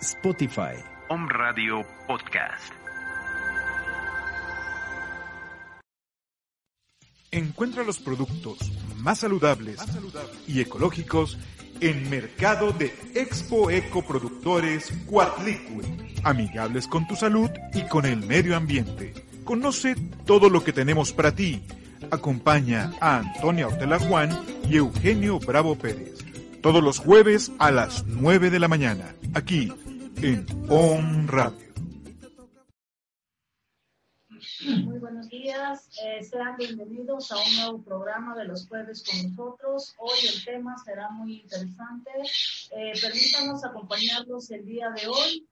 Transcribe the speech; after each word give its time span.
Spotify. 0.00 0.82
Home 1.10 1.28
Radio 1.30 1.84
Podcast. 2.06 2.72
Encuentra 7.30 7.84
los 7.84 7.98
productos 7.98 8.58
más 8.96 9.18
saludables 9.18 9.78
y 10.46 10.60
ecológicos 10.60 11.38
en 11.80 12.08
Mercado 12.08 12.72
de 12.72 12.94
Expo 13.14 13.70
Eco 13.70 14.02
Productores 14.02 14.90
Quadliquid, 15.06 15.84
amigables 16.24 16.88
con 16.88 17.06
tu 17.06 17.14
salud 17.14 17.50
y 17.74 17.82
con 17.82 18.06
el 18.06 18.24
medio 18.26 18.56
ambiente. 18.56 19.12
Conoce 19.44 19.96
todo 20.24 20.48
lo 20.48 20.64
que 20.64 20.72
tenemos 20.72 21.12
para 21.12 21.34
ti. 21.34 21.62
Acompaña 22.10 22.94
a 23.02 23.18
Antonia 23.18 23.68
Ortela 23.68 23.98
Juan 23.98 24.30
y 24.66 24.76
Eugenio 24.76 25.38
Bravo 25.40 25.76
Pérez. 25.76 26.24
Todos 26.62 26.82
los 26.82 26.98
jueves 26.98 27.52
a 27.58 27.70
las 27.70 28.06
9 28.06 28.48
de 28.50 28.58
la 28.58 28.68
mañana, 28.68 29.14
aquí 29.34 29.72
en 30.22 31.28
Radio. 31.28 31.72
Muy 34.84 34.98
buenos 34.98 35.30
días, 35.30 35.88
eh, 36.04 36.22
sean 36.22 36.56
bienvenidos 36.58 37.32
a 37.32 37.36
un 37.38 37.56
nuevo 37.56 37.82
programa 37.82 38.36
de 38.36 38.44
los 38.44 38.68
jueves 38.68 39.02
con 39.02 39.30
nosotros. 39.30 39.94
Hoy 39.96 40.18
el 40.28 40.44
tema 40.44 40.76
será 40.84 41.08
muy 41.10 41.40
interesante. 41.40 42.10
Eh, 42.70 42.92
permítanos 43.00 43.64
acompañarlos 43.64 44.50
el 44.50 44.66
día 44.66 44.90
de 44.90 45.08
hoy. 45.08 45.46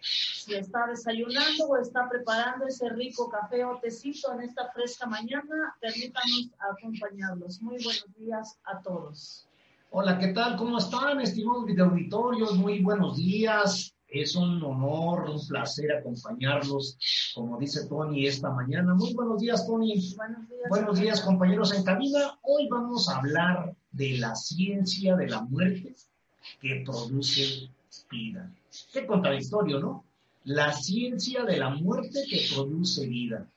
Si 0.00 0.54
está 0.54 0.86
desayunando 0.86 1.64
o 1.66 1.76
está 1.78 2.08
preparando 2.08 2.68
ese 2.68 2.88
rico 2.90 3.28
café 3.28 3.64
o 3.64 3.80
tecito 3.80 4.32
en 4.32 4.42
esta 4.42 4.70
fresca 4.70 5.06
mañana, 5.06 5.76
permítanos 5.80 6.50
acompañarlos. 6.60 7.60
Muy 7.60 7.82
buenos 7.82 8.14
días 8.16 8.56
a 8.62 8.80
todos. 8.80 9.47
Hola, 9.90 10.18
¿qué 10.18 10.28
tal? 10.28 10.56
¿Cómo 10.56 10.76
están, 10.76 11.18
estimados 11.22 11.64
videoauditorios? 11.64 12.54
Muy 12.56 12.82
buenos 12.82 13.16
días. 13.16 13.94
Es 14.06 14.36
un 14.36 14.62
honor, 14.62 15.30
un 15.30 15.46
placer 15.48 15.90
acompañarlos, 15.92 16.98
como 17.34 17.58
dice 17.58 17.88
Tony, 17.88 18.26
esta 18.26 18.50
mañana. 18.50 18.94
Muy 18.94 19.14
buenos 19.14 19.40
días, 19.40 19.66
Tony. 19.66 19.94
Buenos 20.14 20.46
días. 20.46 20.68
Buenos 20.68 21.00
días, 21.00 21.20
compañeros 21.22 21.74
en 21.74 21.84
cabina. 21.84 22.38
Hoy 22.42 22.68
vamos 22.70 23.08
a 23.08 23.16
hablar 23.16 23.74
de 23.90 24.18
la 24.18 24.34
ciencia 24.34 25.16
de 25.16 25.26
la 25.26 25.40
muerte 25.40 25.94
que 26.60 26.82
produce 26.84 27.70
vida. 28.10 28.52
Qué 28.92 29.06
contradictorio, 29.06 29.80
¿no? 29.80 30.04
La 30.44 30.70
ciencia 30.74 31.44
de 31.44 31.56
la 31.56 31.70
muerte 31.70 32.24
que 32.28 32.46
produce 32.54 33.06
vida. 33.06 33.48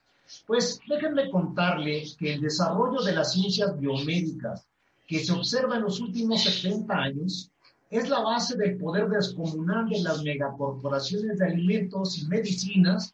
Pues 0.47 0.79
déjenme 0.87 1.29
contarles 1.29 2.15
que 2.15 2.35
el 2.35 2.41
desarrollo 2.41 3.01
de 3.01 3.11
las 3.11 3.33
ciencias 3.33 3.77
biomédicas 3.77 4.65
que 5.11 5.19
se 5.19 5.33
observa 5.33 5.75
en 5.75 5.81
los 5.81 5.99
últimos 5.99 6.41
70 6.45 6.93
años 6.93 7.51
es 7.89 8.07
la 8.07 8.21
base 8.21 8.55
del 8.55 8.77
poder 8.77 9.09
descomunal 9.09 9.89
de 9.89 9.99
las 9.99 10.23
megacorporaciones 10.23 11.37
de 11.37 11.47
alimentos 11.47 12.17
y 12.17 12.27
medicinas 12.27 13.13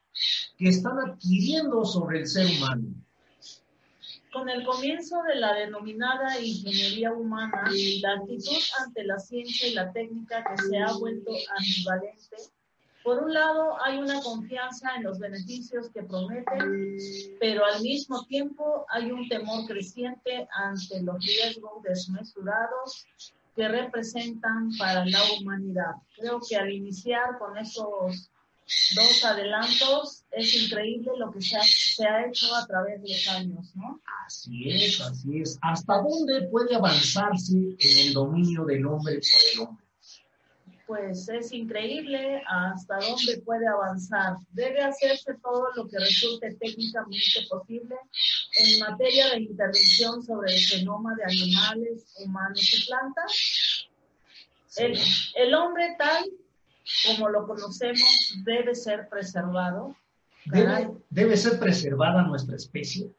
que 0.60 0.70
están 0.70 1.00
adquiriendo 1.00 1.84
sobre 1.86 2.20
el 2.20 2.28
ser 2.28 2.46
humano. 2.56 2.90
Con 4.32 4.48
el 4.48 4.64
comienzo 4.64 5.16
de 5.24 5.40
la 5.40 5.56
denominada 5.56 6.40
ingeniería 6.40 7.12
humana, 7.14 7.64
la 8.04 8.12
actitud 8.12 8.62
ante 8.86 9.04
la 9.04 9.18
ciencia 9.18 9.68
y 9.68 9.74
la 9.74 9.92
técnica 9.92 10.44
que 10.44 10.62
se 10.62 10.78
ha 10.78 10.94
vuelto 11.00 11.32
ambivalente, 11.58 12.38
por 13.08 13.24
un 13.24 13.34
lado 13.34 13.82
hay 13.86 14.00
una 14.00 14.20
confianza 14.22 14.90
en 14.98 15.04
los 15.04 15.18
beneficios 15.18 15.90
que 15.94 16.04
prometen, 16.04 16.98
pero 17.40 17.64
al 17.64 17.82
mismo 17.82 18.26
tiempo 18.26 18.86
hay 18.90 19.12
un 19.12 19.30
temor 19.30 19.66
creciente 19.66 20.46
ante 20.54 21.02
los 21.04 21.24
riesgos 21.24 21.82
desmesurados 21.84 23.06
que 23.56 23.66
representan 23.70 24.72
para 24.78 25.06
la 25.06 25.22
humanidad. 25.40 25.94
Creo 26.18 26.42
que 26.46 26.58
al 26.58 26.70
iniciar 26.70 27.38
con 27.40 27.58
esos 27.58 28.30
dos 28.94 29.24
adelantos 29.24 30.26
es 30.32 30.64
increíble 30.66 31.12
lo 31.18 31.32
que 31.32 31.40
se 31.40 31.56
ha, 32.06 32.26
hecho 32.26 32.54
a 32.54 32.68
través 32.68 33.02
de 33.02 33.08
los 33.08 33.28
años, 33.30 33.74
¿no? 33.74 34.02
Así 34.26 34.70
es, 34.70 35.00
así 35.00 35.44
es. 35.44 35.58
¿Hasta 35.62 36.02
dónde 36.02 36.50
puede 36.50 36.76
avanzarse 36.76 37.56
en 37.56 38.08
el 38.08 38.14
dominio 38.14 38.66
del 38.66 38.86
hombre 38.86 39.14
por 39.14 39.54
el 39.54 39.60
hombre? 39.62 39.87
Pues 40.88 41.28
es 41.28 41.52
increíble 41.52 42.42
hasta 42.48 42.96
dónde 43.00 43.42
puede 43.46 43.68
avanzar. 43.68 44.38
Debe 44.52 44.82
hacerse 44.82 45.34
todo 45.44 45.68
lo 45.76 45.88
que 45.88 46.00
resulte 46.00 46.56
técnicamente 46.56 47.46
posible 47.50 47.96
en 48.56 48.80
materia 48.80 49.32
de 49.32 49.42
intervención 49.42 50.24
sobre 50.24 50.54
el 50.54 50.60
genoma 50.60 51.14
de 51.16 51.24
animales, 51.26 52.06
humanos 52.20 52.74
y 52.74 52.86
plantas. 52.88 53.90
El, 54.78 54.98
el 55.36 55.54
hombre 55.54 55.96
tal 55.98 56.26
como 57.06 57.30
lo 57.30 57.46
conocemos 57.46 58.36
debe 58.44 58.74
ser 58.76 59.10
preservado. 59.10 59.96
¿Debe, 60.46 60.90
debe 61.10 61.36
ser 61.36 61.60
preservada 61.60 62.22
nuestra 62.24 62.56
especie? 62.56 63.12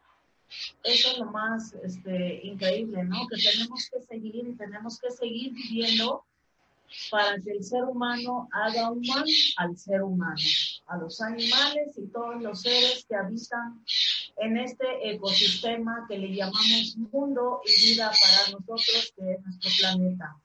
Eso 0.83 1.11
es 1.11 1.17
lo 1.19 1.25
más 1.25 1.73
este, 1.83 2.39
increíble, 2.43 3.03
¿no? 3.03 3.27
Que 3.27 3.37
tenemos 3.41 3.87
que 3.91 4.01
seguir 4.01 4.47
y 4.47 4.55
tenemos 4.55 4.99
que 4.99 5.11
seguir 5.11 5.53
viviendo 5.53 6.25
para 7.09 7.39
que 7.39 7.51
el 7.51 7.63
ser 7.63 7.83
humano 7.83 8.47
haga 8.51 8.91
un 8.91 9.01
mal 9.07 9.25
al 9.57 9.77
ser 9.77 10.01
humano, 10.01 10.35
a 10.87 10.97
los 10.97 11.21
animales 11.21 11.97
y 11.97 12.07
todos 12.07 12.41
los 12.41 12.61
seres 12.61 13.05
que 13.07 13.15
habitan 13.15 13.83
en 14.37 14.57
este 14.57 14.85
ecosistema 15.11 16.05
que 16.07 16.17
le 16.17 16.35
llamamos 16.35 16.97
mundo 17.11 17.61
y 17.65 17.89
vida 17.89 18.11
para 18.11 18.51
nosotros, 18.51 19.13
que 19.15 19.33
es 19.33 19.41
nuestro 19.43 19.71
planeta. 19.79 20.35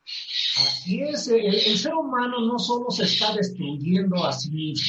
Así 0.59 1.03
es, 1.03 1.29
el, 1.29 1.55
el 1.55 1.79
ser 1.79 1.95
humano 1.95 2.41
no 2.41 2.59
solo 2.59 2.91
se 2.91 3.05
está 3.05 3.35
destruyendo 3.35 4.25
a 4.25 4.33
sí 4.33 4.51
mismo, 4.51 4.87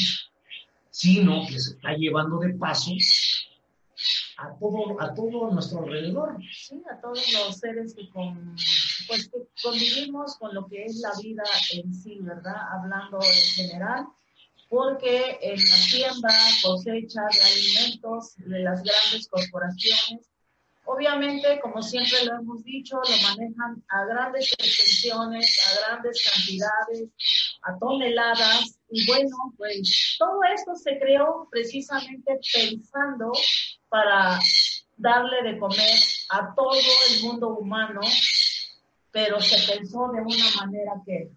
sino 0.90 1.46
que 1.48 1.60
se 1.60 1.72
está 1.72 1.94
llevando 1.94 2.40
de 2.40 2.54
paso 2.54 2.92
a 4.38 4.54
todo, 4.60 5.02
a 5.02 5.14
todo 5.14 5.52
nuestro 5.52 5.80
alrededor. 5.80 6.38
Sí, 6.52 6.82
a 6.92 7.00
todos 7.00 7.34
los 7.34 7.58
seres 7.58 7.94
que, 7.94 8.10
con, 8.10 8.56
pues, 9.08 9.30
que 9.30 9.38
convivimos 9.62 10.38
con 10.38 10.54
lo 10.54 10.68
que 10.68 10.86
es 10.86 10.98
la 10.98 11.12
vida 11.22 11.44
en 11.74 11.94
sí, 11.94 12.20
¿verdad? 12.22 12.56
Hablando 12.72 13.20
en 13.22 13.68
general, 13.68 14.08
porque 14.70 15.38
en 15.42 15.58
la 15.58 15.76
siembra, 15.76 16.34
cosecha 16.64 17.22
de 17.32 17.42
alimentos 17.42 18.36
de 18.38 18.60
las 18.60 18.84
grandes 18.84 19.28
corporaciones, 19.30 20.28
obviamente, 20.86 21.60
como 21.62 21.82
siempre 21.82 22.26
lo 22.26 22.40
hemos 22.40 22.64
dicho, 22.64 22.98
lo 22.98 23.30
manejan 23.30 23.84
a 23.90 24.06
grandes 24.06 24.52
extensiones, 24.54 25.60
a 25.68 25.88
grandes 25.88 26.24
cantidades, 26.32 27.10
a 27.64 27.78
toneladas, 27.80 28.80
y 28.90 29.06
bueno, 29.08 29.36
pues 29.58 30.16
todo 30.20 30.40
esto 30.54 30.76
se 30.76 30.98
creó 31.00 31.48
precisamente 31.52 32.40
pensando 32.54 33.32
para 33.90 34.40
darle 34.98 35.52
de 35.52 35.60
comer 35.60 36.00
a 36.30 36.54
todo 36.56 36.74
el 36.74 37.24
mundo 37.24 37.50
humano, 37.50 38.02
pero 39.16 39.40
se 39.40 39.72
pensó 39.74 40.10
de 40.12 40.22
una 40.22 40.46
manera 40.60 40.92
que... 41.06 41.32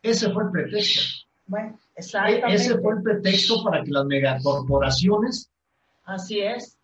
Ese 0.00 0.30
fue 0.30 0.44
el 0.44 0.50
pretexto. 0.52 1.00
Bueno, 1.46 1.76
E- 1.96 1.98
exactamente. 2.00 2.54
Ese 2.54 2.78
fue 2.78 2.94
el 2.94 3.02
pretexto 3.02 3.64
para 3.64 3.82
que 3.82 3.90
las 3.90 4.04
megacorporaciones 4.04 5.50
Así 6.04 6.40
es. 6.40 6.78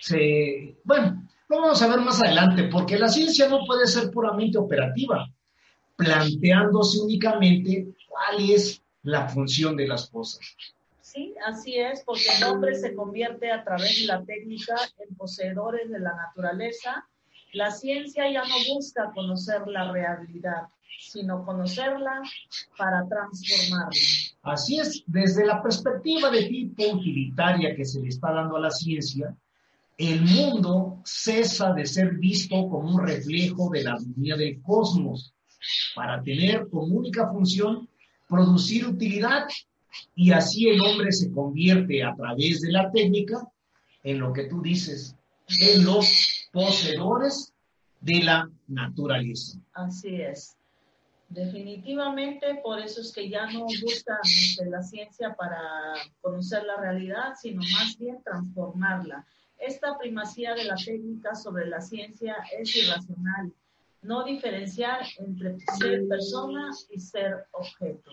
se... 0.00 0.74
Bueno, 0.82 1.28
lo 1.48 1.60
vamos 1.60 1.80
a 1.80 1.86
ver 1.86 2.00
más 2.00 2.20
adelante, 2.20 2.64
porque 2.64 2.98
la 2.98 3.08
ciencia 3.08 3.48
no 3.48 3.60
puede 3.64 3.86
ser 3.86 4.10
puramente 4.10 4.58
operativa, 4.58 5.28
planteándose 5.94 6.98
únicamente 6.98 7.86
cuál 8.08 8.50
es 8.50 8.82
la 9.04 9.28
función 9.28 9.76
de 9.76 9.86
las 9.86 10.10
cosas. 10.10 10.40
Sí, 11.00 11.36
así 11.46 11.78
es, 11.78 12.02
porque 12.04 12.26
el 12.36 12.44
hombre 12.50 12.74
se 12.74 12.96
convierte 12.96 13.52
a 13.52 13.62
través 13.62 14.00
de 14.00 14.06
la 14.06 14.24
técnica 14.24 14.74
en 14.98 15.14
poseedores 15.14 15.88
de 15.88 16.00
la 16.00 16.16
naturaleza. 16.16 17.06
La 17.52 17.70
ciencia 17.70 18.30
ya 18.30 18.42
no 18.42 18.74
busca 18.74 19.10
conocer 19.14 19.66
la 19.66 19.90
realidad, 19.90 20.68
sino 20.98 21.44
conocerla 21.44 22.22
para 22.76 23.06
transformarla. 23.08 23.90
Así 24.42 24.78
es, 24.78 25.02
desde 25.06 25.46
la 25.46 25.62
perspectiva 25.62 26.30
de 26.30 26.44
tipo 26.44 26.84
utilitaria 26.92 27.74
que 27.74 27.84
se 27.84 28.00
le 28.00 28.08
está 28.08 28.32
dando 28.32 28.56
a 28.56 28.60
la 28.60 28.70
ciencia, 28.70 29.34
el 29.98 30.20
mundo 30.22 31.00
cesa 31.04 31.72
de 31.72 31.86
ser 31.86 32.16
visto 32.16 32.68
como 32.68 32.94
un 32.96 33.06
reflejo 33.06 33.70
de 33.70 33.84
la 33.84 33.92
armonía 33.92 34.36
del 34.36 34.60
cosmos, 34.62 35.32
para 35.94 36.22
tener 36.22 36.68
como 36.68 36.96
única 36.96 37.28
función 37.28 37.88
producir 38.28 38.86
utilidad 38.86 39.46
y 40.14 40.32
así 40.32 40.68
el 40.68 40.80
hombre 40.80 41.12
se 41.12 41.32
convierte 41.32 42.04
a 42.04 42.14
través 42.14 42.60
de 42.60 42.72
la 42.72 42.90
técnica 42.90 43.48
en 44.02 44.20
lo 44.20 44.32
que 44.32 44.44
tú 44.44 44.60
dices, 44.62 45.15
en 45.60 45.84
los 45.84 46.48
poseedores 46.52 47.52
de 48.00 48.22
la 48.22 48.50
naturaleza. 48.66 49.58
Así 49.72 50.20
es. 50.20 50.56
Definitivamente, 51.28 52.60
por 52.62 52.78
eso 52.78 53.00
es 53.00 53.12
que 53.12 53.28
ya 53.28 53.50
no 53.50 53.64
buscan 53.64 54.18
este, 54.22 54.66
la 54.66 54.82
ciencia 54.82 55.34
para 55.34 55.60
conocer 56.20 56.62
la 56.64 56.76
realidad, 56.80 57.34
sino 57.40 57.62
más 57.72 57.96
bien 57.98 58.22
transformarla. 58.22 59.26
Esta 59.58 59.98
primacía 59.98 60.54
de 60.54 60.64
la 60.64 60.76
técnica 60.76 61.34
sobre 61.34 61.66
la 61.66 61.80
ciencia 61.80 62.36
es 62.56 62.76
irracional. 62.76 63.52
No 64.02 64.24
diferenciar 64.24 65.00
entre 65.18 65.58
ser 65.78 66.06
persona 66.06 66.70
y 66.90 67.00
ser 67.00 67.46
objeto. 67.50 68.10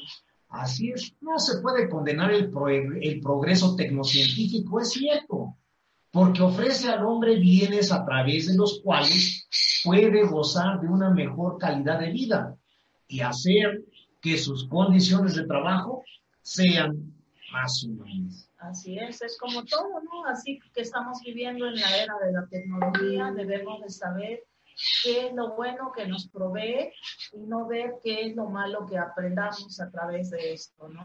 Así 0.50 0.92
es, 0.92 1.14
no 1.22 1.38
se 1.38 1.62
puede 1.62 1.90
condenar 1.90 2.32
el, 2.32 2.52
el 3.02 3.22
progreso 3.22 3.76
tecnocientífico, 3.76 4.80
es 4.80 4.92
cierto, 4.92 5.56
porque 6.14 6.44
ofrece 6.44 6.90
al 6.90 7.04
hombre 7.04 7.38
bienes 7.38 7.92
a 7.92 8.06
través 8.06 8.46
de 8.48 8.56
los 8.56 8.82
cuales 8.84 9.48
puede 9.84 10.24
gozar 10.28 10.80
de 10.80 10.88
una 10.88 11.10
mejor 11.10 11.58
calidad 11.58 12.00
de 12.00 12.12
vida 12.12 12.56
y 13.08 13.22
hacer 13.22 13.84
que 14.22 14.38
sus 14.38 14.70
condiciones 14.70 15.36
de 15.36 15.48
trabajo 15.48 16.04
sean 16.44 17.12
más 17.52 17.84
humanas. 17.84 18.48
Así 18.60 19.00
es, 19.00 19.24
es 19.24 19.38
como 19.40 19.66
todo, 19.66 19.90
¿no? 20.04 20.26
Así 20.28 20.60
que 20.74 20.82
estamos 20.82 21.20
viviendo 21.26 21.68
en 21.68 21.76
la 21.76 21.98
era 22.04 22.14
de 22.24 22.32
la 22.32 22.46
tecnología, 22.48 23.32
debemos 23.36 23.82
de 23.82 23.90
saber 23.90 24.44
qué 25.04 25.28
es 25.28 25.34
lo 25.34 25.56
bueno 25.56 25.92
que 25.96 26.08
nos 26.08 26.28
provee 26.28 26.92
y 27.32 27.40
no 27.40 27.66
ver 27.66 27.96
qué 28.04 28.28
es 28.28 28.36
lo 28.36 28.50
malo 28.50 28.86
que 28.86 29.00
aprendamos 29.00 29.80
a 29.82 29.90
través 29.90 30.30
de 30.30 30.54
esto, 30.54 30.88
¿no? 30.88 31.04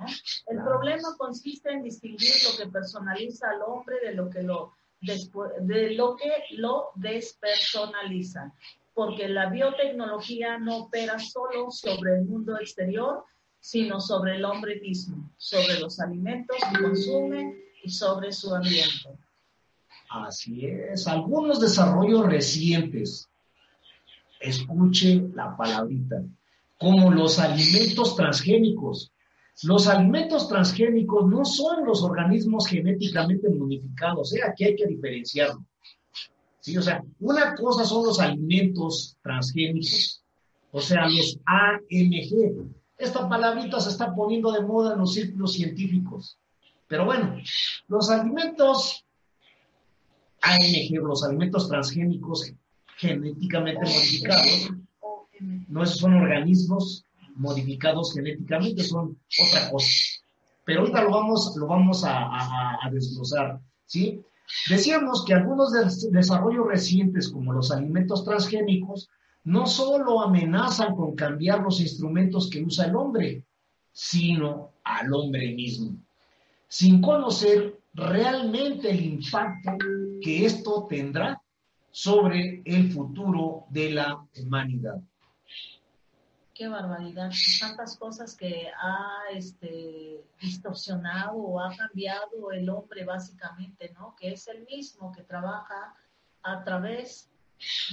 El 0.48 0.62
problema 0.62 1.08
consiste 1.16 1.70
en 1.70 1.82
distinguir 1.82 2.30
lo 2.44 2.62
que 2.62 2.70
personaliza 2.70 3.48
al 3.48 3.62
hombre 3.62 3.96
de 4.04 4.14
lo 4.14 4.28
que 4.28 4.42
lo, 4.42 4.74
de 5.00 5.94
lo, 5.94 6.16
que 6.16 6.30
lo 6.56 6.90
despersonaliza, 6.94 8.52
porque 8.94 9.28
la 9.28 9.48
biotecnología 9.48 10.58
no 10.58 10.84
opera 10.84 11.18
solo 11.18 11.70
sobre 11.70 12.18
el 12.18 12.24
mundo 12.24 12.58
exterior, 12.58 13.24
sino 13.60 14.00
sobre 14.00 14.36
el 14.36 14.44
hombre 14.44 14.80
mismo, 14.80 15.30
sobre 15.36 15.78
los 15.80 16.00
alimentos 16.00 16.56
que 16.56 16.82
consume 16.82 17.56
y 17.82 17.90
sobre 17.90 18.32
su 18.32 18.54
ambiente. 18.54 19.10
Así 20.10 20.66
es. 20.66 21.06
Algunos 21.06 21.60
desarrollos 21.60 22.26
recientes, 22.26 23.28
escuche 24.40 25.22
la 25.34 25.56
palabrita, 25.56 26.22
como 26.78 27.10
los 27.10 27.38
alimentos 27.38 28.16
transgénicos. 28.16 29.12
Los 29.64 29.88
alimentos 29.88 30.48
transgénicos 30.48 31.26
no 31.26 31.44
son 31.44 31.84
los 31.84 32.02
organismos 32.02 32.66
genéticamente 32.68 33.48
modificados, 33.48 34.32
¿eh? 34.34 34.40
aquí 34.48 34.64
hay 34.64 34.76
que 34.76 34.86
diferenciarlo. 34.86 35.64
¿Sí? 36.60 36.76
O 36.76 36.82
sea, 36.82 37.02
una 37.20 37.54
cosa 37.54 37.84
son 37.84 38.06
los 38.06 38.20
alimentos 38.20 39.16
transgénicos, 39.22 40.22
o 40.70 40.80
sea, 40.80 41.08
los 41.08 41.38
AMG, 41.46 42.68
esta 42.98 43.28
palabrita 43.28 43.80
se 43.80 43.90
está 43.90 44.14
poniendo 44.14 44.52
de 44.52 44.62
moda 44.62 44.92
en 44.92 45.00
los 45.00 45.14
círculos 45.14 45.52
científicos. 45.52 46.38
Pero 46.88 47.04
bueno, 47.04 47.36
los 47.86 48.10
alimentos 48.10 49.04
AMG, 50.42 51.02
los 51.02 51.24
alimentos 51.24 51.68
transgénicos 51.68 52.52
genéticamente 52.96 53.80
modificados, 53.80 54.70
no 55.68 55.86
son 55.86 56.14
organismos 56.14 57.04
modificados 57.38 58.12
genéticamente, 58.12 58.82
son 58.84 59.16
otra 59.40 59.70
cosa. 59.70 59.88
Pero 60.64 60.80
ahorita 60.80 61.02
lo 61.02 61.10
vamos, 61.10 61.56
lo 61.56 61.66
vamos 61.66 62.04
a, 62.04 62.78
desglosar, 62.92 63.60
¿sí? 63.86 64.20
Decíamos 64.68 65.24
que 65.24 65.34
algunos 65.34 65.72
desarrollos 66.10 66.66
recientes, 66.66 67.30
como 67.30 67.52
los 67.52 67.70
alimentos 67.70 68.24
transgénicos, 68.24 69.08
no 69.44 69.66
solo 69.66 70.20
amenazan 70.20 70.94
con 70.94 71.14
cambiar 71.14 71.60
los 71.60 71.80
instrumentos 71.80 72.50
que 72.50 72.62
usa 72.62 72.86
el 72.86 72.96
hombre, 72.96 73.44
sino 73.92 74.72
al 74.84 75.12
hombre 75.12 75.54
mismo, 75.54 75.96
sin 76.68 77.00
conocer 77.00 77.78
realmente 77.94 78.90
el 78.90 79.04
impacto 79.04 79.72
que 80.20 80.44
esto 80.44 80.86
tendrá 80.88 81.40
sobre 81.90 82.62
el 82.64 82.92
futuro 82.92 83.64
de 83.70 83.90
la 83.90 84.22
humanidad. 84.36 85.00
Qué 86.58 86.66
barbaridad, 86.66 87.30
tantas 87.60 87.96
cosas 87.96 88.34
que 88.34 88.68
ha 88.68 89.30
este, 89.32 90.24
distorsionado 90.40 91.36
o 91.36 91.60
ha 91.60 91.72
cambiado 91.76 92.50
el 92.50 92.68
hombre 92.68 93.04
básicamente, 93.04 93.92
¿no? 93.94 94.16
Que 94.16 94.32
es 94.32 94.48
el 94.48 94.66
mismo 94.66 95.12
que 95.12 95.22
trabaja 95.22 95.94
a 96.42 96.64
través 96.64 97.30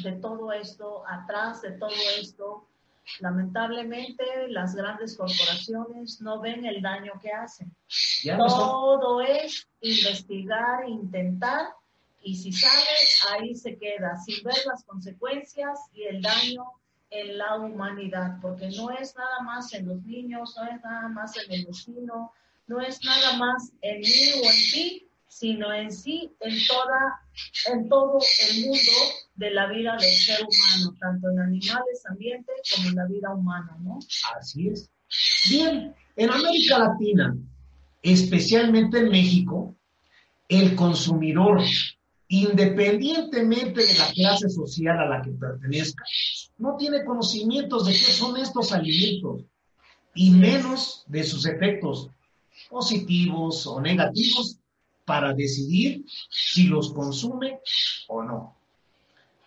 de 0.01 0.13
todo 0.13 0.51
esto, 0.51 1.03
atrás 1.07 1.61
de 1.61 1.73
todo 1.73 1.93
esto, 2.19 2.67
lamentablemente 3.19 4.25
las 4.47 4.73
grandes 4.73 5.15
corporaciones 5.15 6.19
no 6.21 6.41
ven 6.41 6.65
el 6.65 6.81
daño 6.81 7.13
que 7.21 7.31
hacen. 7.31 7.71
todo 8.25 9.21
es 9.21 9.67
investigar, 9.81 10.89
intentar, 10.89 11.67
y 12.23 12.35
si 12.35 12.51
sale, 12.51 12.97
ahí 13.29 13.53
se 13.53 13.77
queda, 13.77 14.17
sin 14.17 14.43
ver 14.43 14.57
las 14.65 14.83
consecuencias 14.85 15.81
y 15.93 16.05
el 16.05 16.19
daño 16.23 16.63
en 17.09 17.37
la 17.37 17.57
humanidad, 17.57 18.37
porque 18.41 18.69
no 18.75 18.91
es 18.91 19.15
nada 19.15 19.41
más 19.43 19.73
en 19.73 19.87
los 19.87 20.03
niños, 20.03 20.55
no 20.57 20.63
es 20.67 20.81
nada 20.83 21.07
más 21.09 21.37
en 21.37 21.51
el 21.53 21.65
vecino, 21.65 22.31
no 22.67 22.81
es 22.81 23.03
nada 23.03 23.37
más 23.37 23.71
en 23.81 23.99
mí 23.99 24.31
o 24.41 24.45
en 24.45 24.71
ti, 24.71 25.07
sino 25.27 25.73
en 25.73 25.91
sí, 25.91 26.31
en, 26.39 26.55
toda, 26.67 27.21
en 27.71 27.89
todo 27.89 28.19
el 28.49 28.65
mundo 28.65 28.91
de 29.35 29.51
la 29.51 29.67
vida 29.67 29.97
del 29.97 30.09
ser 30.09 30.39
humano, 30.41 30.95
tanto 30.99 31.29
en 31.29 31.39
animales, 31.39 32.05
ambiente, 32.09 32.51
como 32.73 32.89
en 32.89 32.95
la 32.95 33.05
vida 33.05 33.33
humana, 33.33 33.77
¿no? 33.81 33.99
Así 34.39 34.69
es. 34.69 34.89
Bien, 35.49 35.93
en 36.15 36.29
América 36.29 36.79
Latina, 36.79 37.35
especialmente 38.01 38.99
en 38.99 39.09
México, 39.09 39.75
el 40.47 40.75
consumidor, 40.75 41.61
independientemente 42.27 43.85
de 43.85 43.93
la 43.97 44.11
clase 44.11 44.49
social 44.49 44.99
a 44.99 45.05
la 45.05 45.21
que 45.21 45.31
pertenezca, 45.31 46.03
no 46.57 46.75
tiene 46.77 47.03
conocimientos 47.05 47.85
de 47.85 47.93
qué 47.93 48.11
son 48.11 48.37
estos 48.37 48.71
alimentos 48.71 49.43
y 50.13 50.31
menos 50.31 51.03
de 51.07 51.23
sus 51.23 51.45
efectos 51.45 52.09
positivos 52.69 53.67
o 53.67 53.79
negativos 53.79 54.57
para 55.05 55.33
decidir 55.33 56.03
si 56.29 56.63
los 56.63 56.93
consume 56.93 57.59
o 58.07 58.23
no. 58.23 58.55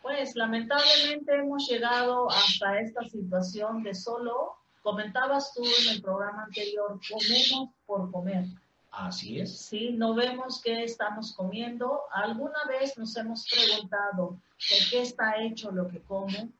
Pues 0.03 0.37
lamentablemente 0.37 1.35
hemos 1.35 1.69
llegado 1.69 2.31
hasta 2.31 2.81
esta 2.81 3.03
situación 3.05 3.83
de 3.83 3.95
solo, 3.95 4.55
comentabas 4.83 5.53
tú 5.53 5.63
en 5.65 5.97
el 5.97 6.03
programa 6.03 6.45
anterior, 6.45 6.99
comemos 7.11 7.71
por 7.87 8.11
comer. 8.11 8.47
Así 8.91 9.41
es. 9.41 9.59
Sí, 9.59 9.91
no 9.91 10.15
vemos 10.15 10.61
qué 10.63 10.83
estamos 10.83 11.33
comiendo. 11.35 12.03
¿Alguna 12.13 12.65
vez 12.69 12.97
nos 12.97 13.17
hemos 13.17 13.47
preguntado 13.49 14.39
de 14.71 14.77
qué 14.91 15.03
está 15.03 15.43
hecho 15.43 15.71
lo 15.71 15.89
que 15.89 16.01
como? 16.01 16.51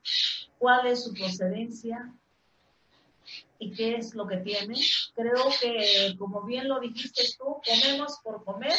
¿Cuál 0.57 0.87
es 0.87 1.03
su 1.03 1.13
procedencia? 1.13 2.13
y 3.59 3.71
qué 3.71 3.97
es 3.97 4.15
lo 4.15 4.25
que 4.25 4.37
tiene. 4.37 4.75
Creo 5.13 5.45
que, 5.59 6.15
como 6.17 6.41
bien 6.43 6.67
lo 6.67 6.79
dijiste 6.79 7.23
tú, 7.37 7.61
comemos 7.65 8.17
por 8.23 8.43
comer, 8.43 8.73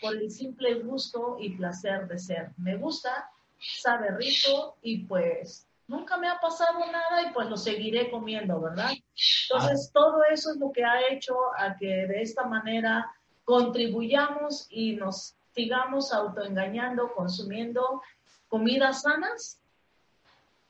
por 0.00 0.16
el 0.16 0.30
simple 0.30 0.74
gusto 0.74 1.36
y 1.40 1.50
placer 1.50 2.06
de 2.08 2.18
ser. 2.18 2.52
Me 2.56 2.76
gusta, 2.76 3.30
sabe 3.58 4.16
rico 4.16 4.76
y 4.82 4.98
pues 5.04 5.66
nunca 5.90 6.16
me 6.16 6.28
ha 6.28 6.38
pasado 6.38 6.78
nada 6.78 7.28
y 7.28 7.32
pues 7.32 7.48
lo 7.48 7.56
seguiré 7.56 8.10
comiendo, 8.10 8.60
¿verdad? 8.60 8.92
Entonces, 8.92 9.88
ah. 9.88 9.90
todo 9.92 10.22
eso 10.32 10.52
es 10.52 10.56
lo 10.58 10.70
que 10.70 10.84
ha 10.84 11.08
hecho 11.10 11.34
a 11.58 11.76
que 11.76 12.06
de 12.06 12.22
esta 12.22 12.46
manera 12.46 13.10
contribuyamos 13.44 14.68
y 14.70 14.92
nos 14.94 15.34
sigamos 15.52 16.12
autoengañando, 16.12 17.12
consumiendo 17.12 18.02
comidas 18.48 19.02
sanas, 19.02 19.60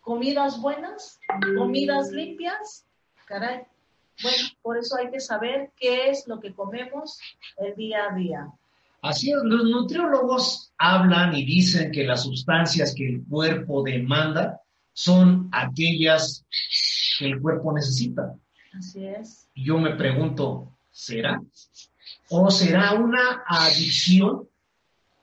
comidas 0.00 0.58
buenas, 0.58 1.20
comidas 1.56 2.10
limpias 2.10 2.86
caray. 3.26 3.60
Bueno, 4.22 4.48
por 4.62 4.78
eso 4.78 4.96
hay 4.96 5.10
que 5.10 5.20
saber 5.20 5.70
qué 5.76 6.10
es 6.10 6.26
lo 6.26 6.40
que 6.40 6.54
comemos 6.54 7.20
el 7.58 7.76
día 7.76 8.06
a 8.10 8.14
día. 8.14 8.48
Así 9.02 9.30
es, 9.30 9.38
los 9.44 9.64
nutriólogos 9.64 10.72
hablan 10.78 11.34
y 11.34 11.44
dicen 11.44 11.92
que 11.92 12.04
las 12.04 12.24
sustancias 12.24 12.94
que 12.94 13.06
el 13.06 13.24
cuerpo 13.24 13.82
demanda 13.82 14.60
son 14.92 15.48
aquellas 15.52 16.44
que 17.18 17.26
el 17.26 17.40
cuerpo 17.40 17.72
necesita. 17.72 18.34
Así 18.76 19.04
es. 19.04 19.48
Yo 19.54 19.78
me 19.78 19.94
pregunto, 19.96 20.72
¿será? 20.90 21.40
¿O 22.28 22.50
será 22.50 22.94
una 22.94 23.42
adicción 23.46 24.48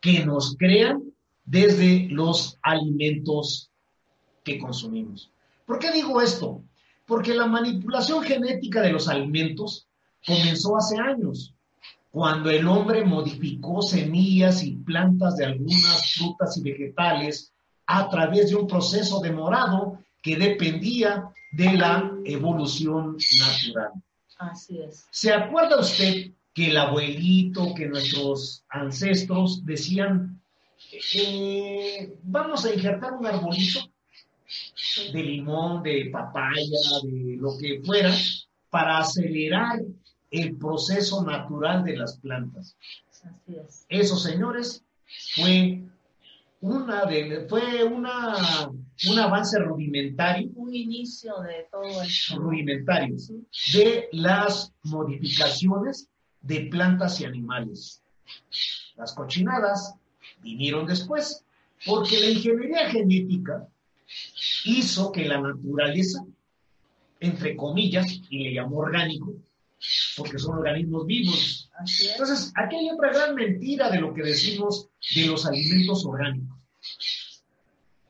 que 0.01 0.25
nos 0.25 0.55
crean 0.57 1.03
desde 1.45 2.07
los 2.09 2.57
alimentos 2.61 3.71
que 4.43 4.59
consumimos? 4.59 5.31
¿Por 5.65 5.79
qué 5.79 5.91
digo 5.91 6.21
esto? 6.21 6.61
Porque 7.05 7.33
la 7.33 7.45
manipulación 7.45 8.23
genética 8.23 8.81
de 8.81 8.91
los 8.91 9.07
alimentos 9.07 9.87
comenzó 10.25 10.75
hace 10.75 10.97
años, 10.97 11.53
cuando 12.11 12.49
el 12.49 12.67
hombre 12.67 13.05
modificó 13.05 13.81
semillas 13.81 14.63
y 14.63 14.75
plantas 14.75 15.37
de 15.37 15.45
algunas 15.45 16.15
frutas 16.15 16.57
y 16.57 16.63
vegetales 16.63 17.53
a 17.87 18.09
través 18.09 18.49
de 18.49 18.55
un 18.55 18.67
proceso 18.67 19.19
demorado 19.19 19.99
que 20.21 20.35
dependía 20.35 21.29
de 21.51 21.73
la 21.73 22.11
evolución 22.25 23.17
natural. 23.39 23.91
Así 24.37 24.79
es. 24.79 25.07
¿Se 25.09 25.33
acuerda 25.33 25.79
usted 25.79 26.31
que 26.53 26.67
el 26.67 26.77
abuelito, 26.77 27.73
que 27.73 27.87
nuestros 27.87 28.63
ancestros 28.69 29.65
decían, 29.65 30.41
eh, 31.15 32.17
vamos 32.23 32.65
a 32.65 32.73
injertar 32.73 33.13
un 33.13 33.25
arbolito 33.25 33.79
de 35.13 35.23
limón, 35.23 35.83
de 35.83 36.09
papaya, 36.11 36.79
de 37.03 37.37
lo 37.37 37.57
que 37.57 37.81
fuera, 37.85 38.13
para 38.69 38.99
acelerar 38.99 39.81
el 40.31 40.57
proceso 40.57 41.23
natural 41.23 41.83
de 41.83 41.97
las 41.97 42.17
plantas. 42.17 42.75
Así 43.23 43.55
es. 43.55 43.85
Eso, 43.89 44.17
señores, 44.17 44.83
fue 45.35 45.83
una 46.61 47.05
de, 47.05 47.45
fue 47.47 47.83
una, 47.83 48.35
un 49.09 49.19
avance 49.19 49.59
rudimentario, 49.59 50.49
Un 50.55 50.73
inicio 50.73 51.39
de 51.41 51.67
todo 51.71 52.01
esto. 52.01 52.39
rudimentario 52.39 53.15
Sí. 53.19 53.77
de 53.77 54.09
las 54.11 54.73
modificaciones 54.83 56.09
de 56.41 56.61
plantas 56.71 57.21
y 57.21 57.25
animales. 57.25 58.01
Las 58.95 59.13
cochinadas 59.13 59.93
vinieron 60.41 60.85
después, 60.87 61.43
porque 61.85 62.19
la 62.19 62.29
ingeniería 62.31 62.89
genética 62.89 63.67
hizo 64.65 65.11
que 65.11 65.25
la 65.25 65.39
naturaleza, 65.39 66.25
entre 67.19 67.55
comillas, 67.55 68.07
y 68.29 68.43
le 68.45 68.53
llamó 68.55 68.77
orgánico, 68.77 69.33
porque 70.17 70.39
son 70.39 70.57
organismos 70.57 71.05
vivos. 71.05 71.66
Entonces, 72.11 72.51
aquí 72.55 72.75
hay 72.75 72.89
otra 72.89 73.11
gran 73.13 73.35
mentira 73.35 73.89
de 73.91 73.99
lo 73.99 74.13
que 74.13 74.23
decimos 74.23 74.89
de 75.15 75.25
los 75.27 75.45
alimentos 75.45 76.05
orgánicos. 76.05 76.57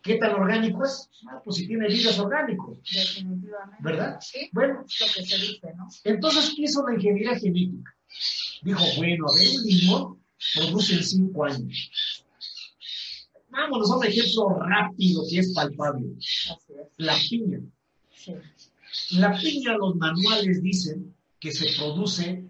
¿Qué 0.01 0.15
tan 0.15 0.35
orgánico 0.35 0.85
es? 0.85 1.09
Ah, 1.29 1.41
pues 1.43 1.57
si 1.57 1.67
tiene 1.67 1.87
vida 1.87 2.11
es 2.11 2.19
orgánico, 2.19 2.79
Definitivamente. 2.93 3.83
¿verdad? 3.83 4.17
Sí, 4.21 4.49
Bueno, 4.53 4.85
es 4.87 4.99
lo 5.01 5.05
que 5.13 5.25
se 5.25 5.37
dice, 5.37 5.73
¿no? 5.75 5.87
entonces, 6.05 6.53
¿qué 6.55 6.61
hizo 6.63 6.87
la 6.87 6.95
ingeniería 6.95 7.37
genética? 7.37 7.93
Dijo, 8.61 8.83
bueno, 8.95 9.25
a 9.27 9.35
ver, 9.37 9.47
un 9.57 9.63
limón 9.65 10.23
produce 10.55 10.93
en 10.93 11.03
cinco 11.03 11.43
años. 11.43 12.23
Vámonos 13.49 13.91
a 13.91 13.97
un 13.97 14.05
ejemplo 14.05 14.59
rápido 14.59 15.23
que 15.29 15.39
es 15.39 15.53
palpable. 15.53 16.07
Así 16.17 16.73
es. 16.73 16.87
La 16.97 17.15
piña. 17.29 17.59
Sí. 18.13 18.33
La 19.17 19.37
piña, 19.37 19.73
los 19.77 19.95
manuales 19.95 20.61
dicen 20.63 21.13
que 21.39 21.51
se 21.51 21.75
produce 21.77 22.45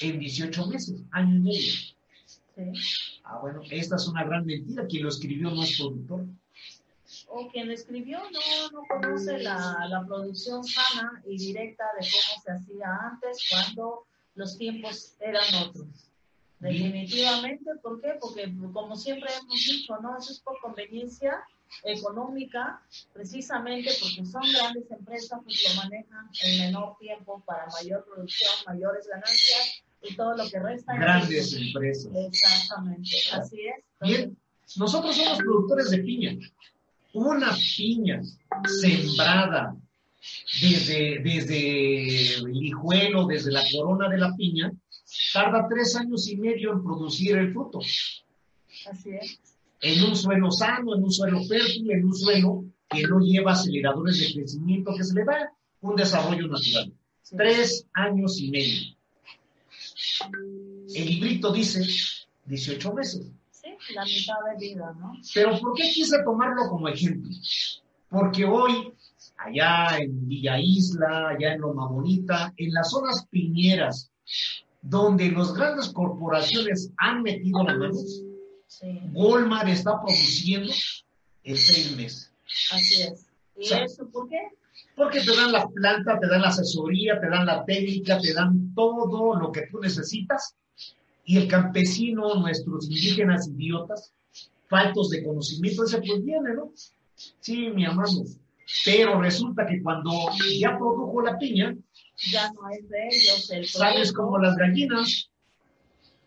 en 0.00 0.18
18 0.18 0.66
meses, 0.66 1.02
año 1.12 1.36
y 1.36 1.40
medio. 1.40 1.72
Sí. 2.54 3.20
Ah, 3.24 3.38
bueno, 3.40 3.62
esta 3.70 3.96
es 3.96 4.06
una 4.06 4.24
gran 4.24 4.46
mentira. 4.46 4.86
Quien 4.86 5.02
lo 5.02 5.08
escribió 5.08 5.50
no 5.50 5.62
es 5.62 5.78
productor. 5.78 6.26
O 7.28 7.48
quien 7.50 7.70
escribió 7.70 8.18
no, 8.18 8.70
no 8.72 8.82
conoce 8.88 9.38
la, 9.38 9.86
la 9.88 10.04
producción 10.06 10.62
sana 10.64 11.22
y 11.26 11.36
directa 11.36 11.84
de 11.98 12.06
cómo 12.06 12.42
se 12.42 12.52
hacía 12.52 12.86
antes, 13.10 13.48
cuando 13.50 14.06
los 14.34 14.56
tiempos 14.58 15.14
eran 15.20 15.44
otros. 15.66 16.10
Definitivamente, 16.60 17.70
¿por 17.82 18.00
qué? 18.00 18.14
Porque 18.20 18.52
como 18.72 18.96
siempre 18.96 19.30
hemos 19.40 19.54
dicho, 19.54 19.96
¿no? 20.00 20.16
Eso 20.16 20.32
es 20.32 20.40
por 20.40 20.58
conveniencia 20.60 21.44
económica, 21.82 22.82
precisamente 23.12 23.90
porque 24.00 24.24
son 24.24 24.42
grandes 24.52 24.90
empresas, 24.90 25.40
pues 25.44 25.64
lo 25.68 25.82
manejan 25.82 26.28
en 26.42 26.60
menor 26.60 26.96
tiempo 26.98 27.42
para 27.44 27.66
mayor 27.66 28.04
producción, 28.04 28.50
mayores 28.66 29.06
ganancias 29.06 29.82
y 30.02 30.14
todo 30.14 30.36
lo 30.36 30.48
que 30.48 30.58
resta. 30.58 30.94
Grandes 30.94 31.52
empresas. 31.54 32.12
Exactamente, 32.14 33.10
así 33.32 33.66
es. 33.66 33.84
Bien, 34.00 34.36
nosotros 34.76 35.16
somos 35.16 35.38
productores 35.38 35.90
de 35.90 35.98
piña. 35.98 36.36
Una 37.12 37.56
piña 37.76 38.22
sembrada 38.80 39.76
desde, 40.60 41.20
desde 41.22 42.36
el 42.36 42.64
hijuelo, 42.64 43.26
desde 43.26 43.52
la 43.52 43.62
corona 43.72 44.08
de 44.08 44.18
la 44.18 44.34
piña, 44.36 44.72
tarda 45.32 45.68
tres 45.68 45.94
años 45.96 46.28
y 46.28 46.36
medio 46.36 46.72
en 46.72 46.82
producir 46.82 47.36
el 47.36 47.52
fruto. 47.52 47.80
Así 48.90 49.10
es. 49.10 49.53
En 49.84 50.02
un 50.02 50.16
suelo 50.16 50.50
sano, 50.50 50.94
en 50.96 51.04
un 51.04 51.12
suelo 51.12 51.44
fértil, 51.44 51.90
en 51.90 52.06
un 52.06 52.14
suelo 52.14 52.64
que 52.88 53.02
no 53.02 53.20
lleva 53.20 53.52
aceleradores 53.52 54.18
de 54.18 54.32
crecimiento, 54.32 54.94
que 54.96 55.04
se 55.04 55.14
le 55.14 55.24
da 55.24 55.52
un 55.82 55.94
desarrollo 55.94 56.48
natural. 56.48 56.90
Sí. 57.20 57.36
Tres 57.36 57.86
años 57.92 58.40
y 58.40 58.50
medio. 58.50 58.96
El 60.94 61.06
librito 61.06 61.52
dice 61.52 61.82
18 62.46 62.94
meses. 62.94 63.30
Sí, 63.50 63.68
la 63.94 64.04
mitad 64.04 64.36
de 64.50 64.66
vida, 64.66 64.96
¿no? 64.98 65.12
Pero 65.34 65.58
¿por 65.60 65.74
qué 65.74 65.90
quise 65.90 66.16
tomarlo 66.24 66.68
como 66.70 66.88
ejemplo? 66.88 67.30
Porque 68.08 68.46
hoy, 68.46 68.90
allá 69.36 69.98
en 69.98 70.26
Villa 70.26 70.58
Isla, 70.58 71.28
allá 71.28 71.52
en 71.52 71.60
Loma 71.60 71.88
Bonita, 71.88 72.54
en 72.56 72.72
las 72.72 72.90
zonas 72.90 73.26
piñeras, 73.30 74.10
donde 74.80 75.30
las 75.30 75.52
grandes 75.52 75.90
corporaciones 75.90 76.90
han 76.96 77.22
metido 77.22 77.64
la 77.64 77.74
mano, 77.76 77.94
Sí, 78.80 79.00
Walmart 79.12 79.68
está 79.68 80.00
produciendo 80.00 80.72
en 81.44 81.56
seis 81.56 81.96
meses. 81.96 82.32
así 82.72 83.02
es. 83.02 83.26
¿Y 83.56 83.72
eso 83.72 84.08
por 84.10 84.28
qué? 84.28 84.38
Porque 84.96 85.20
te 85.20 85.34
dan 85.36 85.52
la 85.52 85.66
planta, 85.68 86.18
te 86.20 86.26
dan 86.28 86.42
la 86.42 86.48
asesoría, 86.48 87.20
te 87.20 87.28
dan 87.28 87.46
la 87.46 87.64
técnica, 87.64 88.18
te 88.18 88.32
dan 88.32 88.74
todo 88.74 89.34
lo 89.36 89.52
que 89.52 89.62
tú 89.70 89.78
necesitas. 89.80 90.54
Y 91.24 91.38
el 91.38 91.48
campesino, 91.48 92.34
nuestros 92.34 92.86
indígenas 92.88 93.48
idiotas, 93.48 94.12
faltos 94.68 95.10
de 95.10 95.24
conocimiento, 95.24 95.84
ese 95.84 95.98
pues 95.98 96.22
viene, 96.24 96.54
¿no? 96.54 96.72
Sí, 97.40 97.70
mi 97.70 97.84
hermano. 97.84 98.24
Pero 98.84 99.20
resulta 99.20 99.66
que 99.66 99.80
cuando 99.82 100.10
ya 100.58 100.76
produjo 100.76 101.22
la 101.22 101.38
piña, 101.38 101.74
Ya 102.32 102.50
no 102.52 102.68
es 102.70 102.88
de 102.88 103.06
ellos 103.08 103.50
el 103.50 103.66
sales 103.66 104.12
producto. 104.12 104.22
como 104.22 104.38
las 104.38 104.56
gallinas. 104.56 105.30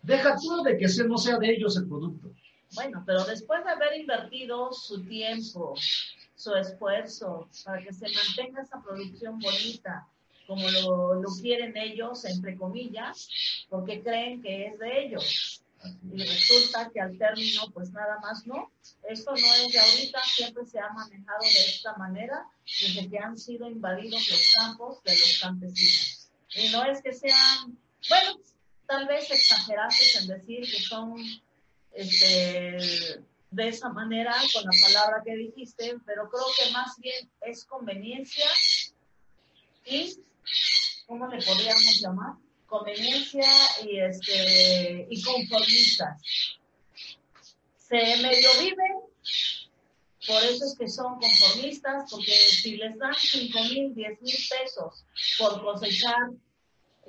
Deja 0.02 0.36
tú 0.36 0.64
de 0.64 0.78
que 0.78 0.86
ese 0.86 1.06
no 1.06 1.18
sea 1.18 1.38
de 1.38 1.52
ellos 1.54 1.78
el 1.78 1.88
producto. 1.88 2.32
Bueno, 2.74 3.04
pero 3.06 3.24
después 3.26 3.64
de 3.64 3.72
haber 3.72 4.00
invertido 4.00 4.72
su 4.74 5.04
tiempo, 5.06 5.76
su 6.36 6.56
esfuerzo, 6.56 7.50
para 7.66 7.82
que 7.82 7.94
se 7.94 8.08
mantenga 8.10 8.62
esa 8.62 8.82
producción 8.82 9.40
bonita, 9.40 10.08
como 10.46 10.70
lo, 10.70 11.16
lo 11.16 11.30
quieren 11.42 11.76
ellos, 11.76 12.24
entre 12.26 12.56
comillas, 12.56 13.30
porque 13.70 14.02
creen 14.02 14.42
que 14.42 14.68
es 14.68 14.80
de 14.80 15.06
ellos. 15.06 15.64
Y 16.12 16.24
resulta 16.24 16.90
que 16.92 17.00
al 17.00 17.18
término, 17.18 17.70
pues 17.72 17.92
nada 17.92 18.20
más 18.20 18.46
no. 18.48 18.72
Esto 19.04 19.32
no 19.32 19.38
es 19.38 19.72
de 19.72 19.80
ahorita, 19.80 20.20
siempre 20.24 20.66
se 20.66 20.80
ha 20.80 20.90
manejado 20.90 21.42
de 21.42 21.66
esta 21.70 21.96
manera 21.98 22.46
desde 22.66 23.10
que 23.10 23.20
han 23.20 23.38
sido 23.38 23.70
invadidos 23.70 24.28
los 24.28 24.52
campos 24.60 25.04
de 25.04 25.12
los 25.12 25.40
campesinos. 25.42 26.30
Y 26.56 26.70
no 26.70 26.84
es 26.86 27.02
que 27.02 27.14
sean, 27.14 27.78
bueno, 28.10 28.40
tal 28.88 29.08
vez 29.08 29.30
exageraste 29.30 30.20
en 30.20 30.28
decir 30.28 30.62
que 30.62 30.82
son 30.82 31.16
este, 31.92 33.24
de 33.52 33.68
esa 33.68 33.90
manera, 33.90 34.36
con 34.54 34.64
la 34.64 34.72
palabra 34.82 35.22
que 35.26 35.36
dijiste, 35.36 35.98
pero 36.06 36.30
creo 36.30 36.46
que 36.58 36.72
más 36.72 36.98
bien 37.00 37.30
es 37.42 37.66
conveniencia 37.66 38.46
y, 39.86 40.18
¿cómo 41.06 41.28
le 41.28 41.38
podríamos 41.44 42.02
llamar? 42.02 42.36
Conveniencia 42.66 43.48
y, 43.84 44.00
este, 44.00 45.08
y 45.10 45.22
conformistas. 45.22 46.22
Se 47.78 47.96
medio 47.96 48.50
viven, 48.60 48.98
por 50.28 50.44
eso 50.44 50.66
es 50.66 50.76
que 50.78 50.90
son 50.90 51.18
conformistas, 51.20 52.12
porque 52.12 52.34
si 52.34 52.76
les 52.76 52.98
dan 52.98 53.14
5 53.18 53.60
mil, 53.64 53.96
10 53.96 54.22
mil 54.22 54.36
pesos 54.50 55.06
por 55.40 55.62
cosechar 55.62 56.32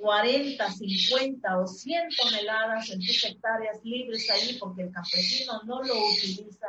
40, 0.01 0.71
50 0.71 1.59
o 1.59 1.67
100 1.67 2.09
toneladas 2.21 2.89
en 2.89 3.01
sus 3.01 3.23
hectáreas 3.25 3.83
libres 3.83 4.29
ahí 4.29 4.57
porque 4.59 4.83
el 4.83 4.91
campesino 4.91 5.61
no 5.65 5.83
lo 5.83 5.93
utiliza, 6.09 6.67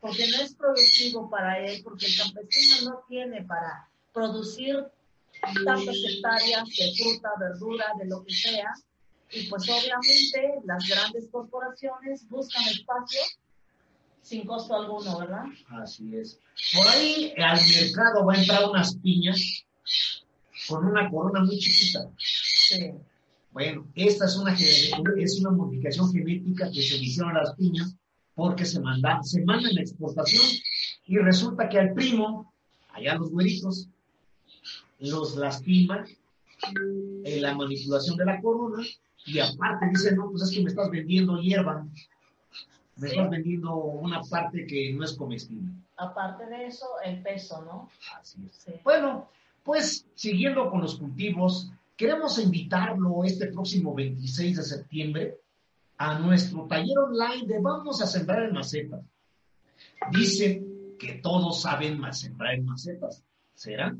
porque 0.00 0.28
no 0.28 0.42
es 0.42 0.54
productivo 0.54 1.30
para 1.30 1.58
él, 1.58 1.80
porque 1.82 2.06
el 2.06 2.16
campesino 2.16 2.90
no 2.90 3.04
tiene 3.08 3.42
para 3.42 3.88
producir 4.12 4.84
tantas 5.64 5.96
hectáreas 6.04 6.64
de 6.68 6.92
fruta, 6.96 7.30
verdura, 7.38 7.86
de 7.98 8.06
lo 8.06 8.24
que 8.24 8.34
sea. 8.34 8.72
Y 9.30 9.46
pues 9.48 9.68
obviamente 9.68 10.60
las 10.64 10.88
grandes 10.88 11.28
corporaciones 11.30 12.28
buscan 12.28 12.66
espacio 12.68 13.20
sin 14.22 14.46
costo 14.46 14.74
alguno, 14.74 15.18
¿verdad? 15.18 15.44
Así 15.82 16.14
es. 16.16 16.38
Por 16.74 16.86
ahí 16.86 17.32
al 17.38 17.60
mercado 17.60 18.26
va 18.26 18.34
a 18.34 18.36
entrar 18.36 18.64
unas 18.68 18.94
piñas 18.96 19.64
con 20.68 20.86
una 20.86 21.10
corona 21.10 21.40
muy 21.40 21.58
chiquita. 21.58 22.10
Sí. 22.68 22.92
Bueno, 23.50 23.86
esta 23.94 24.26
es 24.26 24.36
una, 24.36 24.54
es 24.54 25.40
una 25.40 25.50
modificación 25.50 26.12
genética 26.12 26.66
que 26.66 26.82
se 26.82 26.96
hicieron 26.96 27.34
a 27.34 27.40
las 27.40 27.54
piñas 27.54 27.96
porque 28.34 28.66
se 28.66 28.78
mandan, 28.80 29.24
se 29.24 29.42
mandan 29.44 29.72
en 29.72 29.78
exportación 29.78 30.44
y 31.06 31.16
resulta 31.16 31.68
que 31.68 31.78
al 31.78 31.94
primo, 31.94 32.52
allá 32.90 33.14
los 33.14 33.30
güeritos, 33.30 33.88
los 34.98 35.36
lastiman 35.36 36.04
en 37.24 37.42
la 37.42 37.54
manipulación 37.54 38.18
de 38.18 38.26
la 38.26 38.40
corona 38.42 38.84
y 39.24 39.38
aparte 39.38 39.86
dicen, 39.90 40.16
no, 40.16 40.30
pues 40.30 40.42
es 40.42 40.50
que 40.50 40.62
me 40.62 40.68
estás 40.68 40.90
vendiendo 40.90 41.40
hierba, 41.40 41.86
me 42.96 43.08
estás 43.08 43.30
vendiendo 43.30 43.74
una 43.74 44.20
parte 44.24 44.66
que 44.66 44.92
no 44.92 45.04
es 45.04 45.14
comestible. 45.14 45.72
Aparte 45.96 46.46
de 46.46 46.66
eso, 46.66 46.86
el 47.02 47.22
peso, 47.22 47.62
¿no? 47.62 47.90
Así 48.20 48.38
es. 48.46 48.56
Sí. 48.56 48.72
Bueno, 48.84 49.30
pues 49.64 50.06
siguiendo 50.14 50.70
con 50.70 50.82
los 50.82 50.96
cultivos, 50.96 51.72
queremos 51.98 52.38
invitarlo 52.38 53.24
este 53.24 53.48
próximo 53.48 53.92
26 53.92 54.56
de 54.56 54.62
septiembre 54.62 55.40
a 55.98 56.16
nuestro 56.20 56.64
taller 56.68 56.96
online 56.96 57.44
de 57.44 57.58
Vamos 57.60 58.00
a 58.00 58.06
sembrar 58.06 58.44
en 58.44 58.54
macetas. 58.54 59.04
Dicen 60.12 60.96
que 60.96 61.14
todos 61.14 61.62
saben 61.62 61.98
más 61.98 62.20
sembrar 62.20 62.54
en 62.54 62.66
macetas. 62.66 63.24
¿Será? 63.52 63.96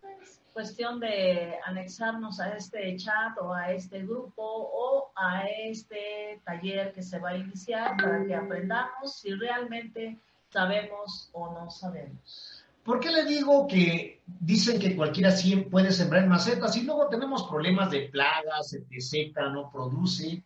Pues, 0.00 0.40
cuestión 0.54 1.00
de 1.00 1.58
anexarnos 1.66 2.40
a 2.40 2.56
este 2.56 2.96
chat 2.96 3.36
o 3.42 3.52
a 3.52 3.72
este 3.72 4.04
grupo 4.04 4.42
o 4.42 5.12
a 5.14 5.46
este 5.46 6.40
taller 6.46 6.94
que 6.94 7.02
se 7.02 7.18
va 7.18 7.30
a 7.30 7.36
iniciar 7.36 7.98
para 7.98 8.24
que 8.24 8.34
aprendamos 8.34 9.16
si 9.16 9.34
realmente 9.34 10.18
sabemos 10.48 11.28
o 11.34 11.52
no 11.52 11.70
sabemos. 11.70 12.57
¿Por 12.88 13.00
qué 13.00 13.10
le 13.10 13.26
digo 13.26 13.66
que 13.66 14.22
dicen 14.26 14.80
que 14.80 14.96
cualquiera 14.96 15.34
puede 15.70 15.92
sembrar 15.92 16.26
macetas 16.26 16.74
y 16.74 16.84
luego 16.84 17.06
tenemos 17.08 17.46
problemas 17.46 17.90
de 17.90 18.08
plagas, 18.08 18.70
se 18.70 18.80
te 18.80 18.98
seca, 19.02 19.50
no 19.50 19.70
produce? 19.70 20.42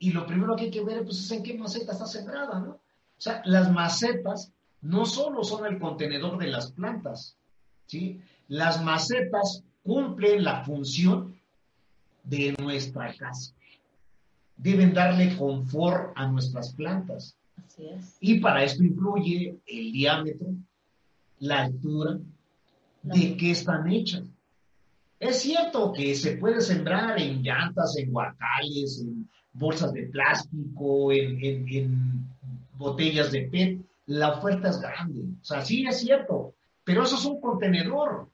Y 0.00 0.10
lo 0.10 0.26
primero 0.26 0.56
que 0.56 0.64
hay 0.64 0.70
que 0.72 0.82
ver 0.82 1.04
pues, 1.04 1.20
es 1.20 1.30
en 1.30 1.44
qué 1.44 1.54
maceta 1.54 1.92
está 1.92 2.04
sembrada, 2.04 2.58
¿no? 2.58 2.70
O 2.70 2.80
sea, 3.20 3.42
las 3.44 3.70
macetas 3.70 4.52
no 4.80 5.06
solo 5.06 5.44
son 5.44 5.66
el 5.66 5.78
contenedor 5.78 6.36
de 6.38 6.48
las 6.48 6.72
plantas, 6.72 7.36
¿sí? 7.86 8.20
Las 8.48 8.82
macetas 8.82 9.62
cumplen 9.84 10.42
la 10.42 10.64
función 10.64 11.40
de 12.24 12.56
nuestra 12.60 13.14
casa. 13.14 13.54
Deben 14.56 14.92
darle 14.92 15.36
confort 15.36 16.10
a 16.16 16.26
nuestras 16.26 16.72
plantas. 16.72 17.36
Así 17.56 17.86
es. 17.86 18.16
Y 18.18 18.40
para 18.40 18.64
esto 18.64 18.82
influye 18.82 19.60
el 19.64 19.92
diámetro, 19.92 20.48
la 21.40 21.62
altura, 21.62 22.18
de 23.02 23.36
qué 23.36 23.52
están 23.52 23.90
hechas. 23.90 24.24
Es 25.18 25.40
cierto 25.40 25.92
que 25.92 26.14
se 26.14 26.36
puede 26.36 26.60
sembrar 26.60 27.20
en 27.20 27.42
llantas, 27.42 27.96
en 27.96 28.12
guacales, 28.12 29.00
en 29.00 29.28
bolsas 29.52 29.92
de 29.92 30.04
plástico, 30.06 31.12
en, 31.12 31.68
en 31.68 32.28
botellas 32.74 33.32
de 33.32 33.42
PET. 33.42 33.80
La 34.06 34.38
oferta 34.38 34.70
es 34.70 34.80
grande. 34.80 35.22
O 35.40 35.44
sea, 35.44 35.62
sí 35.62 35.84
es 35.86 36.00
cierto, 36.00 36.54
pero 36.84 37.02
eso 37.02 37.16
es 37.16 37.24
un 37.24 37.40
contenedor. 37.40 38.28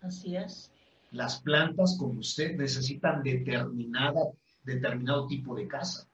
Así 0.00 0.36
es. 0.36 0.70
Las 1.10 1.40
plantas, 1.40 1.96
como 1.98 2.20
usted, 2.20 2.56
necesitan 2.56 3.22
determinada, 3.22 4.20
determinado 4.64 5.26
tipo 5.26 5.54
de 5.54 5.66
casa. 5.66 6.06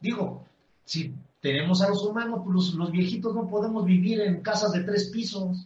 Digo, 0.00 0.46
si 0.84 1.12
tenemos 1.40 1.82
a 1.82 1.88
los 1.88 2.04
humanos, 2.04 2.40
pues 2.44 2.74
los, 2.74 2.90
viejitos 2.90 3.34
no 3.34 3.48
podemos 3.48 3.84
vivir 3.84 4.20
en 4.20 4.42
casas 4.42 4.72
de 4.72 4.84
tres 4.84 5.10
pisos, 5.10 5.64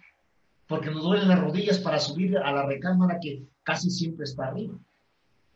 porque 0.67 0.91
nos 0.91 1.03
duelen 1.03 1.29
las 1.29 1.41
rodillas 1.41 1.79
para 1.79 1.99
subir 1.99 2.39
a 2.39 2.53
la 2.53 2.67
recámara 2.67 3.19
que 3.21 3.43
casi 3.63 3.91
siempre 3.91 4.25
está 4.25 4.49
arriba. 4.49 4.79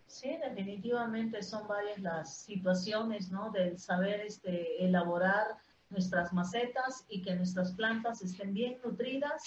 Sí, 0.07 0.37
definitivamente 0.43 1.43
son 1.43 1.67
varias 1.67 1.99
las 2.01 2.39
situaciones, 2.39 3.31
¿no? 3.31 3.51
Del 3.51 3.79
saber 3.79 4.21
este, 4.21 4.85
elaborar 4.85 5.59
nuestras 5.91 6.33
macetas 6.33 7.05
y 7.09 7.23
que 7.23 7.35
nuestras 7.35 7.73
plantas 7.73 8.23
estén 8.23 8.55
bien 8.55 8.79
nutridas 8.85 9.43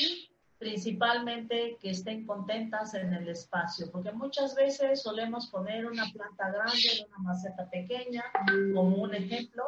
y 0.00 0.28
principalmente 0.58 1.78
que 1.80 1.90
estén 1.90 2.26
contentas 2.26 2.94
en 2.94 3.12
el 3.12 3.28
espacio, 3.28 3.90
porque 3.92 4.10
muchas 4.10 4.54
veces 4.56 5.02
solemos 5.02 5.46
poner 5.48 5.86
una 5.86 6.06
planta 6.12 6.50
grande 6.50 6.88
en 6.98 7.06
una 7.08 7.18
maceta 7.18 7.68
pequeña, 7.70 8.24
como 8.74 9.02
un 9.02 9.14
ejemplo, 9.14 9.64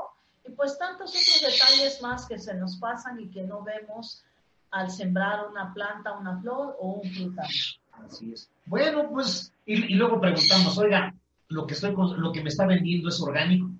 y 0.51 0.53
pues 0.53 0.77
tantos 0.79 1.11
otros 1.11 1.41
detalles 1.41 2.03
más 2.03 2.27
que 2.27 2.39
se 2.39 2.55
nos 2.55 2.77
pasan 2.79 3.21
y 3.21 3.31
que 3.31 3.43
no 3.43 3.63
vemos 3.63 4.25
al 4.73 4.91
sembrar 4.91 5.49
una 5.49 5.73
planta, 5.73 6.19
una 6.19 6.41
flor 6.41 6.77
o 6.81 6.95
un 6.95 7.11
frutal. 7.11 7.49
Así 7.93 8.33
es. 8.33 8.51
Bueno, 8.67 9.09
pues, 9.11 9.53
y, 9.65 9.95
luego 9.95 10.21
preguntamos, 10.21 10.77
oiga, 10.79 11.15
lo 11.49 11.67
que, 11.67 11.75
estoy, 11.75 11.95
lo 11.95 12.33
que 12.33 12.43
me 12.43 12.49
está 12.49 12.67
vendiendo 12.67 13.09
es 13.09 13.21
orgánico. 13.21 13.71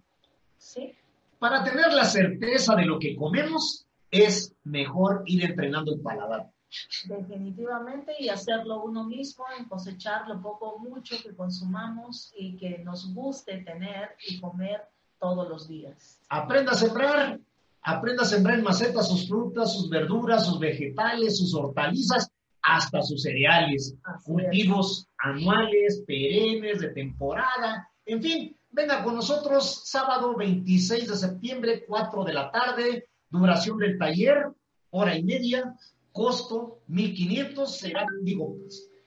Sí. 0.59 0.95
Para 1.39 1.65
tener 1.65 1.93
la 1.93 2.05
certeza 2.05 2.77
de 2.77 2.85
lo 2.85 2.99
que 2.99 3.17
comemos, 3.17 3.87
es 4.11 4.55
mejor 4.65 5.23
ir 5.27 5.45
entrenando 5.45 5.95
el 5.95 6.01
paladar. 6.01 6.51
Definitivamente, 7.07 8.15
y 8.19 8.29
hacerlo 8.29 8.83
uno 8.85 9.05
mismo, 9.05 9.45
en 9.59 9.65
cosechar 9.65 10.29
lo 10.29 10.41
poco 10.41 10.69
o 10.69 10.79
mucho 10.79 11.17
que 11.21 11.35
consumamos 11.35 12.33
y 12.37 12.57
que 12.57 12.79
nos 12.79 13.13
guste 13.13 13.59
tener 13.59 14.11
y 14.29 14.41
comer 14.41 14.83
todos 15.21 15.49
los 15.49 15.69
días. 15.69 16.21
Aprenda 16.29 16.73
a 16.73 16.77
sembrar, 16.77 17.39
aprenda 17.83 18.23
a 18.23 18.27
sembrar 18.27 18.59
en 18.59 18.65
macetas 18.65 19.09
sus 19.09 19.29
frutas, 19.29 19.73
sus 19.73 19.89
verduras, 19.89 20.47
sus 20.47 20.59
vegetales, 20.59 21.39
sus 21.39 21.55
hortalizas, 21.55 22.31
hasta 22.63 23.03
sus 23.03 23.23
cereales, 23.23 23.95
cultivos 24.25 25.07
anuales, 25.19 26.03
perennes, 26.07 26.81
de 26.81 26.89
temporada, 26.89 27.91
en 28.11 28.23
fin, 28.23 28.57
venga 28.71 29.05
con 29.05 29.15
nosotros 29.15 29.83
sábado 29.85 30.37
26 30.37 31.09
de 31.09 31.17
septiembre, 31.17 31.85
4 31.87 32.25
de 32.25 32.33
la 32.33 32.51
tarde, 32.51 33.09
duración 33.29 33.79
del 33.79 33.99
taller, 33.99 34.49
hora 34.91 35.17
y 35.17 35.23
media, 35.23 35.77
costo 36.13 36.81
1.500, 36.89 37.67
será, 37.67 38.05
digo, 38.23 38.57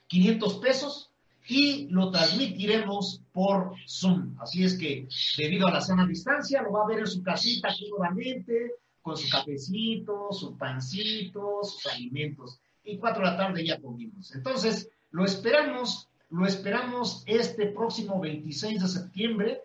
500 0.06 0.54
pesos 0.58 1.10
y 1.46 1.88
lo 1.88 2.10
transmitiremos 2.10 3.20
por 3.32 3.74
Zoom. 3.86 4.36
Así 4.40 4.64
es 4.64 4.78
que, 4.78 5.06
debido 5.36 5.66
a 5.66 5.72
la 5.72 5.80
sana 5.80 6.06
distancia, 6.06 6.62
lo 6.62 6.72
va 6.72 6.84
a 6.84 6.88
ver 6.88 7.00
en 7.00 7.06
su 7.06 7.22
casita 7.22 7.68
cómodamente, 7.78 8.72
con 9.02 9.16
su 9.16 9.28
cafecito, 9.28 10.28
su 10.32 10.56
pancito, 10.56 11.60
sus 11.62 11.86
alimentos. 11.92 12.58
Y 12.84 12.96
4 12.96 13.24
de 13.24 13.30
la 13.30 13.36
tarde 13.36 13.66
ya 13.66 13.80
comimos. 13.80 14.34
Entonces, 14.34 14.88
lo 15.10 15.24
esperamos, 15.24 16.08
lo 16.30 16.46
esperamos 16.46 17.22
este 17.26 17.66
próximo 17.66 18.20
26 18.20 18.80
de 18.80 18.88
septiembre, 18.88 19.60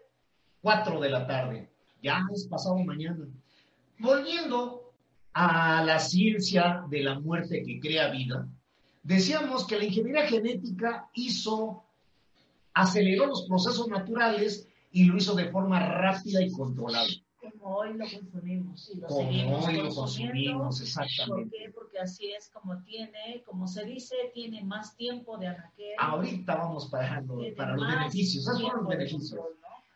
4 0.62 1.00
de 1.00 1.10
la 1.10 1.28
tarde. 1.28 1.70
Ya 2.02 2.26
es 2.34 2.46
pasado 2.48 2.78
mañana. 2.80 3.26
Volviendo 3.98 4.92
a 5.34 5.84
la 5.84 6.00
ciencia 6.00 6.84
de 6.90 7.04
la 7.04 7.20
muerte 7.20 7.64
que 7.64 7.80
crea 7.80 8.10
vida, 8.10 8.48
decíamos 9.04 9.66
que 9.66 9.78
la 9.78 9.86
ingeniería 9.86 10.28
genética 10.28 11.10
hizo, 11.14 11.84
aceleró 12.74 13.28
los 13.28 13.48
procesos 13.48 13.88
naturales 13.88 14.68
y 14.92 15.06
lo 15.06 15.18
hizo 15.18 15.36
de 15.36 15.50
forma 15.50 15.80
rápida 15.80 16.42
y 16.42 16.52
controlada. 16.52 17.08
Como 17.40 17.78
hoy 17.78 17.94
lo 17.94 18.06
consumimos. 18.06 18.92
Y 18.94 19.00
lo 19.00 19.08
como 19.08 19.60
hoy 19.60 19.78
lo 19.78 19.90
consumimos, 19.96 20.82
exactamente. 20.82 21.50
¿Por 21.50 21.50
qué? 21.52 21.72
Porque 21.74 22.00
así 22.00 22.32
es 22.32 22.50
como 22.50 22.82
tiene, 22.84 23.44
como 23.46 23.68
se 23.68 23.86
dice, 23.86 24.16
tiene 24.34 24.64
más 24.64 24.96
tiempo 24.98 25.38
de 25.38 25.48
anaquel. 25.48 25.94
Ahorita 25.98 26.56
vamos 26.56 26.88
para, 26.88 27.24
para 27.56 27.76
los 27.76 27.88
beneficios. 27.88 28.44
Esos 28.46 28.60
son 28.60 28.78
los 28.78 28.88
beneficios. 28.88 29.40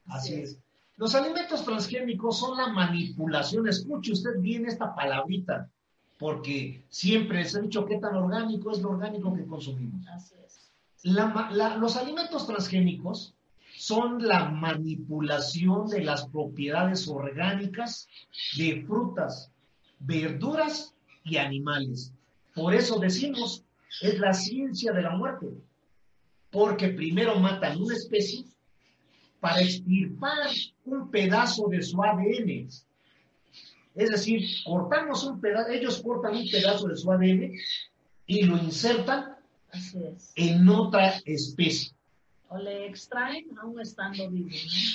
Así, 0.05 0.35
es. 0.35 0.59
Los 0.95 1.15
alimentos 1.15 1.65
transgénicos 1.65 2.39
son 2.39 2.57
la 2.57 2.67
manipulación. 2.67 3.67
Escuche 3.67 4.11
usted 4.11 4.39
bien 4.39 4.65
esta 4.65 4.93
palabrita, 4.95 5.69
porque 6.17 6.83
siempre 6.89 7.43
se 7.45 7.57
ha 7.57 7.61
dicho 7.61 7.85
qué 7.85 7.97
tan 7.97 8.15
orgánico 8.15 8.71
es 8.71 8.81
lo 8.81 8.91
orgánico 8.91 9.33
que 9.33 9.45
consumimos. 9.45 10.05
Así 10.07 10.35
es. 10.45 10.71
los 11.03 11.97
alimentos 11.97 12.47
transgénicos 12.47 13.33
son 13.75 14.25
la 14.25 14.49
manipulación 14.49 15.87
de 15.87 16.03
las 16.03 16.27
propiedades 16.27 17.07
orgánicas 17.07 18.07
de 18.57 18.83
frutas, 18.85 19.51
verduras 19.99 20.93
y 21.23 21.37
animales. 21.37 22.13
Por 22.53 22.73
eso 22.73 22.99
decimos, 22.99 23.63
es 24.01 24.19
la 24.19 24.33
ciencia 24.33 24.91
de 24.93 25.01
la 25.01 25.11
muerte, 25.11 25.47
porque 26.51 26.89
primero 26.89 27.39
matan 27.39 27.81
una 27.81 27.95
especie 27.95 28.45
para 29.39 29.61
extirpar 29.61 30.49
un 30.85 31.09
pedazo 31.09 31.67
de 31.67 31.81
su 31.81 32.01
ADN. 32.01 32.69
Es 33.95 34.09
decir, 34.09 34.47
cortamos 34.65 35.23
un 35.23 35.39
pedazo, 35.39 35.69
ellos 35.69 36.01
cortan 36.01 36.35
un 36.35 36.49
pedazo 36.49 36.87
de 36.87 36.95
su 36.95 37.11
ADN 37.11 37.51
y 38.25 38.43
lo 38.43 38.57
insertan 38.57 39.35
en 40.35 40.67
otra 40.69 41.15
especie. 41.25 41.93
O 42.49 42.57
le 42.57 42.87
extraen 42.87 43.45
aún 43.57 43.79
estando 43.79 44.29
vivo. 44.29 44.49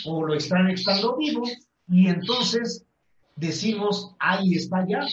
O 0.07 0.25
lo 0.25 0.35
extraen 0.35 0.71
estando 0.71 1.17
vivo 1.17 1.43
y 1.89 2.09
entonces 2.09 2.85
decimos, 3.37 4.15
ahí 4.19 4.55
está 4.55 4.87
ya 4.87 5.07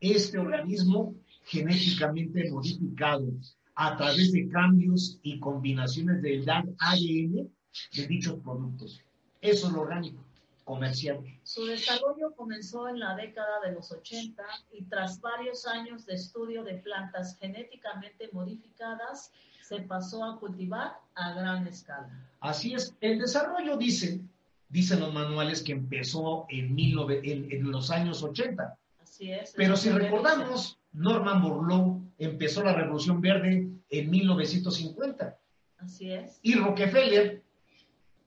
este 0.00 0.38
organismo 0.38 1.14
genéticamente 1.44 2.50
modificado 2.50 3.26
a 3.74 3.96
través 3.96 4.32
de 4.32 4.48
cambios 4.48 5.18
y 5.22 5.38
combinaciones 5.40 6.20
del 6.22 6.48
ADN 6.48 7.50
de 7.96 8.06
dichos 8.06 8.38
productos. 8.40 9.00
Eso 9.40 9.68
es 9.68 9.72
lo 9.72 9.80
orgánico, 9.82 10.22
comercial. 10.70 11.18
Su 11.42 11.66
desarrollo 11.66 12.32
comenzó 12.36 12.88
en 12.88 13.00
la 13.00 13.16
década 13.16 13.60
de 13.64 13.72
los 13.72 13.90
80 13.90 14.42
y 14.72 14.84
tras 14.84 15.20
varios 15.20 15.66
años 15.66 16.06
de 16.06 16.14
estudio 16.14 16.62
de 16.62 16.74
plantas 16.74 17.36
genéticamente 17.38 18.30
modificadas, 18.32 19.32
se 19.62 19.80
pasó 19.80 20.24
a 20.24 20.38
cultivar 20.38 20.92
a 21.14 21.32
gran 21.34 21.66
escala. 21.66 22.08
Así 22.38 22.72
es, 22.74 22.94
el 23.00 23.18
desarrollo 23.18 23.76
dice, 23.76 24.20
dicen 24.68 25.00
los 25.00 25.12
manuales 25.12 25.62
que 25.62 25.72
empezó 25.72 26.46
en, 26.48 26.76
en, 26.78 27.70
los 27.70 27.90
años 27.90 28.22
80. 28.22 28.78
Así 29.02 29.32
es. 29.32 29.52
Pero 29.56 29.76
si 29.76 29.90
recordamos, 29.90 30.78
Norman 30.92 31.42
Borlaug 31.42 32.00
empezó 32.18 32.62
la 32.62 32.74
Revolución 32.74 33.20
Verde 33.20 33.68
en 33.90 34.10
1950. 34.10 35.36
Así 35.78 36.12
es. 36.12 36.38
Y 36.42 36.54
Rockefeller 36.54 37.42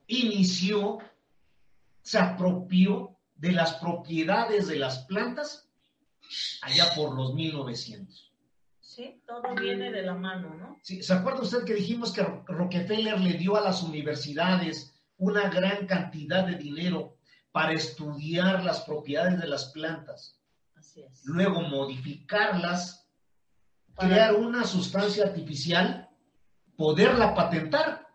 inició, 0.06 0.98
se 2.04 2.18
apropió 2.18 3.16
de 3.34 3.50
las 3.52 3.74
propiedades 3.74 4.68
de 4.68 4.76
las 4.76 5.00
plantas 5.06 5.68
allá 6.62 6.84
por 6.94 7.16
los 7.16 7.34
1900. 7.34 8.30
Sí, 8.80 9.22
todo 9.26 9.54
viene 9.60 9.90
de 9.90 10.02
la 10.02 10.14
mano, 10.14 10.54
¿no? 10.54 10.78
¿Se 10.82 11.12
acuerda 11.12 11.40
usted 11.40 11.64
que 11.64 11.74
dijimos 11.74 12.12
que 12.12 12.22
Rockefeller 12.22 13.18
le 13.18 13.32
dio 13.32 13.56
a 13.56 13.60
las 13.62 13.82
universidades 13.82 14.94
una 15.16 15.48
gran 15.48 15.86
cantidad 15.86 16.46
de 16.46 16.56
dinero 16.56 17.16
para 17.50 17.72
estudiar 17.72 18.62
las 18.62 18.82
propiedades 18.82 19.40
de 19.40 19.48
las 19.48 19.72
plantas? 19.72 20.38
Así 20.76 21.00
es. 21.02 21.22
Luego 21.24 21.62
modificarlas, 21.62 23.08
Para- 23.94 24.08
crear 24.10 24.34
una 24.34 24.64
sustancia 24.64 25.24
artificial, 25.24 26.08
poderla 26.76 27.34
patentar 27.34 28.06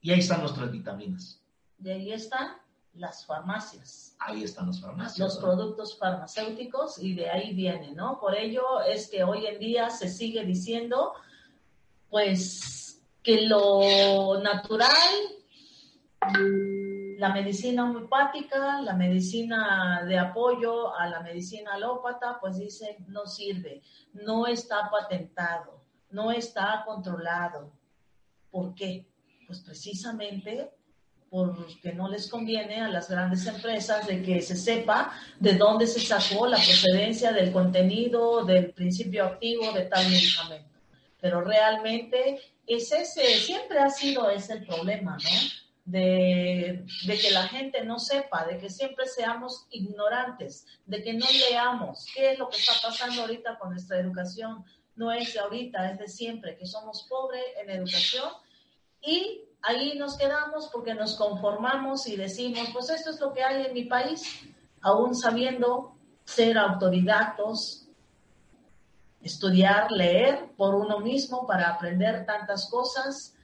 y 0.00 0.10
ahí 0.12 0.18
están 0.20 0.40
nuestras 0.40 0.70
vitaminas. 0.70 1.42
Y 1.82 1.88
ahí 1.90 2.12
están 2.12 2.61
las 2.94 3.24
farmacias. 3.26 4.16
Ahí 4.18 4.44
están 4.44 4.66
las 4.66 4.80
farmacias. 4.80 5.18
los 5.18 5.38
productos 5.38 5.98
farmacéuticos 5.98 6.98
y 6.98 7.14
de 7.14 7.30
ahí 7.30 7.54
viene, 7.54 7.92
¿no? 7.92 8.18
Por 8.20 8.36
ello 8.36 8.80
es 8.82 9.08
que 9.08 9.24
hoy 9.24 9.46
en 9.46 9.58
día 9.58 9.90
se 9.90 10.08
sigue 10.08 10.44
diciendo, 10.44 11.14
pues, 12.10 13.02
que 13.22 13.42
lo 13.42 14.40
natural, 14.42 15.14
la 17.18 17.32
medicina 17.32 17.84
homeopática, 17.84 18.80
la 18.82 18.94
medicina 18.94 20.04
de 20.04 20.18
apoyo 20.18 20.94
a 20.94 21.06
la 21.08 21.20
medicina 21.20 21.74
alópata, 21.74 22.38
pues 22.40 22.58
dicen, 22.58 22.96
no 23.08 23.26
sirve, 23.26 23.82
no 24.12 24.46
está 24.46 24.90
patentado, 24.90 25.84
no 26.10 26.30
está 26.30 26.82
controlado. 26.84 27.72
¿Por 28.50 28.74
qué? 28.74 29.08
Pues 29.46 29.60
precisamente 29.60 30.74
porque 31.32 31.94
no 31.94 32.10
les 32.10 32.28
conviene 32.28 32.82
a 32.82 32.88
las 32.88 33.08
grandes 33.08 33.46
empresas 33.46 34.06
de 34.06 34.22
que 34.22 34.42
se 34.42 34.54
sepa 34.54 35.14
de 35.40 35.54
dónde 35.54 35.86
se 35.86 35.98
sacó 35.98 36.46
la 36.46 36.58
procedencia 36.58 37.32
del 37.32 37.50
contenido, 37.50 38.44
del 38.44 38.70
principio 38.72 39.24
activo 39.24 39.72
de 39.72 39.86
tal 39.86 40.10
medicamento. 40.10 40.68
Pero 41.22 41.40
realmente 41.40 42.38
es 42.66 42.92
ese, 42.92 43.24
siempre 43.38 43.78
ha 43.78 43.88
sido 43.88 44.28
ese 44.28 44.52
el 44.52 44.66
problema, 44.66 45.16
¿no? 45.16 45.30
De, 45.86 46.84
de 47.06 47.18
que 47.18 47.30
la 47.30 47.48
gente 47.48 47.82
no 47.82 47.98
sepa, 47.98 48.44
de 48.44 48.58
que 48.58 48.68
siempre 48.68 49.06
seamos 49.06 49.66
ignorantes, 49.70 50.66
de 50.84 51.02
que 51.02 51.14
no 51.14 51.24
leamos 51.48 52.08
qué 52.14 52.32
es 52.32 52.38
lo 52.38 52.50
que 52.50 52.58
está 52.58 52.74
pasando 52.82 53.22
ahorita 53.22 53.58
con 53.58 53.70
nuestra 53.70 53.98
educación. 53.98 54.66
No 54.96 55.10
es 55.10 55.32
de 55.32 55.40
ahorita, 55.40 55.92
es 55.92 55.98
de 55.98 56.08
siempre, 56.08 56.58
que 56.58 56.66
somos 56.66 57.06
pobres 57.08 57.42
en 57.56 57.70
educación 57.70 58.28
y 59.00 59.46
ahí 59.62 59.96
nos 59.96 60.16
quedamos 60.16 60.68
porque 60.72 60.94
nos 60.94 61.16
conformamos 61.16 62.06
y 62.06 62.16
decimos, 62.16 62.68
pues 62.72 62.90
esto 62.90 63.10
es 63.10 63.20
lo 63.20 63.32
que 63.32 63.42
hay 63.42 63.66
en 63.66 63.74
mi 63.74 63.84
país, 63.84 64.22
aún 64.80 65.14
sabiendo 65.14 65.96
ser 66.24 66.58
autodidactos, 66.58 67.88
estudiar, 69.20 69.90
leer 69.90 70.50
por 70.56 70.74
uno 70.74 71.00
mismo 71.00 71.46
para 71.46 71.68
aprender 71.68 72.26
tantas 72.26 72.68
cosas 72.68 73.34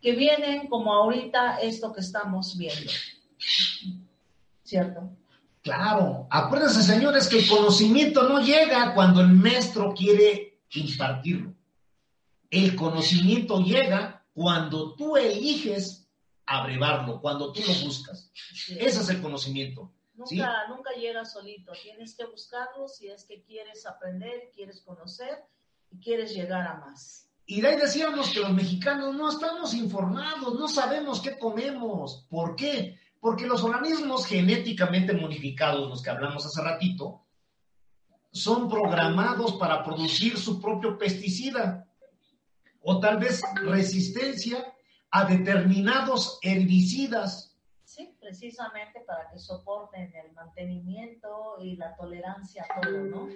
que 0.00 0.12
vienen 0.12 0.68
como 0.68 0.92
ahorita 0.92 1.58
esto 1.60 1.92
que 1.92 2.00
estamos 2.00 2.56
viendo. 2.58 2.92
¿Cierto? 4.62 5.10
Claro, 5.62 6.26
acuérdense 6.30 6.82
señores 6.82 7.26
que 7.26 7.38
el 7.38 7.48
conocimiento 7.48 8.28
no 8.28 8.40
llega 8.40 8.94
cuando 8.94 9.22
el 9.22 9.28
maestro 9.28 9.94
quiere 9.94 10.60
impartirlo. 10.72 11.54
El 12.50 12.76
conocimiento 12.76 13.60
llega 13.60 14.23
cuando 14.34 14.94
tú 14.96 15.16
eliges 15.16 16.08
abrevarlo, 16.44 17.20
cuando 17.20 17.52
tú 17.52 17.60
lo 17.60 17.86
buscas. 17.86 18.30
Sí. 18.34 18.76
Ese 18.78 19.00
es 19.00 19.08
el 19.08 19.22
conocimiento. 19.22 19.92
Nunca, 20.14 20.28
¿sí? 20.28 20.42
nunca 20.68 20.90
llega 20.92 21.24
solito, 21.24 21.72
tienes 21.82 22.14
que 22.14 22.24
buscarlo 22.26 22.88
si 22.88 23.08
es 23.08 23.24
que 23.24 23.42
quieres 23.42 23.86
aprender, 23.86 24.50
quieres 24.54 24.80
conocer 24.82 25.44
y 25.90 25.98
quieres 25.98 26.34
llegar 26.34 26.66
a 26.66 26.74
más. 26.74 27.30
Y 27.46 27.60
de 27.60 27.68
ahí 27.68 27.76
decíamos 27.76 28.30
que 28.30 28.40
los 28.40 28.52
mexicanos 28.52 29.14
no 29.14 29.28
estamos 29.28 29.74
informados, 29.74 30.58
no 30.58 30.68
sabemos 30.68 31.20
qué 31.20 31.38
comemos. 31.38 32.26
¿Por 32.30 32.56
qué? 32.56 32.98
Porque 33.20 33.46
los 33.46 33.62
organismos 33.62 34.26
genéticamente 34.26 35.12
modificados, 35.12 35.88
los 35.88 36.02
que 36.02 36.10
hablamos 36.10 36.46
hace 36.46 36.62
ratito, 36.62 37.22
son 38.30 38.68
programados 38.68 39.54
para 39.54 39.84
producir 39.84 40.38
su 40.38 40.60
propio 40.60 40.96
pesticida 40.98 41.83
o 42.84 43.00
tal 43.00 43.18
vez 43.18 43.40
resistencia 43.64 44.64
a 45.10 45.24
determinados 45.24 46.38
herbicidas. 46.42 47.56
Sí, 47.84 48.16
precisamente 48.20 49.00
para 49.06 49.30
que 49.30 49.38
soporten 49.38 50.12
el 50.14 50.32
mantenimiento 50.32 51.56
y 51.60 51.76
la 51.76 51.94
tolerancia 51.96 52.66
a 52.68 52.80
todo, 52.80 53.04
¿no? 53.04 53.28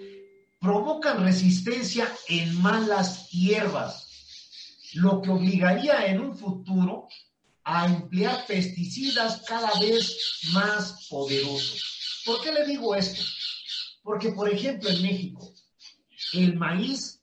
provocan 0.59 1.23
resistencia 1.23 2.07
en 2.27 2.61
malas 2.61 3.29
hierbas, 3.29 4.91
lo 4.95 5.21
que 5.21 5.29
obligaría 5.29 6.05
en 6.07 6.19
un 6.19 6.37
futuro 6.37 7.07
a 7.63 7.85
emplear 7.85 8.45
pesticidas 8.45 9.43
cada 9.47 9.71
vez 9.79 10.41
más 10.53 11.07
poderosos. 11.09 12.23
¿Por 12.25 12.41
qué 12.41 12.51
le 12.51 12.65
digo 12.65 12.95
esto? 12.95 13.21
Porque, 14.03 14.29
por 14.29 14.49
ejemplo, 14.49 14.89
en 14.89 15.01
México, 15.01 15.53
el 16.33 16.57
maíz 16.57 17.18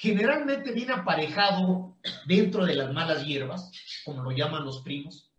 generalmente 0.00 0.72
viene 0.72 0.94
aparejado 0.94 1.98
dentro 2.24 2.64
de 2.64 2.74
las 2.74 2.90
malas 2.90 3.26
hierbas, 3.26 3.70
como 4.02 4.22
lo 4.22 4.30
llaman 4.30 4.64
los 4.64 4.80
primos, 4.80 5.30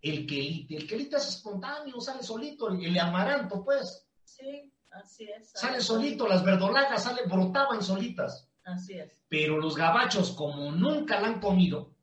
el 0.00 0.24
quelite. 0.28 0.76
El 0.76 0.86
quelite 0.86 1.16
es 1.16 1.26
espontáneo, 1.26 2.00
sale 2.00 2.22
solito, 2.22 2.68
el, 2.68 2.96
amaranto, 3.00 3.64
pues. 3.64 4.06
Sí, 4.22 4.72
así 4.92 5.24
es. 5.24 5.50
Sale 5.50 5.80
solito, 5.80 6.28
las 6.28 6.44
verdolagas 6.44 7.02
salen, 7.02 7.28
brotaban 7.28 7.82
solitas. 7.82 8.48
Así 8.62 8.96
es. 8.96 9.20
Pero 9.28 9.58
los 9.58 9.76
gabachos, 9.76 10.30
como 10.30 10.70
nunca 10.70 11.20
la 11.20 11.26
han 11.26 11.40
comido, 11.40 11.96